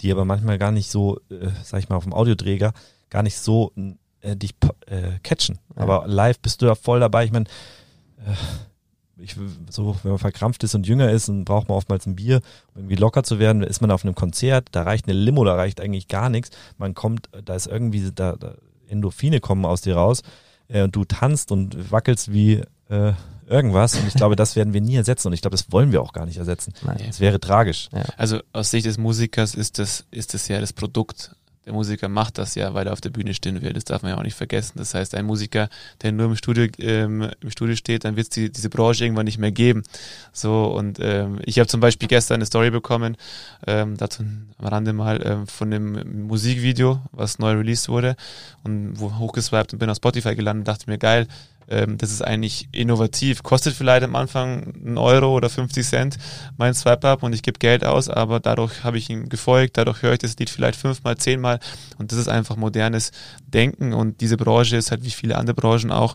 die 0.00 0.12
aber 0.12 0.24
manchmal 0.24 0.58
gar 0.58 0.70
nicht 0.70 0.90
so, 0.90 1.18
äh, 1.30 1.48
sag 1.64 1.80
ich 1.80 1.88
mal, 1.88 1.96
auf 1.96 2.04
dem 2.04 2.14
Audioträger 2.14 2.72
gar 3.10 3.22
nicht 3.22 3.38
so 3.38 3.72
äh, 4.22 4.36
dich 4.36 4.54
äh, 4.86 5.18
catchen. 5.22 5.58
Ja. 5.76 5.82
Aber 5.82 6.06
live 6.06 6.38
bist 6.40 6.62
du 6.62 6.66
ja 6.66 6.74
voll 6.74 7.00
dabei. 7.00 7.24
Ich 7.24 7.32
meine, 7.32 7.46
äh, 8.24 8.34
ich, 9.18 9.36
so, 9.70 9.96
wenn 10.02 10.12
man 10.12 10.18
verkrampft 10.18 10.64
ist 10.64 10.74
und 10.74 10.86
jünger 10.86 11.10
ist, 11.10 11.28
dann 11.28 11.44
braucht 11.44 11.68
man 11.68 11.76
oftmals 11.76 12.06
ein 12.06 12.16
Bier, 12.16 12.40
um 12.74 12.82
irgendwie 12.82 12.96
locker 12.96 13.22
zu 13.22 13.38
werden. 13.38 13.60
Da 13.60 13.68
ist 13.68 13.80
man 13.80 13.90
auf 13.90 14.04
einem 14.04 14.14
Konzert, 14.14 14.68
da 14.72 14.82
reicht 14.82 15.06
eine 15.06 15.18
Limo, 15.18 15.44
da 15.44 15.54
reicht 15.54 15.80
eigentlich 15.80 16.08
gar 16.08 16.28
nichts. 16.28 16.50
Man 16.78 16.94
kommt, 16.94 17.28
da 17.44 17.54
ist 17.54 17.66
irgendwie, 17.66 18.10
da, 18.12 18.36
da 18.36 18.54
Endorphine 18.88 19.40
kommen 19.40 19.64
aus 19.64 19.82
dir 19.82 19.96
raus 19.96 20.22
äh, 20.68 20.82
und 20.82 20.96
du 20.96 21.04
tanzt 21.04 21.52
und 21.52 21.90
wackelst 21.90 22.32
wie 22.32 22.62
äh, 22.88 23.12
irgendwas. 23.46 23.94
Und 23.94 24.06
ich 24.08 24.14
glaube, 24.14 24.36
das 24.36 24.56
werden 24.56 24.72
wir 24.72 24.80
nie 24.80 24.96
ersetzen. 24.96 25.28
Und 25.28 25.34
ich 25.34 25.42
glaube, 25.42 25.56
das 25.56 25.70
wollen 25.70 25.92
wir 25.92 26.02
auch 26.02 26.12
gar 26.12 26.26
nicht 26.26 26.38
ersetzen. 26.38 26.72
Nein. 26.84 26.98
Das 27.06 27.20
wäre 27.20 27.38
tragisch. 27.38 27.88
Ja. 27.92 28.04
Also 28.16 28.40
aus 28.52 28.70
Sicht 28.70 28.86
des 28.86 28.98
Musikers 28.98 29.54
ist 29.54 29.78
das, 29.78 30.06
ist 30.10 30.34
das 30.34 30.48
ja 30.48 30.60
das 30.60 30.72
Produkt. 30.72 31.36
Der 31.64 31.72
Musiker 31.72 32.08
macht 32.08 32.38
das 32.38 32.56
ja, 32.56 32.74
weil 32.74 32.86
er 32.86 32.92
auf 32.92 33.00
der 33.00 33.10
Bühne 33.10 33.34
stehen 33.34 33.62
will. 33.62 33.72
Das 33.72 33.84
darf 33.84 34.02
man 34.02 34.10
ja 34.12 34.18
auch 34.18 34.24
nicht 34.24 34.34
vergessen. 34.34 34.72
Das 34.76 34.94
heißt, 34.94 35.14
ein 35.14 35.24
Musiker, 35.24 35.68
der 36.02 36.10
nur 36.10 36.26
im 36.26 36.36
Studio, 36.36 36.66
ähm, 36.78 37.30
im 37.40 37.50
Studio 37.50 37.76
steht, 37.76 38.04
dann 38.04 38.16
wird 38.16 38.24
es 38.24 38.30
die, 38.30 38.50
diese 38.50 38.68
Branche 38.68 39.04
irgendwann 39.04 39.26
nicht 39.26 39.38
mehr 39.38 39.52
geben. 39.52 39.84
So 40.32 40.66
und 40.66 40.98
ähm, 41.00 41.38
ich 41.44 41.58
habe 41.60 41.68
zum 41.68 41.80
Beispiel 41.80 42.08
gestern 42.08 42.36
eine 42.36 42.46
Story 42.46 42.70
bekommen, 42.70 43.16
ähm, 43.66 43.96
dazu 43.96 44.24
am 44.58 44.66
Rande 44.66 44.92
mal 44.92 45.20
ähm, 45.24 45.46
von 45.46 45.70
dem 45.70 46.26
Musikvideo, 46.26 47.00
was 47.12 47.38
neu 47.38 47.52
released 47.52 47.88
wurde 47.88 48.16
und 48.64 48.98
wo 48.98 49.16
hochgeswiped 49.18 49.72
und 49.72 49.78
bin 49.78 49.88
auf 49.88 49.96
Spotify 49.98 50.34
gelandet, 50.34 50.66
dachte 50.66 50.90
mir 50.90 50.98
geil, 50.98 51.28
ähm, 51.72 51.96
das 51.96 52.12
ist 52.12 52.22
eigentlich 52.22 52.68
innovativ. 52.70 53.42
Kostet 53.42 53.74
vielleicht 53.74 54.04
am 54.04 54.14
Anfang 54.14 54.74
einen 54.74 54.98
Euro 54.98 55.34
oder 55.34 55.48
50 55.48 55.86
Cent 55.86 56.18
mein 56.58 56.74
Swipe-Up 56.74 57.22
und 57.22 57.32
ich 57.32 57.42
gebe 57.42 57.58
Geld 57.58 57.84
aus, 57.84 58.08
aber 58.10 58.40
dadurch 58.40 58.84
habe 58.84 58.98
ich 58.98 59.08
ihm 59.08 59.30
gefolgt, 59.30 59.78
dadurch 59.78 60.02
höre 60.02 60.12
ich 60.12 60.18
das 60.18 60.38
Lied 60.38 60.50
vielleicht 60.50 60.78
fünfmal, 60.78 61.16
zehnmal 61.16 61.60
und 61.98 62.12
das 62.12 62.18
ist 62.18 62.28
einfach 62.28 62.56
modernes 62.56 63.10
Denken 63.46 63.94
und 63.94 64.20
diese 64.20 64.36
Branche 64.36 64.76
ist 64.76 64.90
halt 64.90 65.02
wie 65.02 65.10
viele 65.10 65.36
andere 65.38 65.54
Branchen 65.54 65.90
auch 65.90 66.14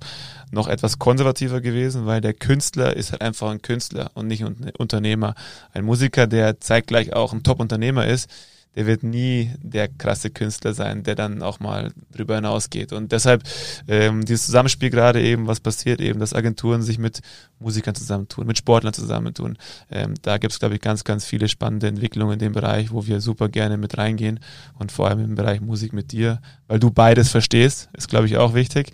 noch 0.52 0.67
etwas 0.67 1.00
konservativer 1.00 1.60
gewesen, 1.60 2.06
weil 2.06 2.22
der 2.22 2.34
Künstler 2.34 2.96
ist 2.96 3.12
halt 3.12 3.22
einfach 3.22 3.50
ein 3.50 3.62
Künstler 3.62 4.12
und 4.13 4.28
nicht 4.28 4.43
ein 4.43 4.72
Unternehmer. 4.78 5.34
Ein 5.74 5.86
Musiker, 5.86 6.28
der 6.28 6.62
zeitgleich 6.62 7.13
auch 7.13 7.34
ein 7.34 7.43
Top-Unternehmer 7.43 8.06
ist, 8.06 8.30
der 8.75 8.86
wird 8.86 9.01
nie 9.01 9.51
der 9.60 9.88
krasse 9.88 10.30
Künstler 10.30 10.73
sein, 10.73 11.01
der 11.01 11.15
dann 11.15 11.41
auch 11.41 11.60
mal 11.60 11.91
drüber 12.12 12.36
hinausgeht. 12.36 12.93
Und 12.93 13.12
deshalb 13.12 13.43
ähm, 13.88 14.23
dieses 14.23 14.45
Zusammenspiel 14.45 14.91
gerade 14.91 15.19
eben, 15.19 15.47
was 15.47 15.60
passiert 15.60 15.99
eben, 15.99 16.19
dass 16.19 16.34
Agenturen 16.34 16.84
sich 16.84 16.99
mit 16.99 17.21
Musikern 17.60 17.95
zusammentun, 17.95 18.45
mit 18.45 18.60
Sportlern 18.60 18.93
zusammentun. 18.93 19.58
Ähm, 19.89 20.13
da 20.21 20.38
gibt 20.38 20.53
es, 20.53 20.60
glaube 20.60 20.75
ich, 20.75 20.82
ganz, 20.82 21.03
ganz 21.03 21.25
viele 21.25 21.47
spannende 21.47 21.88
Entwicklungen 21.88 22.34
in 22.34 22.39
dem 22.39 22.53
Bereich, 22.53 22.91
wo 22.91 23.08
wir 23.08 23.19
super 23.19 23.49
gerne 23.49 23.77
mit 23.77 23.97
reingehen 23.97 24.39
und 24.77 24.91
vor 24.91 25.08
allem 25.08 25.21
im 25.21 25.34
Bereich 25.34 25.60
Musik 25.60 25.91
mit 25.91 26.12
dir, 26.12 26.39
weil 26.67 26.80
du 26.80 26.91
beides 26.91 27.30
verstehst, 27.30 27.89
ist, 27.93 28.10
glaube 28.10 28.27
ich, 28.27 28.38
auch 28.38 28.53
wichtig. 28.53 28.91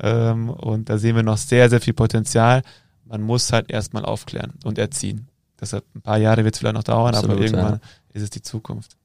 Ähm, 0.00 0.48
und 0.48 0.88
da 0.88 0.96
sehen 0.96 1.14
wir 1.14 1.22
noch 1.22 1.36
sehr, 1.36 1.68
sehr 1.68 1.82
viel 1.82 1.94
Potenzial. 1.94 2.62
Man 3.04 3.20
muss 3.20 3.52
halt 3.52 3.70
erstmal 3.70 4.06
aufklären 4.06 4.54
und 4.64 4.78
erziehen. 4.78 5.28
Deshalb 5.60 5.84
ein 5.94 6.00
paar 6.00 6.18
Jahre 6.18 6.44
wird 6.44 6.54
es 6.54 6.60
vielleicht 6.60 6.74
noch 6.74 6.84
dauern, 6.84 7.14
Absolut, 7.14 7.36
aber 7.36 7.44
irgendwann 7.44 7.72
ja. 7.74 7.80
ist 8.14 8.22
es 8.22 8.30
die 8.30 8.42
Zukunft. 8.42 8.96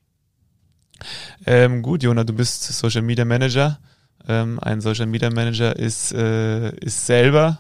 Ähm, 1.46 1.82
gut, 1.82 2.04
Jona, 2.04 2.24
du 2.24 2.34
bist 2.34 2.64
Social 2.64 3.02
Media 3.02 3.26
Manager. 3.26 3.80
Ähm, 4.28 4.60
ein 4.62 4.82
Social 4.82 5.06
Media 5.08 5.30
Manager 5.30 5.76
ist, 5.76 6.12
äh, 6.14 6.70
ist 6.78 7.06
selber 7.06 7.60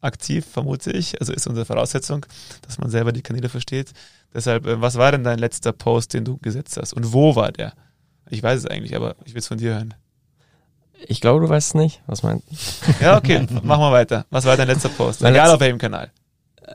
aktiv, 0.00 0.44
vermute 0.46 0.90
ich. 0.92 1.20
Also 1.20 1.32
ist 1.32 1.46
unsere 1.46 1.64
Voraussetzung, 1.64 2.26
dass 2.62 2.78
man 2.78 2.90
selber 2.90 3.12
die 3.12 3.22
Kanäle 3.22 3.48
versteht. 3.48 3.92
Deshalb, 4.34 4.66
äh, 4.66 4.80
was 4.80 4.96
war 4.96 5.12
denn 5.12 5.24
dein 5.24 5.38
letzter 5.38 5.72
Post, 5.72 6.14
den 6.14 6.24
du 6.24 6.38
gesetzt 6.38 6.76
hast? 6.76 6.92
Und 6.92 7.12
wo 7.12 7.34
war 7.36 7.52
der? 7.52 7.72
Ich 8.30 8.42
weiß 8.42 8.58
es 8.60 8.66
eigentlich, 8.66 8.94
aber 8.96 9.16
ich 9.24 9.34
will 9.34 9.40
es 9.40 9.46
von 9.48 9.58
dir 9.58 9.74
hören. 9.74 9.94
Ich 11.08 11.20
glaube, 11.20 11.44
du 11.44 11.48
weißt 11.48 11.68
es 11.70 11.74
nicht. 11.74 12.02
Was 12.06 12.22
meinst 12.22 12.44
Ja, 13.00 13.16
okay, 13.16 13.46
mach 13.62 13.78
mal 13.78 13.92
weiter. 13.92 14.24
Was 14.30 14.44
war 14.44 14.56
dein 14.56 14.68
letzter 14.68 14.88
Post? 14.90 15.20
Mein 15.22 15.32
Egal 15.34 15.44
letzter- 15.46 15.54
auf 15.54 15.60
welchem 15.60 15.78
Kanal. 15.78 16.10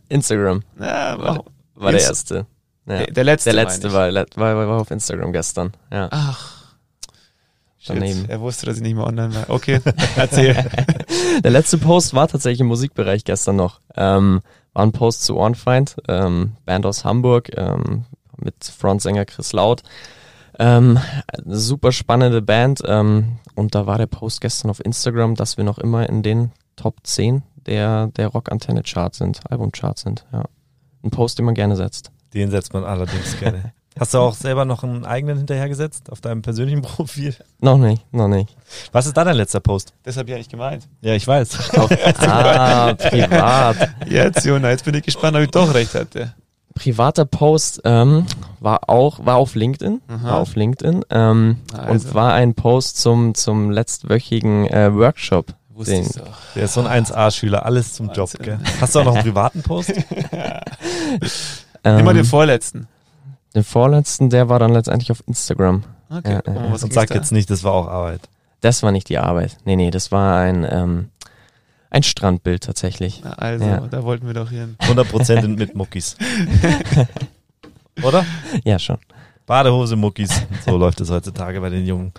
Instagram 0.10 0.63
Ja, 0.80 1.17
war, 1.19 1.43
war 1.75 1.91
der 1.91 2.01
erste. 2.01 2.45
Ja. 2.88 2.97
der, 3.00 3.08
der 3.08 3.23
letzte. 3.23 3.52
Der 3.52 3.63
letzte 3.63 3.93
war, 3.93 4.13
war, 4.13 4.26
war, 4.36 4.67
war 4.67 4.82
auf 4.82 4.91
Instagram 4.91 5.34
gestern. 5.34 5.73
Ja. 5.91 6.08
Ach. 6.12 6.58
Shit, 7.80 7.95
Daneben. 7.95 8.26
er 8.28 8.41
wusste, 8.41 8.65
dass 8.65 8.78
ich 8.78 8.82
nicht 8.82 8.95
mehr 8.95 9.06
online 9.06 9.34
war. 9.34 9.50
Okay, 9.50 9.80
erzähl. 10.15 10.56
Der 11.43 11.52
letzte 11.52 11.78
Post 11.78 12.13
war 12.13 12.28
tatsächlich 12.28 12.62
im 12.62 12.67
Musikbereich 12.67 13.23
gestern 13.23 13.56
noch. 13.56 13.80
Ähm, 13.95 14.41
war 14.73 14.84
ein 14.84 14.91
Post 14.91 15.23
zu 15.23 15.38
Ohrenfeind, 15.38 15.95
ähm, 16.08 16.54
Band 16.65 16.86
aus 16.86 17.06
Hamburg, 17.06 17.50
ähm, 17.56 18.06
mit 18.38 18.56
Frontsänger 18.63 19.26
Chris 19.26 19.54
Laut. 19.54 19.84
Ähm, 20.60 21.00
super 21.45 21.91
spannende 21.91 22.41
Band. 22.41 22.82
Ähm, 22.86 23.38
und 23.56 23.76
da 23.76 23.86
war 23.86 23.97
der 23.97 24.08
Post 24.08 24.41
gestern 24.41 24.69
auf 24.71 24.84
Instagram, 24.84 25.36
dass 25.36 25.58
wir 25.58 25.63
noch 25.63 25.78
immer 25.78 26.10
in 26.10 26.23
den 26.23 26.52
Top 26.76 26.95
10 27.04 27.43
der, 27.65 28.08
der 28.08 28.28
Rock-Antenne-Chart 28.28 29.13
sind, 29.13 29.41
Album-Chart 29.50 29.97
sind. 29.97 30.26
Ja. 30.32 30.45
Ein 31.04 31.12
Post, 31.12 31.38
den 31.38 31.45
man 31.45 31.56
gerne 31.56 31.76
setzt. 31.76 32.12
Den 32.34 32.52
setzt 32.52 32.74
man 32.74 32.84
allerdings 32.84 33.38
gerne. 33.40 33.74
Hast 34.00 34.13
du 34.13 34.20
auch 34.20 34.36
selber 34.36 34.63
noch 34.63 34.84
einen 34.84 35.06
eigenen 35.06 35.38
hinterhergesetzt 35.38 36.12
auf 36.12 36.22
deinem 36.22 36.44
persönlichen 36.44 36.82
Profil? 36.84 37.34
Noch 37.62 37.78
nicht, 37.80 38.06
noch 38.13 38.28
nicht. 38.28 38.56
Was 38.92 39.08
ist 39.08 39.18
da 39.18 39.24
dein 39.24 39.36
letzter 39.38 39.60
Post? 39.60 39.94
Das 40.04 40.18
habe 40.18 40.30
ich 40.30 40.36
eigentlich 40.36 40.50
gemeint. 40.50 40.88
Ja, 41.02 41.13
ich 41.13 41.28
weiß. 41.28 41.72
Auf, 41.78 41.90
ah, 42.22 42.94
privat. 42.94 43.90
Jetzt, 44.08 44.46
Jona, 44.46 44.70
jetzt 44.70 44.86
bin 44.86 44.94
ich 44.94 45.02
gespannt, 45.04 45.36
ob 45.36 45.42
ich 45.42 45.50
doch 45.50 45.74
recht 45.74 45.96
hatte. 45.96 46.32
privater 46.76 47.26
Post 47.26 47.82
ähm, 47.86 48.28
war 48.60 48.88
auch 48.88 49.26
war 49.26 49.38
auf 49.38 49.56
LinkedIn, 49.56 50.00
Aha. 50.08 50.24
war 50.24 50.38
auf 50.38 50.56
LinkedIn 50.56 51.04
ähm, 51.10 51.58
Also. 51.76 51.92
und 51.92 52.13
war 52.13 52.34
ein 52.34 52.54
Post 52.54 52.98
zum 53.02 53.34
zum 53.34 53.72
letztwöchigen 53.72 54.68
äh, 54.68 54.94
Workshop. 54.94 55.56
Wusste 55.70 55.94
Den- 55.94 56.04
ich 56.04 56.12
doch. 56.12 56.38
Der 56.56 56.63
ist 56.66 56.74
so 56.76 56.86
ein 56.86 57.04
1A-Schüler, 57.06 57.66
alles 57.66 57.94
zum 57.94 58.08
Job. 58.12 58.30
Wahnsinn. 58.38 58.44
Gell? 58.46 58.60
Hast 58.80 58.94
du 58.94 59.00
auch 59.00 59.06
noch 59.06 59.16
einen 59.16 59.24
privaten 59.24 59.63
Post? 59.63 59.92
Ähm, 61.93 62.00
Immer 62.00 62.13
den 62.13 62.26
vorletzten. 62.26 62.88
den 63.56 63.63
vorletzten, 63.63 64.30
der 64.30 64.50
war 64.50 64.60
dann 64.60 64.71
letztendlich 64.73 65.12
auf 65.12 65.23
Instagram. 65.28 65.84
Okay, 66.10 66.39
Ja, 66.45 66.71
was 66.71 66.84
Und 66.84 66.93
sag 66.93 67.08
da? 67.10 67.15
jetzt 67.15 67.32
nicht, 67.32 67.50
das 67.50 67.63
war 67.63 67.73
auch 67.73 67.88
Arbeit. 67.88 68.21
Das 68.62 68.82
war 68.84 68.91
nicht 68.91 69.10
die 69.10 69.17
Arbeit. 69.17 69.58
Nee, 69.65 69.76
nee, 69.76 69.91
das 69.91 70.12
war 70.12 70.38
ein 70.39 70.65
ähm, 70.69 71.10
ein 71.89 72.04
Strandbild 72.04 72.63
tatsächlich. 72.63 73.21
Na, 73.23 73.32
also, 73.34 73.65
Ja. 73.65 73.80
da 73.88 74.04
wollten 74.04 74.28
wir 74.28 74.34
doch 74.34 74.50
hin. 74.50 74.76
100% 74.82 75.47
mit 75.58 75.73
Muckis. 75.76 76.17
Oder? 78.04 78.26
Ja, 78.63 78.78
schon. 78.80 78.97
Badehose, 79.45 79.95
Muckis. 79.95 80.30
So 80.65 80.76
läuft 80.78 81.00
es 81.02 81.10
heutzutage 81.10 81.62
bei 81.62 81.69
den 81.69 81.86
Jungen. 81.86 82.13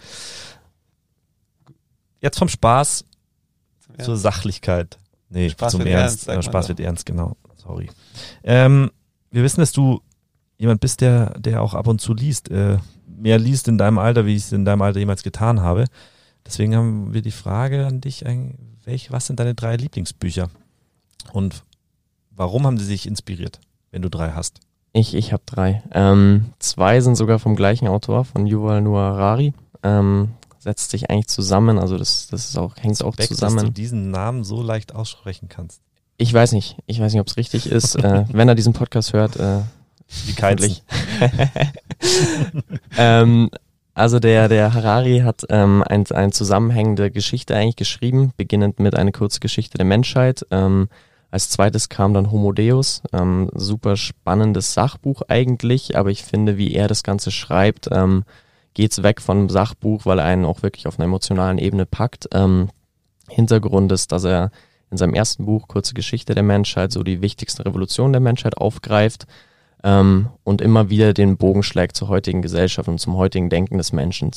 Jetzt 2.20 2.38
vom 2.38 2.48
Spaß 2.48 3.04
zur 4.02 4.16
Sachlichkeit. 4.16 4.98
Nee, 5.28 5.50
Spaß 5.50 5.72
zum 5.72 5.81
wird 5.81 5.90
Ernst. 5.90 6.28
ernst, 6.28 6.46
Spaß 6.48 6.68
wird 6.68 6.81
ernst, 6.81 7.04
genau. 7.07 7.37
Sorry. 7.57 7.90
Ähm, 8.44 8.90
wir 9.31 9.43
wissen, 9.43 9.61
dass 9.61 9.73
du 9.73 10.01
jemand 10.59 10.81
bist, 10.81 11.01
der, 11.01 11.38
der 11.38 11.62
auch 11.62 11.75
ab 11.75 11.87
und 11.87 12.01
zu 12.01 12.14
liest. 12.14 12.51
Äh, 12.51 12.79
mehr 13.07 13.38
liest 13.38 13.69
in 13.69 13.79
deinem 13.79 13.99
Alter, 13.99 14.27
wie 14.27 14.35
ich 14.35 14.45
es 14.45 14.53
in 14.53 14.64
deinem 14.64 14.83
Alter 14.83 14.99
jemals 14.99 15.23
getan 15.23 15.61
habe. 15.61 15.85
Deswegen 16.47 16.75
haben 16.75 17.12
wir 17.12 17.23
die 17.23 17.31
Frage 17.31 17.87
an 17.87 18.01
dich, 18.01 18.25
welch, 18.85 19.12
was 19.12 19.27
sind 19.27 19.38
deine 19.38 19.55
drei 19.55 19.77
Lieblingsbücher? 19.77 20.49
Und 21.33 21.64
warum 22.31 22.67
haben 22.67 22.79
sie 22.79 22.87
sich 22.87 23.07
inspiriert, 23.07 23.61
wenn 23.91 24.03
du 24.03 24.09
drei 24.09 24.31
hast? 24.33 24.61
Ich 24.93 25.14
ich 25.14 25.33
habe 25.33 25.43
drei. 25.45 25.83
Ähm, 25.93 26.47
zwei 26.59 27.01
sind 27.01 27.17
sogar 27.17 27.38
vom 27.38 27.55
gleichen 27.55 27.87
Autor, 27.88 28.25
von 28.25 28.47
Yuval 28.47 28.81
Noah 28.81 29.12
Harari. 29.12 29.53
Ähm, 29.83 30.31
setzt 30.59 30.91
sich 30.91 31.11
eigentlich 31.11 31.29
zusammen, 31.29 31.79
also 31.79 31.99
das 31.99 32.29
das 32.29 32.49
ist 32.49 32.57
auch 32.57 32.77
hängt 32.77 33.03
auch 33.03 33.19
Respekt, 33.19 33.31
dass 33.31 33.38
zusammen. 33.38 33.67
du 33.67 33.73
diesen 33.73 34.11
Namen 34.11 34.45
so 34.45 34.62
leicht 34.62 34.95
aussprechen 34.95 35.49
kannst. 35.49 35.83
Ich 36.18 36.35
weiß 36.35 36.52
nicht. 36.52 36.76
Ich 36.87 37.00
weiß 37.00 37.12
nicht, 37.12 37.20
ob 37.20 37.28
es 37.28 37.37
richtig 37.37 37.70
ist. 37.70 37.94
äh, 37.94 38.24
wenn 38.33 38.48
er 38.48 38.54
diesen 38.54 38.72
Podcast 38.72 39.12
hört, 39.12 39.37
äh, 39.37 39.61
Wie 40.26 40.35
hoffentlich. 40.42 40.83
ähm, 42.98 43.50
also 43.94 44.18
der, 44.18 44.48
der 44.48 44.74
Harari 44.74 45.20
hat 45.20 45.44
ähm, 45.48 45.83
ein, 45.87 46.07
eine 46.11 46.33
zusammenhängende 46.33 47.11
Geschichte 47.11 47.54
eigentlich 47.54 47.76
geschrieben, 47.76 48.33
beginnend 48.37 48.81
mit 48.81 48.96
einer 48.96 49.12
Kurzgeschichte 49.12 49.78
der 49.78 49.87
Menschheit. 49.87 50.44
Ähm, 50.50 50.88
als 51.31 51.50
zweites 51.50 51.88
kam 51.88 52.14
dann 52.14 52.31
Homo 52.33 52.52
Deus, 52.52 53.02
ähm, 53.12 53.50
super 53.54 53.96
spannendes 53.96 54.74
Sachbuch 54.74 55.22
eigentlich, 55.28 55.96
aber 55.96 56.11
ich 56.11 56.24
finde, 56.24 56.57
wie 56.57 56.72
er 56.74 56.88
das 56.88 57.02
Ganze 57.02 57.31
schreibt, 57.31 57.88
ähm, 57.92 58.24
geht's 58.74 59.02
weg 59.02 59.20
von 59.20 59.48
Sachbuch, 59.48 60.07
weil 60.07 60.20
er 60.20 60.24
einen 60.24 60.44
auch 60.44 60.62
wirklich 60.62 60.87
auf 60.87 60.98
einer 60.98 61.04
emotionalen 61.04 61.59
Ebene 61.59 61.85
packt. 61.85 62.28
Ähm, 62.33 62.70
Hintergrund 63.28 63.92
ist, 63.92 64.12
dass 64.12 64.24
er 64.24 64.50
in 64.90 64.96
seinem 64.96 65.14
ersten 65.14 65.44
Buch 65.46 65.68
Kurze 65.68 65.94
Geschichte 65.94 66.35
der 66.35 66.42
Menschheit 66.42 66.92
so 66.92 67.03
die 67.03 67.20
wichtigsten 67.20 67.62
Revolutionen 67.62 68.12
der 68.12 68.20
Menschheit 68.20 68.57
aufgreift 68.57 69.27
ähm, 69.85 70.29
und 70.44 70.61
immer 70.61 70.90
wieder 70.90 71.14
den 71.14 71.37
Bogen 71.37 71.62
schlägt 71.62 71.96
zur 71.96 72.09
heutigen 72.09 72.42
Gesellschaft 72.42 72.88
und 72.88 72.98
zum 72.98 73.16
heutigen 73.16 73.51
Denken 73.51 73.79
des 73.79 73.92
Menschen. 73.92 74.31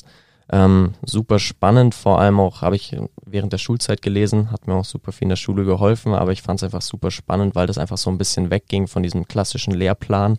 Ähm, 0.52 0.94
super 1.06 1.40
spannend, 1.40 1.96
vor 1.96 2.20
allem 2.20 2.40
auch 2.40 2.62
habe 2.62 2.76
ich 2.76 2.98
während 3.26 3.54
der 3.54 3.58
Schulzeit 3.58 4.02
gelesen, 4.02 4.52
hat 4.52 4.68
mir 4.68 4.74
auch 4.74 4.86
super 4.86 5.14
viel 5.14 5.26
in 5.26 5.30
der 5.30 5.38
Schule 5.38 5.64
geholfen, 5.64 6.14
aber 6.14 6.34
ich 6.34 6.42
fand 6.42 6.60
es 6.60 6.64
einfach 6.64 6.82
super 6.82 7.10
spannend, 7.10 7.56
weil 7.56 7.68
das 7.68 7.78
einfach 7.78 7.98
so 7.98 8.10
ein 8.10 8.18
bisschen 8.18 8.52
wegging 8.52 8.88
von 8.88 9.02
diesem 9.02 9.28
klassischen 9.30 9.74
Lehrplan 9.74 10.38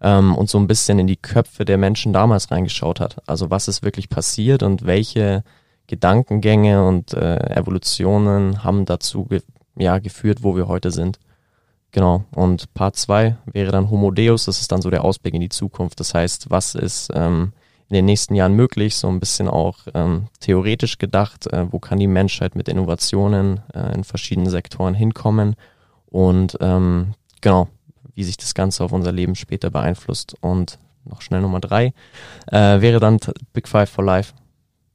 ähm, 0.00 0.34
und 0.34 0.48
so 0.48 0.58
ein 0.58 0.66
bisschen 0.66 0.98
in 0.98 1.06
die 1.06 1.16
Köpfe 1.16 1.66
der 1.66 1.76
Menschen 1.76 2.14
damals 2.14 2.50
reingeschaut 2.50 3.00
hat. 3.00 3.16
Also 3.26 3.50
was 3.50 3.68
ist 3.68 3.82
wirklich 3.82 4.08
passiert 4.08 4.62
und 4.62 4.86
welche 4.86 5.44
Gedankengänge 5.90 6.86
und 6.86 7.14
äh, 7.14 7.36
Evolutionen 7.56 8.62
haben 8.62 8.84
dazu 8.84 9.24
ge 9.24 9.42
ja, 9.76 9.98
geführt, 9.98 10.42
wo 10.42 10.54
wir 10.54 10.68
heute 10.68 10.92
sind. 10.92 11.18
Genau. 11.90 12.24
Und 12.32 12.72
Part 12.74 12.94
2 12.94 13.36
wäre 13.46 13.72
dann 13.72 13.90
Homo 13.90 14.12
Deus, 14.12 14.44
das 14.44 14.60
ist 14.60 14.70
dann 14.70 14.82
so 14.82 14.90
der 14.90 15.04
Ausblick 15.04 15.34
in 15.34 15.40
die 15.40 15.48
Zukunft. 15.48 15.98
Das 15.98 16.14
heißt, 16.14 16.50
was 16.50 16.76
ist 16.76 17.10
ähm, 17.14 17.52
in 17.88 17.94
den 17.94 18.04
nächsten 18.04 18.36
Jahren 18.36 18.54
möglich, 18.54 18.94
so 18.94 19.08
ein 19.08 19.18
bisschen 19.18 19.48
auch 19.48 19.78
ähm, 19.94 20.28
theoretisch 20.38 20.98
gedacht, 20.98 21.48
äh, 21.48 21.66
wo 21.72 21.80
kann 21.80 21.98
die 21.98 22.06
Menschheit 22.06 22.54
mit 22.54 22.68
Innovationen 22.68 23.60
äh, 23.74 23.92
in 23.92 24.04
verschiedenen 24.04 24.50
Sektoren 24.50 24.94
hinkommen 24.94 25.56
und 26.06 26.56
ähm, 26.60 27.14
genau, 27.40 27.66
wie 28.14 28.22
sich 28.22 28.36
das 28.36 28.54
Ganze 28.54 28.84
auf 28.84 28.92
unser 28.92 29.10
Leben 29.10 29.34
später 29.34 29.70
beeinflusst. 29.70 30.36
Und 30.40 30.78
noch 31.04 31.20
schnell 31.20 31.40
Nummer 31.40 31.58
drei 31.58 31.94
äh, 32.46 32.80
wäre 32.80 33.00
dann 33.00 33.18
Big 33.52 33.66
Five 33.66 33.90
for 33.90 34.04
Life 34.04 34.34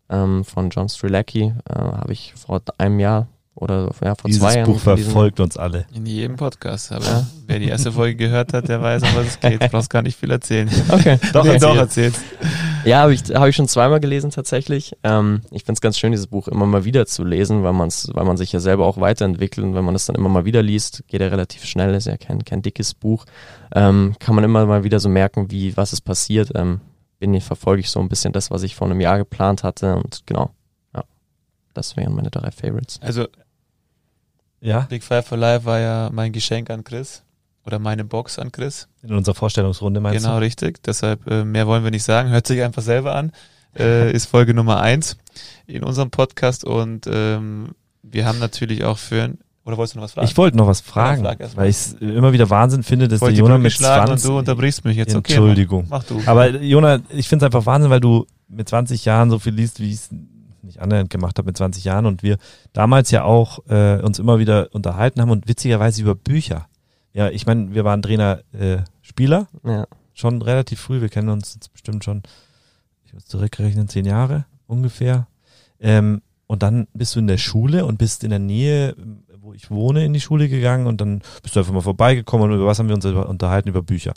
ähm, 0.09 0.43
von 0.43 0.69
John 0.69 0.89
Strelacki. 0.89 1.53
Äh, 1.69 1.73
Habe 1.73 2.13
ich 2.13 2.33
vor 2.35 2.61
einem 2.77 2.99
Jahr 2.99 3.27
oder 3.57 3.89
ja, 4.03 4.15
vor 4.15 4.27
Dieses 4.27 4.41
zwei 4.41 4.55
Jahren. 4.57 4.65
Buch 4.65 4.79
verfolgt 4.79 5.39
uns 5.39 5.55
alle. 5.55 5.85
In 5.93 6.05
jedem 6.05 6.35
Podcast. 6.35 6.91
Aber 6.91 7.05
Ja. 7.05 7.27
wer 7.47 7.59
die 7.59 7.69
erste 7.69 7.91
Folge 7.93 8.15
gehört 8.17 8.51
hat, 8.51 8.67
der 8.67 8.81
weiß, 8.81 9.01
um 9.03 9.09
was 9.15 9.27
es 9.27 9.39
geht. 9.39 9.61
Du 9.63 9.67
brauchst 9.71 9.89
gar 9.89 10.01
nicht 10.01 10.19
viel 10.19 10.29
erzählen. 10.29 10.69
Okay. 10.89 11.17
Doch, 11.33 11.45
Nee. 11.45 11.57
doch, 11.57 11.75
erzähl's. 11.77 12.19
Ja, 12.83 12.99
habe 12.99 13.13
ich, 13.13 13.21
hab 13.33 13.47
ich 13.47 13.55
schon 13.55 13.67
zweimal 13.69 13.99
gelesen 14.01 14.29
tatsächlich. 14.29 14.95
Ähm, 15.03 15.41
ich 15.51 15.63
find's 15.63 15.79
ganz 15.81 15.97
schön, 15.97 16.11
dieses 16.11 16.27
Buch 16.27 16.49
immer 16.49 16.65
mal 16.65 16.83
wieder 16.83 17.05
zu 17.07 17.23
lesen, 17.23 17.63
weil, 17.63 17.71
man's, 17.73 18.09
weil 18.13 18.25
man 18.25 18.35
sich 18.37 18.51
ja 18.51 18.59
selber 18.59 18.85
auch 18.85 18.99
weiterentwickelt 18.99 19.65
und 19.65 19.73
wenn 19.73 19.85
man 19.85 19.95
es 19.95 20.05
dann 20.05 20.15
immer 20.17 20.29
mal 20.29 20.43
wieder 20.45 20.61
liest, 20.61 21.03
geht 21.07 21.21
er 21.21 21.31
relativ 21.31 21.63
schnell, 21.63 21.95
ist 21.95 22.05
ja 22.07 22.17
kein, 22.17 22.43
kein 22.45 22.61
dickes 22.61 22.93
Buch, 22.93 23.25
ähm, 23.73 24.15
kann 24.19 24.35
man 24.35 24.43
immer 24.43 24.65
mal 24.67 24.83
wieder 24.83 24.99
so 24.99 25.07
merken, 25.09 25.49
wie 25.49 25.75
was 25.77 25.93
ist 25.93 26.01
passiert. 26.01 26.51
Ähm, 26.55 26.81
bin 27.19 27.33
ich, 27.33 27.43
verfolge 27.43 27.81
ich 27.81 27.89
so 27.89 27.99
ein 27.99 28.09
bisschen 28.09 28.33
das, 28.33 28.51
was 28.51 28.63
ich 28.63 28.75
vor 28.75 28.87
einem 28.87 28.99
Jahr 29.01 29.17
geplant 29.17 29.63
hatte 29.63 29.95
und 29.95 30.23
genau, 30.25 30.51
ja, 30.93 31.03
das 31.73 31.95
wären 31.95 32.13
meine 32.13 32.29
drei 32.29 32.51
Favorites. 32.51 32.99
Also, 33.01 33.27
Ja, 34.61 34.81
Big 34.81 35.03
Five 35.03 35.27
for 35.27 35.37
Life 35.37 35.65
war 35.65 35.79
ja 35.79 36.09
mein 36.11 36.31
Geschenk 36.31 36.69
an 36.69 36.83
Chris. 36.83 37.21
Oder 37.65 37.79
meine 37.79 38.05
Box 38.05 38.37
an 38.37 38.51
Chris. 38.51 38.87
in 39.01 39.13
unserer 39.13 39.33
Vorstellungsrunde 39.33 39.99
meinst 39.99 40.23
genau, 40.23 40.37
du? 40.37 40.41
richtig. 40.43 40.83
Deshalb, 40.83 41.25
äh, 41.27 41.43
mehr 41.43 41.65
wollen 41.65 41.83
wir 41.83 41.89
nicht 41.89 42.03
sagen. 42.03 42.29
Hört 42.29 42.45
sich 42.45 42.61
einfach 42.61 42.83
selber 42.83 43.15
an. 43.15 43.31
Äh, 43.75 44.11
ist 44.13 44.27
Folge 44.27 44.53
Nummer 44.53 44.81
eins 44.81 45.17
in 45.65 45.83
unserem 45.83 46.11
Podcast. 46.11 46.63
Und 46.63 47.07
ähm, 47.07 47.71
wir 48.03 48.25
haben 48.25 48.37
natürlich 48.39 48.83
auch 48.83 48.99
für... 48.99 49.33
Oder 49.65 49.77
wolltest 49.77 49.95
du 49.95 49.99
noch 49.99 50.03
was 50.05 50.13
fragen? 50.13 50.27
Ich 50.27 50.37
wollte 50.37 50.57
noch 50.57 50.67
was 50.67 50.81
fragen, 50.81 51.23
frag 51.23 51.39
erst 51.39 51.55
mal. 51.55 51.63
weil 51.63 51.69
ich 51.69 51.75
es 51.75 51.93
immer 51.93 52.31
wieder 52.31 52.49
Wahnsinn 52.51 52.83
finde, 52.83 53.07
dass 53.07 53.19
der 53.19 53.29
die 53.29 53.37
Jonah 53.37 53.57
mit 53.57 53.71
schlagen 53.71 54.07
20... 54.07 54.29
und 54.29 54.33
du 54.33 54.39
unterbrichst 54.39 54.85
mich 54.85 54.95
jetzt. 54.95 55.15
Okay, 55.15 55.33
Entschuldigung. 55.33 55.87
Mach, 55.89 56.01
mach 56.01 56.03
du. 56.03 56.21
Aber 56.27 56.49
Jona, 56.61 56.99
ich 57.09 57.27
finde 57.27 57.45
es 57.45 57.47
einfach 57.47 57.65
Wahnsinn, 57.65 57.89
weil 57.89 57.99
du 57.99 58.27
mit 58.47 58.69
20 58.69 59.05
Jahren 59.05 59.31
so 59.31 59.39
viel 59.39 59.53
liest, 59.53 59.79
wie 59.79 59.89
ich 59.89 59.95
es 59.95 60.09
nicht 60.61 60.79
annähernd 60.79 61.09
gemacht 61.09 61.37
habe 61.37 61.47
mit 61.47 61.57
20 61.57 61.83
Jahren 61.83 62.05
und 62.05 62.21
wir 62.21 62.37
damals 62.73 63.11
ja 63.11 63.23
auch 63.23 63.59
äh, 63.67 64.01
uns 64.01 64.19
immer 64.19 64.39
wieder 64.39 64.69
unterhalten 64.73 65.21
haben 65.21 65.31
und 65.31 65.47
witzigerweise 65.47 66.01
über 66.01 66.15
Bücher. 66.15 66.67
Ja, 67.13 67.29
ich 67.29 67.45
meine, 67.45 67.73
wir 67.73 67.85
waren 67.85 68.01
Trainer 68.01 68.41
äh, 68.51 68.79
Spieler, 69.01 69.47
Ja, 69.63 69.87
schon 70.13 70.41
relativ 70.41 70.79
früh, 70.79 71.01
wir 71.01 71.09
kennen 71.09 71.29
uns 71.29 71.53
jetzt 71.55 71.71
bestimmt 71.71 72.03
schon, 72.03 72.23
ich 73.05 73.13
muss 73.13 73.25
zurückrechnen, 73.25 73.87
zehn 73.87 74.05
Jahre 74.05 74.45
ungefähr. 74.67 75.27
Ähm, 75.79 76.21
und 76.47 76.61
dann 76.61 76.87
bist 76.93 77.15
du 77.15 77.19
in 77.19 77.27
der 77.27 77.37
Schule 77.37 77.85
und 77.85 77.97
bist 77.97 78.23
in 78.23 78.29
der 78.29 78.39
Nähe, 78.39 78.95
wo 79.45 79.53
ich 79.53 79.69
wohne, 79.69 80.03
in 80.03 80.13
die 80.13 80.21
Schule 80.21 80.49
gegangen 80.49 80.87
und 80.87 80.99
dann 81.01 81.21
bist 81.43 81.55
du 81.55 81.59
einfach 81.59 81.73
mal 81.73 81.81
vorbeigekommen 81.81 82.49
und 82.49 82.57
über 82.57 82.65
was 82.65 82.79
haben 82.79 82.87
wir 82.87 82.95
uns 82.95 83.05
unterhalten? 83.05 83.69
Über 83.69 83.83
Bücher. 83.83 84.13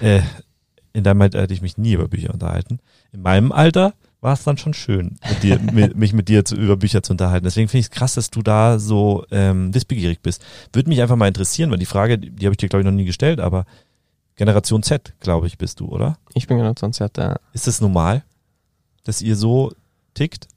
Äh, 0.00 0.22
in 0.94 1.04
deinem 1.04 1.20
Alter 1.20 1.42
hätte 1.42 1.52
ich 1.52 1.60
mich 1.60 1.76
nie 1.76 1.92
über 1.92 2.08
Bücher 2.08 2.32
unterhalten. 2.32 2.78
In 3.12 3.20
meinem 3.20 3.52
Alter 3.52 3.92
war 4.22 4.32
es 4.32 4.44
dann 4.44 4.56
schon 4.56 4.72
schön, 4.72 5.18
mit 5.28 5.42
dir, 5.42 5.58
mit, 5.72 5.96
mich 5.96 6.14
mit 6.14 6.28
dir 6.28 6.46
zu, 6.46 6.56
über 6.56 6.78
Bücher 6.78 7.02
zu 7.02 7.12
unterhalten. 7.12 7.44
Deswegen 7.44 7.68
finde 7.68 7.80
ich 7.80 7.86
es 7.86 7.90
krass, 7.90 8.14
dass 8.14 8.30
du 8.30 8.42
da 8.42 8.78
so 8.78 9.26
ähm, 9.30 9.74
wissbegierig 9.74 10.22
bist. 10.22 10.42
Würde 10.72 10.88
mich 10.88 11.02
einfach 11.02 11.16
mal 11.16 11.28
interessieren, 11.28 11.70
weil 11.70 11.78
die 11.78 11.84
Frage, 11.84 12.18
die, 12.18 12.46
habe 12.46 12.54
ich 12.54 12.58
dir, 12.58 12.70
glaube 12.70 12.80
ich, 12.80 12.86
noch 12.86 12.92
nie 12.92 13.04
gestellt, 13.04 13.40
aber 13.40 13.66
Generation 14.36 14.82
Z, 14.82 15.12
glaube 15.20 15.46
ich, 15.46 15.58
bist 15.58 15.80
du, 15.80 15.88
oder? 15.88 16.16
ich 16.32 16.46
bin 16.46 16.56
genau 16.56 16.72
sonst 16.78 17.00
ja 17.00 17.08
da. 17.12 17.38
Ist 17.52 17.66
das 17.66 17.82
normal, 17.82 18.24
dass 19.04 19.20
ihr 19.20 19.36
so 19.36 19.72
tickt? 20.14 20.48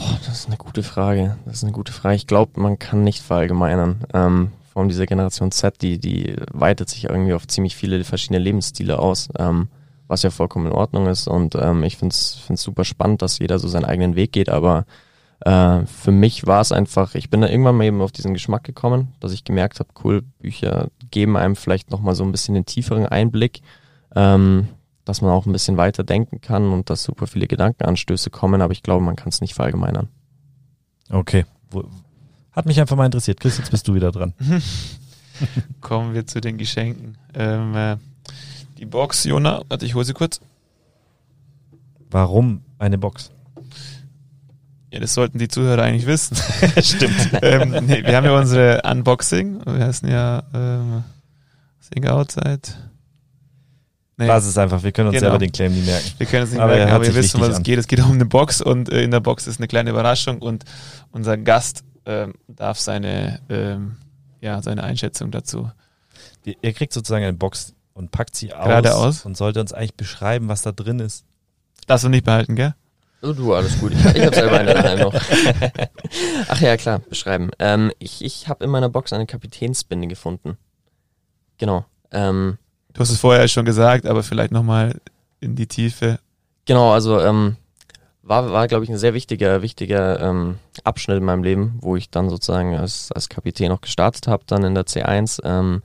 Boah, 0.00 0.18
das 0.24 0.40
ist 0.40 0.46
eine 0.46 0.56
gute 0.56 0.82
Frage. 0.82 1.36
Das 1.44 1.56
ist 1.56 1.62
eine 1.64 1.72
gute 1.72 1.92
Frage. 1.92 2.16
Ich 2.16 2.26
glaube, 2.26 2.58
man 2.58 2.78
kann 2.78 3.04
nicht 3.04 3.20
verallgemeinern. 3.20 4.06
Ähm, 4.14 4.50
vor 4.72 4.80
allem 4.80 4.88
diese 4.88 5.04
Generation 5.04 5.52
Z, 5.52 5.82
die, 5.82 5.98
die 5.98 6.36
weitet 6.52 6.88
sich 6.88 7.04
irgendwie 7.04 7.34
auf 7.34 7.46
ziemlich 7.46 7.76
viele 7.76 8.02
verschiedene 8.04 8.38
Lebensstile 8.38 8.98
aus, 8.98 9.28
ähm, 9.38 9.68
was 10.08 10.22
ja 10.22 10.30
vollkommen 10.30 10.68
in 10.68 10.72
Ordnung 10.72 11.06
ist. 11.06 11.28
Und 11.28 11.54
ähm, 11.54 11.82
ich 11.82 11.98
finde 11.98 12.14
es 12.14 12.46
super 12.54 12.84
spannend, 12.84 13.20
dass 13.20 13.40
jeder 13.40 13.58
so 13.58 13.68
seinen 13.68 13.84
eigenen 13.84 14.16
Weg 14.16 14.32
geht. 14.32 14.48
Aber 14.48 14.86
äh, 15.40 15.84
für 15.84 16.12
mich 16.12 16.46
war 16.46 16.62
es 16.62 16.72
einfach, 16.72 17.14
ich 17.14 17.28
bin 17.28 17.42
da 17.42 17.48
irgendwann 17.48 17.76
mal 17.76 17.84
eben 17.84 18.00
auf 18.00 18.12
diesen 18.12 18.32
Geschmack 18.32 18.64
gekommen, 18.64 19.08
dass 19.20 19.32
ich 19.32 19.44
gemerkt 19.44 19.80
habe, 19.80 19.90
cool, 20.02 20.22
Bücher 20.38 20.88
geben 21.10 21.36
einem 21.36 21.56
vielleicht 21.56 21.90
nochmal 21.90 22.14
so 22.14 22.24
ein 22.24 22.32
bisschen 22.32 22.54
den 22.54 22.64
tieferen 22.64 23.04
Einblick. 23.04 23.60
Ähm, 24.16 24.68
dass 25.04 25.22
man 25.22 25.30
auch 25.30 25.46
ein 25.46 25.52
bisschen 25.52 25.76
weiter 25.76 26.04
denken 26.04 26.40
kann 26.40 26.72
und 26.72 26.90
dass 26.90 27.02
super 27.02 27.26
viele 27.26 27.46
Gedankenanstöße 27.46 28.30
kommen, 28.30 28.62
aber 28.62 28.72
ich 28.72 28.82
glaube, 28.82 29.04
man 29.04 29.16
kann 29.16 29.28
es 29.28 29.40
nicht 29.40 29.54
verallgemeinern. 29.54 30.08
Okay. 31.08 31.44
Hat 32.52 32.66
mich 32.66 32.80
einfach 32.80 32.96
mal 32.96 33.06
interessiert. 33.06 33.40
Chris, 33.40 33.58
jetzt 33.58 33.70
bist 33.70 33.86
du 33.88 33.94
wieder 33.94 34.12
dran. 34.12 34.34
Kommen 35.80 36.14
wir 36.14 36.26
zu 36.26 36.40
den 36.40 36.58
Geschenken. 36.58 37.16
Ähm, 37.34 37.74
äh, 37.74 37.96
die 38.78 38.86
Box, 38.86 39.24
Jona, 39.24 39.62
warte, 39.68 39.86
ich 39.86 39.94
hole 39.94 40.04
sie 40.04 40.12
kurz. 40.12 40.40
Warum 42.10 42.62
eine 42.78 42.98
Box? 42.98 43.30
Ja, 44.92 44.98
das 44.98 45.14
sollten 45.14 45.38
die 45.38 45.48
Zuhörer 45.48 45.82
eigentlich 45.82 46.06
wissen. 46.06 46.36
Stimmt. 46.82 47.30
ähm, 47.42 47.86
nee, 47.86 48.02
wir 48.04 48.16
haben 48.16 48.24
ja 48.24 48.36
unsere 48.36 48.82
Unboxing. 48.82 49.60
Wir 49.64 49.86
heißen 49.86 50.08
ja 50.08 50.42
ähm, 50.52 51.04
Sing 51.78 52.06
Outside. 52.06 52.62
Nee, 54.20 54.26
Lass 54.26 54.44
es 54.46 54.56
einfach, 54.58 54.82
wir 54.82 54.92
können 54.92 55.08
uns 55.08 55.14
Genau. 55.16 55.30
selber 55.30 55.38
den 55.38 55.50
Claim 55.50 55.72
nie 55.72 55.80
merken. 55.82 56.10
wir 56.18 56.26
können 56.26 56.44
es 56.44 56.50
nicht 56.50 56.60
Aber 56.60 56.72
er 56.72 56.86
merken, 56.86 56.92
aber 57.06 57.14
wisst, 57.14 57.34
um 57.34 57.40
was 57.40 57.48
es 57.56 57.62
geht. 57.62 57.78
Es 57.78 57.86
geht 57.88 58.00
um 58.00 58.12
eine 58.12 58.26
Box 58.26 58.60
und 58.60 58.88
äh, 58.90 59.02
in 59.02 59.10
der 59.10 59.20
Box 59.20 59.46
ist 59.46 59.58
eine 59.58 59.66
kleine 59.68 59.90
Überraschung 59.90 60.38
und 60.42 60.64
unser 61.10 61.36
Gast 61.38 61.82
ähm, 62.06 62.34
darf 62.48 62.78
seine, 62.78 63.40
ähm, 63.48 63.96
ja, 64.40 64.60
seine 64.62 64.82
Einschätzung 64.84 65.30
dazu. 65.30 65.70
Die- 66.44 66.56
Ihr 66.60 66.72
kriegt 66.72 66.92
sozusagen 66.92 67.24
eine 67.24 67.32
Box 67.32 67.74
und 67.94 68.10
packt 68.10 68.36
sie 68.36 68.52
aus, 68.52 68.64
Gerade 68.66 68.94
aus. 68.94 69.24
und 69.26 69.36
sollte 69.36 69.60
uns 69.60 69.72
eigentlich 69.72 69.94
beschreiben, 69.96 70.48
was 70.48 70.62
da 70.62 70.72
drin 70.72 70.98
ist. 71.00 71.24
Darfst 71.86 72.04
du 72.04 72.08
nicht 72.08 72.24
behalten, 72.24 72.56
gell? 72.56 72.74
Oh, 73.22 73.32
du, 73.32 73.52
alles 73.54 73.78
gut. 73.78 73.92
Ich, 73.92 74.04
ich 74.16 74.24
habe 74.24 74.34
selber 74.34 74.58
eine 74.60 74.72
daheim 74.74 74.98
noch. 75.00 75.14
Ach 76.48 76.60
ja, 76.60 76.76
klar, 76.78 77.00
beschreiben. 77.00 77.50
Ähm, 77.58 77.92
ich 77.98 78.24
ich 78.24 78.48
habe 78.48 78.64
in 78.64 78.70
meiner 78.70 78.88
Box 78.88 79.12
eine 79.12 79.26
Kapitänsbinde 79.26 80.08
gefunden. 80.08 80.56
Genau. 81.58 81.84
Ähm, 82.12 82.56
Du 82.92 83.00
hast 83.00 83.10
es 83.10 83.20
vorher 83.20 83.46
schon 83.48 83.64
gesagt, 83.64 84.06
aber 84.06 84.22
vielleicht 84.22 84.52
nochmal 84.52 85.00
in 85.40 85.54
die 85.54 85.66
Tiefe. 85.66 86.18
Genau, 86.66 86.92
also 86.92 87.20
ähm, 87.20 87.56
war, 88.22 88.52
war 88.52 88.68
glaube 88.68 88.84
ich, 88.84 88.90
ein 88.90 88.98
sehr 88.98 89.14
wichtiger, 89.14 89.62
wichtiger 89.62 90.20
ähm, 90.20 90.58
Abschnitt 90.84 91.18
in 91.18 91.24
meinem 91.24 91.42
Leben, 91.42 91.78
wo 91.80 91.96
ich 91.96 92.10
dann 92.10 92.28
sozusagen 92.28 92.76
als, 92.76 93.10
als 93.12 93.28
Kapitän 93.28 93.72
auch 93.72 93.80
gestartet 93.80 94.28
habe, 94.28 94.44
dann 94.46 94.64
in 94.64 94.74
der 94.74 94.86
C1, 94.86 95.40
ähm, 95.44 95.82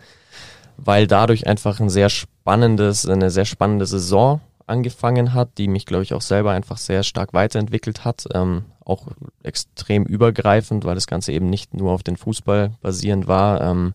weil 0.77 1.07
dadurch 1.07 1.47
einfach 1.47 1.79
ein 1.79 1.89
sehr 1.89 2.09
spannendes, 2.09 3.07
eine 3.07 3.29
sehr 3.29 3.45
spannende 3.45 3.85
Saison 3.85 4.41
angefangen 4.67 5.33
hat, 5.33 5.57
die 5.57 5.67
mich, 5.67 5.85
glaube 5.85 6.03
ich, 6.03 6.13
auch 6.13 6.21
selber 6.21 6.51
einfach 6.51 6.77
sehr 6.77 7.03
stark 7.03 7.33
weiterentwickelt 7.33 8.03
hat. 8.03 8.25
Ähm, 8.33 8.65
auch 8.83 9.07
extrem 9.43 10.03
übergreifend, 10.03 10.85
weil 10.85 10.95
das 10.95 11.07
Ganze 11.07 11.31
eben 11.31 11.49
nicht 11.49 11.73
nur 11.73 11.91
auf 11.91 12.03
den 12.03 12.17
Fußball 12.17 12.71
basierend 12.81 13.27
war. 13.27 13.61
Ähm, 13.61 13.93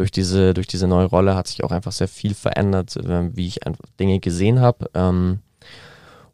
durch 0.00 0.10
diese, 0.10 0.54
durch 0.54 0.66
diese 0.66 0.88
neue 0.88 1.04
Rolle 1.04 1.34
hat 1.34 1.46
sich 1.46 1.62
auch 1.62 1.72
einfach 1.72 1.92
sehr 1.92 2.08
viel 2.08 2.32
verändert, 2.32 2.96
äh, 2.96 3.36
wie 3.36 3.46
ich 3.46 3.60
Dinge 4.00 4.18
gesehen 4.18 4.58
habe. 4.58 4.90
Ähm, 4.94 5.40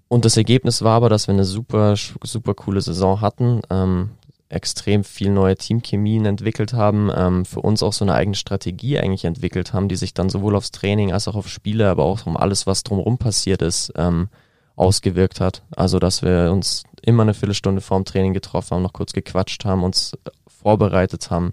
und 0.07 0.25
das 0.25 0.37
Ergebnis 0.37 0.83
war 0.83 0.95
aber, 0.95 1.09
dass 1.09 1.27
wir 1.27 1.35
eine 1.35 1.45
super, 1.45 1.97
super 2.23 2.55
coole 2.55 2.81
Saison 2.81 3.21
hatten, 3.21 3.63
ähm, 3.69 4.11
extrem 4.49 5.03
viel 5.03 5.31
neue 5.31 5.57
Teamchemien 5.57 6.27
entwickelt 6.27 6.75
haben, 6.75 7.11
ähm, 7.13 7.45
für 7.45 7.61
uns 7.61 7.83
auch 7.83 7.93
so 7.93 8.05
eine 8.05 8.15
eigene 8.15 8.37
Strategie 8.37 9.01
eigentlich 9.01 9.25
entwickelt 9.25 9.73
haben, 9.73 9.89
die 9.89 9.97
sich 9.97 10.15
dann 10.15 10.31
sowohl 10.31 10.55
aufs 10.55 10.71
Training 10.71 11.13
als 11.13 11.27
auch 11.27 11.35
auf 11.35 11.49
Spiele, 11.49 11.91
aber 11.91 12.05
auch 12.05 12.25
um 12.25 12.37
alles, 12.37 12.69
was 12.69 12.85
drumherum 12.85 13.19
passiert 13.19 13.63
ist, 13.63 13.93
ähm, 13.97 14.29
ausgewirkt 14.77 15.41
hat. 15.41 15.65
Also, 15.75 15.99
dass 15.99 16.23
wir 16.23 16.53
uns 16.53 16.85
immer 17.03 17.25
eine 17.25 17.35
Viertelstunde 17.35 17.81
vorm 17.81 18.05
Training 18.05 18.33
getroffen 18.33 18.77
haben, 18.77 18.83
noch 18.85 18.93
kurz 18.93 19.13
gequatscht 19.13 19.65
haben, 19.65 19.83
uns 19.83 20.17
vorbereitet 20.47 21.33
haben. 21.33 21.53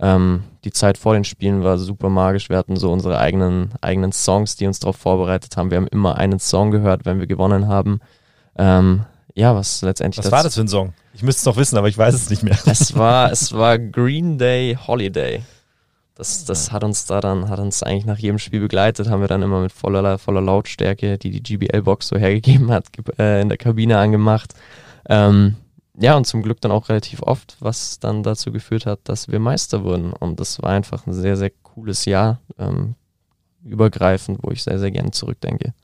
Ähm, 0.00 0.44
die 0.64 0.72
Zeit 0.72 0.96
vor 0.98 1.14
den 1.14 1.24
Spielen 1.24 1.62
war 1.62 1.78
super 1.78 2.08
magisch. 2.08 2.48
Wir 2.48 2.56
hatten 2.56 2.76
so 2.76 2.90
unsere 2.90 3.18
eigenen, 3.18 3.72
eigenen 3.82 4.12
Songs, 4.12 4.56
die 4.56 4.66
uns 4.66 4.80
darauf 4.80 4.96
vorbereitet 4.96 5.56
haben. 5.56 5.70
Wir 5.70 5.76
haben 5.76 5.86
immer 5.88 6.16
einen 6.16 6.38
Song 6.38 6.70
gehört, 6.70 7.04
wenn 7.04 7.20
wir 7.20 7.26
gewonnen 7.26 7.68
haben. 7.68 8.00
Ähm, 8.56 9.04
ja, 9.34 9.54
was 9.54 9.82
letztendlich 9.82 10.24
Was 10.24 10.32
war 10.32 10.42
das 10.42 10.54
für 10.54 10.62
ein 10.62 10.68
Song? 10.68 10.94
Ich 11.12 11.22
müsste 11.22 11.40
es 11.40 11.44
doch 11.44 11.56
wissen, 11.56 11.76
aber 11.76 11.88
ich 11.88 11.98
weiß 11.98 12.14
es 12.14 12.30
nicht 12.30 12.42
mehr. 12.42 12.58
es 12.66 12.96
war, 12.96 13.30
es 13.30 13.52
war 13.54 13.78
Green 13.78 14.38
Day 14.38 14.76
Holiday. 14.86 15.42
Das, 16.14 16.44
das 16.44 16.72
hat 16.72 16.84
uns 16.84 17.06
da 17.06 17.20
dann, 17.20 17.48
hat 17.48 17.58
uns 17.58 17.82
eigentlich 17.82 18.04
nach 18.04 18.18
jedem 18.18 18.38
Spiel 18.38 18.60
begleitet, 18.60 19.08
haben 19.08 19.20
wir 19.22 19.28
dann 19.28 19.40
immer 19.40 19.62
mit 19.62 19.72
voller, 19.72 20.18
voller 20.18 20.42
Lautstärke, 20.42 21.16
die 21.16 21.30
die 21.30 21.42
GBL-Box 21.42 22.08
so 22.08 22.16
hergegeben 22.18 22.70
hat, 22.70 22.86
äh, 23.18 23.40
in 23.40 23.48
der 23.48 23.56
Kabine 23.56 23.98
angemacht. 23.98 24.52
Ähm, 25.08 25.56
ja, 26.00 26.16
und 26.16 26.26
zum 26.26 26.42
Glück 26.42 26.60
dann 26.60 26.72
auch 26.72 26.88
relativ 26.88 27.22
oft, 27.22 27.56
was 27.60 27.98
dann 27.98 28.22
dazu 28.22 28.52
geführt 28.52 28.86
hat, 28.86 29.00
dass 29.04 29.28
wir 29.28 29.38
Meister 29.38 29.84
wurden. 29.84 30.12
Und 30.12 30.40
das 30.40 30.62
war 30.62 30.70
einfach 30.70 31.06
ein 31.06 31.12
sehr, 31.12 31.36
sehr 31.36 31.50
cooles 31.62 32.06
Jahr, 32.06 32.40
ähm, 32.58 32.94
übergreifend, 33.64 34.38
wo 34.42 34.50
ich 34.50 34.62
sehr, 34.62 34.78
sehr 34.78 34.90
gerne 34.90 35.10
zurückdenke. 35.10 35.74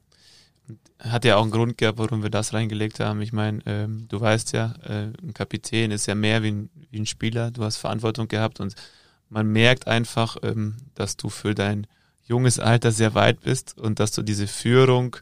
hat 0.98 1.26
ja 1.26 1.36
auch 1.36 1.42
einen 1.42 1.50
Grund 1.50 1.76
gehabt, 1.76 1.98
warum 1.98 2.22
wir 2.22 2.30
das 2.30 2.54
reingelegt 2.54 3.00
haben. 3.00 3.20
Ich 3.20 3.32
meine, 3.34 3.60
ähm, 3.66 4.06
du 4.08 4.18
weißt 4.18 4.52
ja, 4.52 4.74
äh, 4.84 5.12
ein 5.22 5.34
Kapitän 5.34 5.90
ist 5.90 6.06
ja 6.06 6.14
mehr 6.14 6.42
wie 6.42 6.52
ein, 6.52 6.70
wie 6.90 7.00
ein 7.00 7.06
Spieler. 7.06 7.50
Du 7.50 7.62
hast 7.62 7.76
Verantwortung 7.76 8.28
gehabt 8.28 8.58
und 8.60 8.74
man 9.28 9.46
merkt 9.46 9.86
einfach, 9.86 10.38
ähm, 10.42 10.76
dass 10.94 11.18
du 11.18 11.28
für 11.28 11.54
dein 11.54 11.86
junges 12.24 12.58
Alter 12.58 12.90
sehr 12.90 13.14
weit 13.14 13.42
bist 13.42 13.78
und 13.78 14.00
dass 14.00 14.12
du 14.12 14.22
diese 14.22 14.46
Führung 14.46 15.16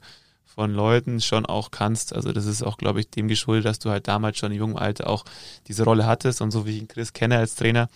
von 0.55 0.73
Leuten 0.73 1.21
schon 1.21 1.47
auch 1.47 1.71
kannst. 1.71 2.15
Also 2.15 2.33
das 2.33 2.47
ist 2.47 2.63
auch, 2.63 2.79
glaube 2.79 3.01
ich, 3.01 3.11
dem 3.11 3.29
geschuldet, 3.29 3.67
dass 3.67 3.81
du 3.81 3.91
halt 3.91 4.07
damals 4.07 4.39
schon 4.39 4.53
im 4.53 4.59
jungen 4.59 4.79
Alter 4.79 5.09
auch 5.09 5.25
diese 5.67 5.85
Rolle 5.85 6.07
hattest 6.07 6.41
und 6.41 6.51
so 6.53 6.65
wie 6.65 6.77
ich 6.77 6.81
ihn 6.81 6.89
Chris 6.89 7.13
kenne 7.13 7.39
als 7.39 7.57
Trainer, 7.57 7.89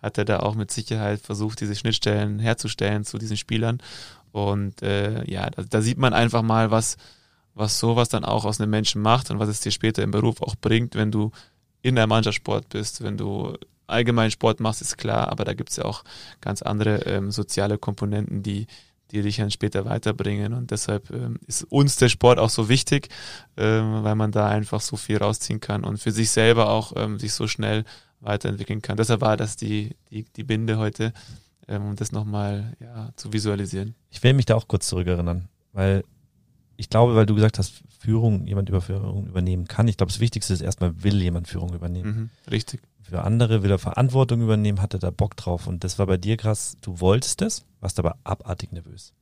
hat 0.00 0.16
er 0.16 0.24
da 0.24 0.40
auch 0.40 0.54
mit 0.54 0.70
Sicherheit 0.70 1.20
versucht, 1.20 1.60
diese 1.60 1.74
Schnittstellen 1.74 2.38
herzustellen 2.38 3.04
zu 3.04 3.18
diesen 3.18 3.36
Spielern. 3.36 3.82
Und 4.32 4.82
äh, 4.82 5.28
ja, 5.30 5.50
da, 5.50 5.62
da 5.62 5.82
sieht 5.82 5.98
man 5.98 6.14
einfach 6.14 6.42
mal, 6.42 6.70
was, 6.70 6.96
was 7.54 7.78
sowas 7.78 8.08
dann 8.08 8.24
auch 8.24 8.44
aus 8.44 8.60
einem 8.60 8.70
Menschen 8.70 9.02
macht 9.02 9.30
und 9.30 9.38
was 9.38 9.48
es 9.48 9.60
dir 9.60 9.72
später 9.72 10.02
im 10.02 10.10
Beruf 10.10 10.40
auch 10.40 10.56
bringt, 10.56 10.94
wenn 10.94 11.10
du 11.10 11.32
in 11.82 11.96
der 11.96 12.06
Mannschaftssport 12.06 12.68
bist, 12.70 13.02
wenn 13.02 13.16
du 13.16 13.56
allgemein 13.86 14.30
Sport 14.30 14.60
machst, 14.60 14.82
ist 14.82 14.98
klar, 14.98 15.28
aber 15.28 15.44
da 15.44 15.54
gibt 15.54 15.70
es 15.70 15.76
ja 15.76 15.84
auch 15.84 16.02
ganz 16.40 16.62
andere 16.62 17.02
ähm, 17.06 17.30
soziale 17.30 17.78
Komponenten, 17.78 18.42
die, 18.42 18.66
die 19.12 19.22
dich 19.22 19.36
dann 19.36 19.50
später 19.50 19.84
weiterbringen. 19.84 20.52
Und 20.52 20.70
deshalb 20.70 21.10
ähm, 21.10 21.38
ist 21.46 21.64
uns 21.64 21.96
der 21.96 22.08
Sport 22.08 22.38
auch 22.38 22.50
so 22.50 22.68
wichtig, 22.68 23.08
ähm, 23.56 24.02
weil 24.02 24.14
man 24.14 24.32
da 24.32 24.48
einfach 24.48 24.80
so 24.80 24.96
viel 24.96 25.18
rausziehen 25.18 25.60
kann 25.60 25.84
und 25.84 25.98
für 25.98 26.12
sich 26.12 26.30
selber 26.30 26.70
auch 26.70 26.92
ähm, 26.96 27.18
sich 27.18 27.32
so 27.32 27.46
schnell 27.46 27.84
weiterentwickeln 28.20 28.82
kann. 28.82 28.96
Deshalb 28.96 29.20
war 29.20 29.36
das 29.36 29.56
die, 29.56 29.96
die, 30.10 30.24
die 30.24 30.44
Binde 30.44 30.78
heute, 30.78 31.12
ähm, 31.68 31.82
um 31.90 31.96
das 31.96 32.12
nochmal 32.12 32.76
ja, 32.80 33.10
zu 33.16 33.32
visualisieren. 33.32 33.94
Ich 34.10 34.22
will 34.22 34.34
mich 34.34 34.46
da 34.46 34.54
auch 34.54 34.68
kurz 34.68 34.88
zurückerinnern, 34.88 35.48
weil 35.72 36.04
ich 36.76 36.90
glaube, 36.90 37.14
weil 37.14 37.26
du 37.26 37.34
gesagt 37.34 37.58
hast, 37.58 37.82
Führung, 37.98 38.46
jemand 38.46 38.68
über 38.68 38.80
Führung 38.80 39.26
übernehmen 39.26 39.66
kann. 39.66 39.88
Ich 39.88 39.96
glaube, 39.96 40.12
das 40.12 40.20
Wichtigste 40.20 40.52
ist 40.52 40.60
erstmal, 40.60 41.02
will 41.02 41.20
jemand 41.20 41.48
Führung 41.48 41.72
übernehmen. 41.74 42.30
Mhm, 42.46 42.50
richtig. 42.50 42.82
Für 43.08 43.22
andere 43.22 43.62
will 43.62 43.70
er 43.70 43.78
Verantwortung 43.78 44.42
übernehmen, 44.42 44.82
hatte 44.82 44.98
da 44.98 45.10
Bock 45.10 45.36
drauf. 45.36 45.68
Und 45.68 45.84
das 45.84 45.98
war 45.98 46.06
bei 46.06 46.16
dir 46.16 46.36
krass. 46.36 46.76
Du 46.80 47.00
wolltest 47.00 47.40
es, 47.40 47.64
warst 47.80 48.00
aber 48.00 48.16
abartig 48.24 48.72
nervös. 48.72 49.12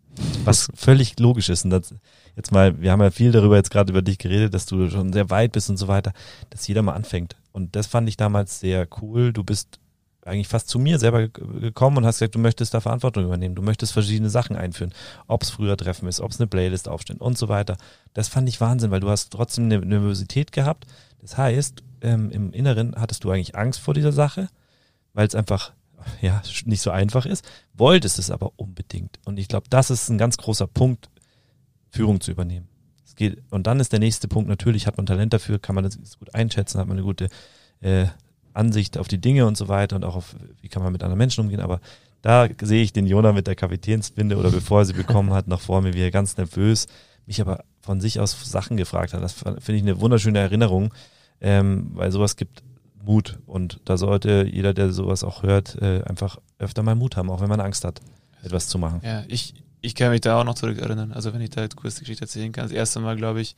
Was 0.44 0.68
völlig 0.74 1.18
logisch 1.18 1.50
ist. 1.50 1.64
Und 1.64 1.70
das, 1.70 1.94
jetzt 2.34 2.50
mal, 2.50 2.80
wir 2.80 2.92
haben 2.92 3.02
ja 3.02 3.10
viel 3.10 3.30
darüber 3.30 3.56
jetzt 3.56 3.70
gerade 3.70 3.92
über 3.92 4.00
dich 4.00 4.16
geredet, 4.16 4.54
dass 4.54 4.64
du 4.64 4.88
schon 4.88 5.12
sehr 5.12 5.28
weit 5.28 5.52
bist 5.52 5.68
und 5.68 5.76
so 5.76 5.86
weiter, 5.86 6.12
dass 6.48 6.66
jeder 6.66 6.80
mal 6.80 6.94
anfängt. 6.94 7.36
Und 7.52 7.76
das 7.76 7.86
fand 7.86 8.08
ich 8.08 8.16
damals 8.16 8.58
sehr 8.58 8.88
cool. 9.02 9.32
Du 9.34 9.44
bist 9.44 9.78
eigentlich 10.24 10.48
fast 10.48 10.68
zu 10.68 10.78
mir 10.78 10.98
selber 10.98 11.28
gekommen 11.28 11.98
und 11.98 12.06
hast 12.06 12.20
gesagt, 12.20 12.34
du 12.34 12.38
möchtest 12.38 12.72
da 12.72 12.80
Verantwortung 12.80 13.24
übernehmen, 13.24 13.54
du 13.54 13.60
möchtest 13.60 13.92
verschiedene 13.92 14.30
Sachen 14.30 14.56
einführen, 14.56 14.94
ob 15.26 15.42
es 15.42 15.50
früher 15.50 15.76
Treffen 15.76 16.08
ist, 16.08 16.20
ob 16.20 16.30
es 16.30 16.40
eine 16.40 16.46
Playlist 16.46 16.88
aufstehen 16.88 17.18
und 17.18 17.36
so 17.36 17.48
weiter. 17.48 17.76
Das 18.14 18.28
fand 18.28 18.48
ich 18.48 18.60
Wahnsinn, 18.60 18.90
weil 18.90 19.00
du 19.00 19.10
hast 19.10 19.30
trotzdem 19.30 19.64
eine 19.64 19.80
Nervosität 19.80 20.52
gehabt. 20.52 20.86
Das 21.20 21.36
heißt, 21.36 21.82
ähm, 22.04 22.30
im 22.30 22.52
Inneren 22.52 22.94
hattest 22.96 23.24
du 23.24 23.30
eigentlich 23.30 23.56
Angst 23.56 23.80
vor 23.80 23.94
dieser 23.94 24.12
Sache, 24.12 24.48
weil 25.12 25.26
es 25.26 25.34
einfach 25.34 25.72
ja 26.20 26.42
nicht 26.66 26.82
so 26.82 26.90
einfach 26.90 27.26
ist, 27.26 27.48
wolltest 27.72 28.18
es 28.18 28.30
aber 28.30 28.52
unbedingt. 28.56 29.18
Und 29.24 29.38
ich 29.38 29.48
glaube, 29.48 29.66
das 29.70 29.90
ist 29.90 30.08
ein 30.08 30.18
ganz 30.18 30.36
großer 30.36 30.66
Punkt, 30.66 31.08
Führung 31.90 32.20
zu 32.20 32.30
übernehmen. 32.30 32.68
Es 33.06 33.14
geht, 33.16 33.42
und 33.50 33.66
dann 33.66 33.80
ist 33.80 33.92
der 33.92 34.00
nächste 34.00 34.28
Punkt, 34.28 34.48
natürlich 34.48 34.86
hat 34.86 34.96
man 34.96 35.06
Talent 35.06 35.32
dafür, 35.32 35.58
kann 35.58 35.74
man 35.74 35.84
das 35.84 36.18
gut 36.18 36.34
einschätzen, 36.34 36.78
hat 36.78 36.88
man 36.88 36.96
eine 36.96 37.06
gute 37.06 37.28
äh, 37.80 38.06
Ansicht 38.52 38.98
auf 38.98 39.08
die 39.08 39.20
Dinge 39.20 39.46
und 39.46 39.56
so 39.56 39.68
weiter 39.68 39.96
und 39.96 40.04
auch 40.04 40.16
auf, 40.16 40.36
wie 40.60 40.68
kann 40.68 40.82
man 40.82 40.92
mit 40.92 41.02
anderen 41.02 41.18
Menschen 41.18 41.42
umgehen. 41.42 41.60
Aber 41.60 41.80
da 42.22 42.48
sehe 42.62 42.82
ich 42.82 42.92
den 42.92 43.06
Jonah 43.06 43.32
mit 43.32 43.46
der 43.46 43.54
Kapitänsbinde 43.54 44.36
oder 44.36 44.50
bevor 44.50 44.80
er 44.80 44.84
sie 44.84 44.92
bekommen 44.92 45.32
hat, 45.32 45.48
noch 45.48 45.60
vor 45.60 45.82
mir, 45.82 45.94
wie 45.94 46.02
er 46.02 46.10
ganz 46.10 46.36
nervös 46.36 46.86
mich 47.26 47.40
aber 47.40 47.64
von 47.80 48.00
sich 48.00 48.20
aus 48.20 48.36
Sachen 48.50 48.76
gefragt 48.76 49.14
hat. 49.14 49.22
Das 49.22 49.32
finde 49.32 49.74
ich 49.74 49.82
eine 49.82 50.00
wunderschöne 50.00 50.38
Erinnerung, 50.38 50.92
ähm, 51.40 51.90
weil 51.94 52.10
sowas 52.12 52.36
gibt 52.36 52.62
Mut 53.04 53.38
und 53.46 53.80
da 53.84 53.96
sollte 53.96 54.48
jeder, 54.50 54.74
der 54.74 54.92
sowas 54.92 55.24
auch 55.24 55.42
hört, 55.42 55.80
äh, 55.80 56.02
einfach 56.04 56.38
öfter 56.58 56.82
mal 56.82 56.94
Mut 56.94 57.16
haben, 57.16 57.30
auch 57.30 57.40
wenn 57.40 57.48
man 57.48 57.60
Angst 57.60 57.84
hat, 57.84 58.00
etwas 58.42 58.68
zu 58.68 58.78
machen. 58.78 59.00
Ja, 59.04 59.24
ich, 59.28 59.54
ich 59.80 59.94
kann 59.94 60.10
mich 60.10 60.22
da 60.22 60.40
auch 60.40 60.44
noch 60.44 60.54
zurück 60.54 60.78
erinnern. 60.78 61.12
Also 61.12 61.32
wenn 61.34 61.40
ich 61.40 61.50
da 61.50 61.62
jetzt 61.62 61.76
kurz 61.76 61.96
die 61.96 62.00
Geschichte 62.00 62.24
erzählen 62.24 62.52
kann. 62.52 62.64
Das 62.64 62.72
erste 62.72 63.00
Mal, 63.00 63.16
glaube 63.16 63.40
ich, 63.40 63.56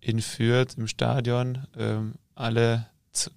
in 0.00 0.20
Fürth 0.20 0.76
im 0.76 0.86
Stadion, 0.86 1.66
ähm, 1.76 2.14
alle 2.34 2.86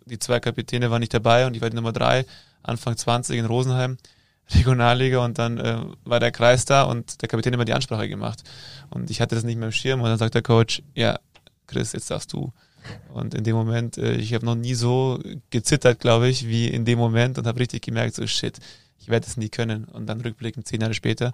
die 0.05 0.19
zwei 0.19 0.39
Kapitäne 0.39 0.89
waren 0.89 1.01
nicht 1.01 1.13
dabei 1.13 1.45
und 1.45 1.55
ich 1.55 1.61
war 1.61 1.69
die 1.69 1.75
Nummer 1.75 1.93
drei, 1.93 2.25
Anfang 2.63 2.97
20 2.97 3.37
in 3.37 3.45
Rosenheim, 3.45 3.97
Regionalliga 4.55 5.23
und 5.23 5.37
dann 5.37 5.57
äh, 5.57 5.81
war 6.05 6.19
der 6.19 6.31
Kreis 6.31 6.65
da 6.65 6.83
und 6.83 7.21
der 7.21 7.29
Kapitän 7.29 7.51
hat 7.51 7.55
immer 7.55 7.65
die 7.65 7.73
Ansprache 7.73 8.07
gemacht. 8.07 8.43
Und 8.89 9.11
ich 9.11 9.19
hatte 9.21 9.35
das 9.35 9.43
nicht 9.43 9.57
mehr 9.57 9.67
im 9.67 9.73
Schirm 9.73 10.01
und 10.01 10.07
dann 10.07 10.17
sagt 10.17 10.35
der 10.35 10.41
Coach, 10.41 10.81
ja, 10.95 11.19
Chris, 11.67 11.91
jetzt 11.91 12.09
darfst 12.09 12.31
du. 12.31 12.53
Und 13.13 13.33
in 13.33 13.43
dem 13.43 13.55
Moment, 13.55 13.97
äh, 13.97 14.13
ich 14.15 14.33
habe 14.33 14.45
noch 14.45 14.55
nie 14.55 14.73
so 14.73 15.19
gezittert, 15.49 15.99
glaube 15.99 16.27
ich, 16.27 16.47
wie 16.47 16.67
in 16.67 16.85
dem 16.85 16.99
Moment 16.99 17.37
und 17.37 17.47
habe 17.47 17.59
richtig 17.59 17.83
gemerkt, 17.83 18.15
so 18.15 18.25
shit, 18.27 18.59
ich 18.99 19.09
werde 19.09 19.25
es 19.25 19.37
nie 19.37 19.49
können. 19.49 19.85
Und 19.85 20.07
dann 20.07 20.21
rückblickend 20.21 20.67
zehn 20.67 20.81
Jahre 20.81 20.93
später 20.93 21.33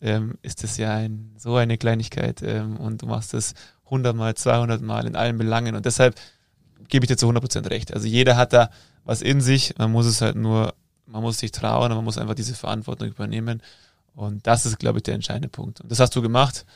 ähm, 0.00 0.38
ist 0.42 0.62
das 0.64 0.76
ja 0.76 0.94
ein, 0.94 1.32
so 1.38 1.56
eine 1.56 1.78
Kleinigkeit 1.78 2.42
ähm, 2.42 2.76
und 2.76 3.02
du 3.02 3.06
machst 3.06 3.34
das 3.34 3.54
hundertmal, 3.88 4.34
zweihundertmal 4.34 5.06
in 5.06 5.16
allen 5.16 5.38
Belangen 5.38 5.76
und 5.76 5.86
deshalb 5.86 6.16
gebe 6.88 7.04
ich 7.04 7.08
dir 7.08 7.16
zu 7.16 7.28
100% 7.28 7.70
recht. 7.70 7.94
Also 7.94 8.08
jeder 8.08 8.36
hat 8.36 8.52
da 8.52 8.70
was 9.04 9.22
in 9.22 9.40
sich, 9.40 9.74
man 9.78 9.92
muss 9.92 10.06
es 10.06 10.20
halt 10.20 10.36
nur, 10.36 10.74
man 11.06 11.22
muss 11.22 11.38
sich 11.38 11.52
trauen 11.52 11.90
und 11.90 11.96
man 11.96 12.04
muss 12.04 12.18
einfach 12.18 12.34
diese 12.34 12.54
Verantwortung 12.54 13.08
übernehmen. 13.08 13.62
Und 14.14 14.46
das 14.46 14.66
ist, 14.66 14.78
glaube 14.78 14.98
ich, 14.98 15.04
der 15.04 15.14
entscheidende 15.14 15.48
Punkt. 15.48 15.80
Und 15.80 15.90
das 15.90 16.00
hast 16.00 16.14
du 16.14 16.22
gemacht 16.22 16.66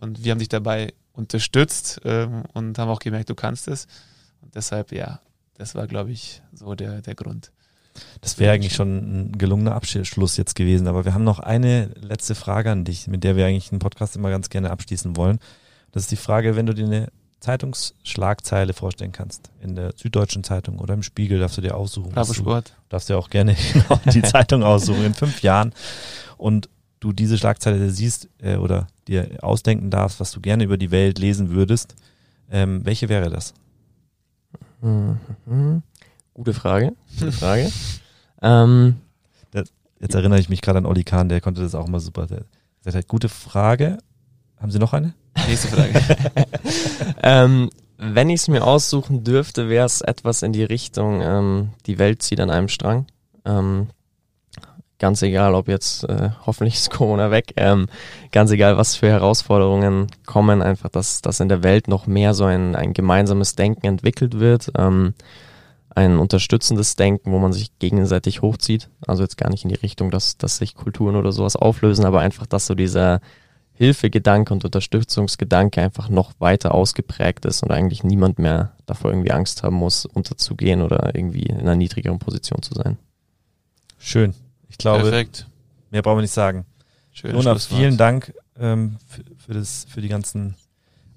und 0.00 0.24
wir 0.24 0.32
haben 0.32 0.38
dich 0.38 0.48
dabei 0.48 0.92
unterstützt 1.12 2.00
ähm, 2.04 2.44
und 2.52 2.78
haben 2.78 2.88
auch 2.88 3.00
gemerkt, 3.00 3.30
du 3.30 3.34
kannst 3.34 3.68
es. 3.68 3.86
Und 4.40 4.54
deshalb, 4.54 4.92
ja, 4.92 5.20
das 5.54 5.74
war, 5.74 5.86
glaube 5.86 6.12
ich, 6.12 6.42
so 6.52 6.74
der, 6.74 7.02
der 7.02 7.14
Grund. 7.14 7.50
Das 8.20 8.38
wäre 8.38 8.52
eigentlich 8.52 8.74
schon 8.74 8.96
ein 8.96 9.38
gelungener 9.38 9.74
Abschluss 9.74 10.36
jetzt 10.36 10.54
gewesen, 10.54 10.86
aber 10.86 11.04
wir 11.04 11.14
haben 11.14 11.24
noch 11.24 11.40
eine 11.40 11.86
letzte 12.00 12.36
Frage 12.36 12.70
an 12.70 12.84
dich, 12.84 13.08
mit 13.08 13.24
der 13.24 13.34
wir 13.34 13.46
eigentlich 13.46 13.72
einen 13.72 13.80
Podcast 13.80 14.14
immer 14.14 14.30
ganz 14.30 14.50
gerne 14.50 14.70
abschließen 14.70 15.16
wollen. 15.16 15.40
Das 15.90 16.04
ist 16.04 16.12
die 16.12 16.16
Frage, 16.16 16.54
wenn 16.54 16.66
du 16.66 16.74
dir 16.74 16.84
eine 16.84 17.08
Zeitungsschlagzeile 17.40 18.72
vorstellen 18.72 19.12
kannst. 19.12 19.50
In 19.60 19.74
der 19.74 19.92
Süddeutschen 19.96 20.44
Zeitung 20.44 20.78
oder 20.78 20.94
im 20.94 21.02
Spiegel 21.02 21.38
darfst 21.38 21.56
du 21.56 21.60
dir 21.60 21.76
aussuchen. 21.76 22.12
Bravo 22.12 22.34
Sport. 22.34 22.68
Du 22.68 22.88
darfst 22.90 23.08
dir 23.08 23.18
auch 23.18 23.30
gerne 23.30 23.56
genau 23.72 24.00
die 24.12 24.22
Zeitung 24.22 24.62
aussuchen 24.62 25.04
in 25.04 25.14
fünf 25.14 25.42
Jahren 25.42 25.72
und 26.36 26.68
du 27.00 27.12
diese 27.12 27.38
Schlagzeile 27.38 27.90
siehst 27.90 28.28
äh, 28.42 28.56
oder 28.56 28.88
dir 29.08 29.38
ausdenken 29.42 29.90
darfst, 29.90 30.20
was 30.20 30.30
du 30.32 30.40
gerne 30.40 30.64
über 30.64 30.76
die 30.76 30.90
Welt 30.90 31.18
lesen 31.18 31.50
würdest. 31.50 31.94
Ähm, 32.50 32.84
welche 32.84 33.08
wäre 33.08 33.30
das? 33.30 33.54
Mhm. 34.80 35.82
Gute 36.34 36.54
Frage. 36.54 36.92
Gute 37.18 37.32
Frage. 37.40 37.70
ähm, 38.42 38.96
Jetzt 40.00 40.14
erinnere 40.14 40.38
ich 40.38 40.48
mich 40.48 40.62
gerade 40.62 40.78
an 40.78 40.86
Olli 40.86 41.02
Kahn, 41.02 41.28
der 41.28 41.40
konnte 41.40 41.60
das 41.60 41.74
auch 41.74 41.88
mal 41.88 42.00
super. 42.00 42.26
Der 42.26 42.44
sagt 42.82 42.94
halt, 42.94 43.08
gute 43.08 43.28
Frage. 43.28 43.98
Haben 44.58 44.70
Sie 44.70 44.78
noch 44.78 44.92
eine? 44.92 45.14
Nächste 45.48 45.68
Frage. 45.68 45.92
ähm, 47.22 47.70
wenn 47.96 48.30
ich 48.30 48.42
es 48.42 48.48
mir 48.48 48.64
aussuchen 48.64 49.24
dürfte, 49.24 49.68
wäre 49.68 49.86
es 49.86 50.00
etwas 50.00 50.42
in 50.42 50.52
die 50.52 50.62
Richtung, 50.62 51.20
ähm, 51.20 51.70
die 51.86 51.98
Welt 51.98 52.22
zieht 52.22 52.40
an 52.40 52.50
einem 52.50 52.68
Strang. 52.68 53.06
Ähm, 53.44 53.88
ganz 54.98 55.22
egal, 55.22 55.54
ob 55.54 55.68
jetzt, 55.68 56.04
äh, 56.04 56.30
hoffentlich 56.46 56.74
ist 56.74 56.90
Corona 56.96 57.30
weg, 57.30 57.52
ähm, 57.56 57.86
ganz 58.32 58.50
egal, 58.50 58.76
was 58.76 58.96
für 58.96 59.08
Herausforderungen 59.08 60.08
kommen, 60.26 60.62
einfach, 60.62 60.88
dass, 60.88 61.22
dass 61.22 61.40
in 61.40 61.48
der 61.48 61.62
Welt 61.62 61.88
noch 61.88 62.06
mehr 62.06 62.34
so 62.34 62.44
ein, 62.44 62.74
ein 62.74 62.92
gemeinsames 62.92 63.54
Denken 63.54 63.86
entwickelt 63.86 64.38
wird. 64.38 64.72
Ähm, 64.76 65.14
ein 65.94 66.18
unterstützendes 66.18 66.94
Denken, 66.94 67.32
wo 67.32 67.38
man 67.38 67.52
sich 67.52 67.76
gegenseitig 67.80 68.40
hochzieht. 68.40 68.88
Also 69.06 69.24
jetzt 69.24 69.36
gar 69.36 69.50
nicht 69.50 69.64
in 69.64 69.70
die 69.70 69.74
Richtung, 69.74 70.12
dass, 70.12 70.38
dass 70.38 70.58
sich 70.58 70.76
Kulturen 70.76 71.16
oder 71.16 71.32
sowas 71.32 71.56
auflösen, 71.56 72.04
aber 72.04 72.20
einfach, 72.20 72.46
dass 72.46 72.66
so 72.66 72.76
dieser 72.76 73.20
Hilfegedanke 73.72 74.52
und 74.52 74.64
Unterstützungsgedanke 74.64 75.80
einfach 75.80 76.08
noch 76.08 76.32
weiter 76.38 76.72
ausgeprägt 76.74 77.44
ist 77.46 77.62
und 77.62 77.70
eigentlich 77.70 78.04
niemand 78.04 78.38
mehr 78.38 78.72
davor 78.86 79.10
irgendwie 79.10 79.32
Angst 79.32 79.62
haben 79.62 79.76
muss, 79.76 80.04
unterzugehen 80.04 80.82
oder 80.82 81.14
irgendwie 81.14 81.44
in 81.44 81.58
einer 81.58 81.74
niedrigeren 81.74 82.18
Position 82.18 82.62
zu 82.62 82.74
sein. 82.74 82.96
Schön. 83.98 84.34
Ich 84.78 84.84
glaube, 84.84 85.02
Perfekt. 85.02 85.48
mehr 85.90 86.02
brauchen 86.02 86.18
wir 86.18 86.22
nicht 86.22 86.30
sagen. 86.30 86.64
Schön. 87.10 87.34
Jonas, 87.34 87.66
vielen 87.66 87.96
Dank 87.96 88.32
ähm, 88.56 88.96
für, 89.08 89.24
für, 89.36 89.52
das, 89.52 89.86
für 89.88 90.00
die 90.00 90.06
ganzen 90.06 90.54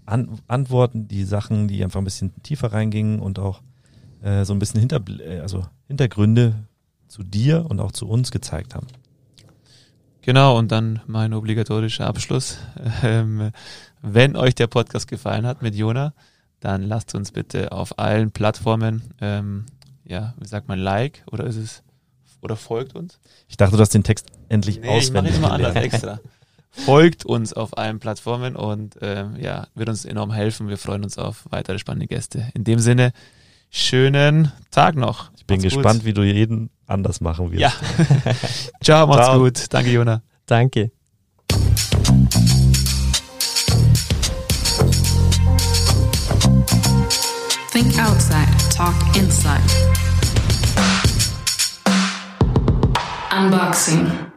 An 0.07 0.39
Antworten, 0.47 1.07
die 1.07 1.23
Sachen, 1.25 1.67
die 1.67 1.83
einfach 1.83 2.01
ein 2.01 2.03
bisschen 2.03 2.33
tiefer 2.41 2.73
reingingen 2.73 3.19
und 3.19 3.37
auch 3.37 3.61
äh, 4.23 4.45
so 4.45 4.53
ein 4.53 4.57
bisschen 4.59 4.79
Hinter 4.79 4.99
äh, 5.19 5.41
also 5.41 5.63
Hintergründe 5.85 6.55
zu 7.07 7.21
dir 7.21 7.67
und 7.69 7.79
auch 7.79 7.91
zu 7.91 8.09
uns 8.09 8.31
gezeigt 8.31 8.73
haben. 8.73 8.87
Genau, 10.23 10.57
und 10.57 10.71
dann 10.71 11.01
mein 11.05 11.33
obligatorischer 11.33 12.07
Abschluss. 12.07 12.57
Ähm, 13.03 13.51
wenn 14.01 14.35
euch 14.35 14.55
der 14.55 14.65
Podcast 14.65 15.07
gefallen 15.07 15.45
hat 15.45 15.61
mit 15.61 15.75
Jona, 15.75 16.13
dann 16.61 16.81
lasst 16.81 17.13
uns 17.13 17.31
bitte 17.31 17.71
auf 17.71 17.99
allen 17.99 18.31
Plattformen, 18.31 19.03
ähm, 19.21 19.67
ja, 20.03 20.33
wie 20.39 20.47
sagt 20.47 20.67
man, 20.67 20.79
Like 20.79 21.23
oder 21.31 21.45
ist 21.45 21.57
es, 21.57 21.83
oder 22.41 22.55
folgt 22.55 22.95
uns? 22.95 23.19
Ich 23.47 23.57
dachte, 23.57 23.75
du 23.75 23.81
hast 23.81 23.93
den 23.93 24.03
Text 24.03 24.27
endlich 24.49 24.77
Nee, 24.79 24.81
ich 24.81 24.87
mache 24.87 24.97
auswendig 24.97 25.35
ihn 25.35 25.41
mal 25.41 25.51
anders 25.51 25.75
extra. 25.75 26.19
folgt 26.71 27.25
uns 27.25 27.53
auf 27.53 27.77
allen 27.77 27.99
Plattformen 27.99 28.55
und 28.55 28.95
ähm, 29.01 29.35
ja, 29.39 29.67
wird 29.75 29.89
uns 29.89 30.05
enorm 30.05 30.31
helfen. 30.31 30.67
Wir 30.67 30.77
freuen 30.77 31.03
uns 31.03 31.17
auf 31.17 31.43
weitere 31.49 31.79
spannende 31.79 32.07
Gäste. 32.07 32.49
In 32.53 32.63
dem 32.63 32.79
Sinne, 32.79 33.11
schönen 33.69 34.51
Tag 34.71 34.95
noch. 34.95 35.31
Ich 35.37 35.45
bin 35.45 35.57
Macht's 35.61 35.73
gespannt, 35.73 35.99
gut. 35.99 36.05
wie 36.05 36.13
du 36.13 36.23
jeden 36.23 36.69
anders 36.87 37.21
machen 37.21 37.51
wirst. 37.51 37.61
Ja. 37.61 37.73
Ciao, 38.83 39.07
macht's 39.07 39.25
Ciao. 39.27 39.39
gut. 39.39 39.65
Danke, 39.69 39.91
Jona. 39.91 40.21
Danke. 40.45 40.91
Think 47.71 47.97
outside, 47.99 48.49
talk 48.69 48.95
inside. 49.15 50.10
Unboxing. 53.41 54.30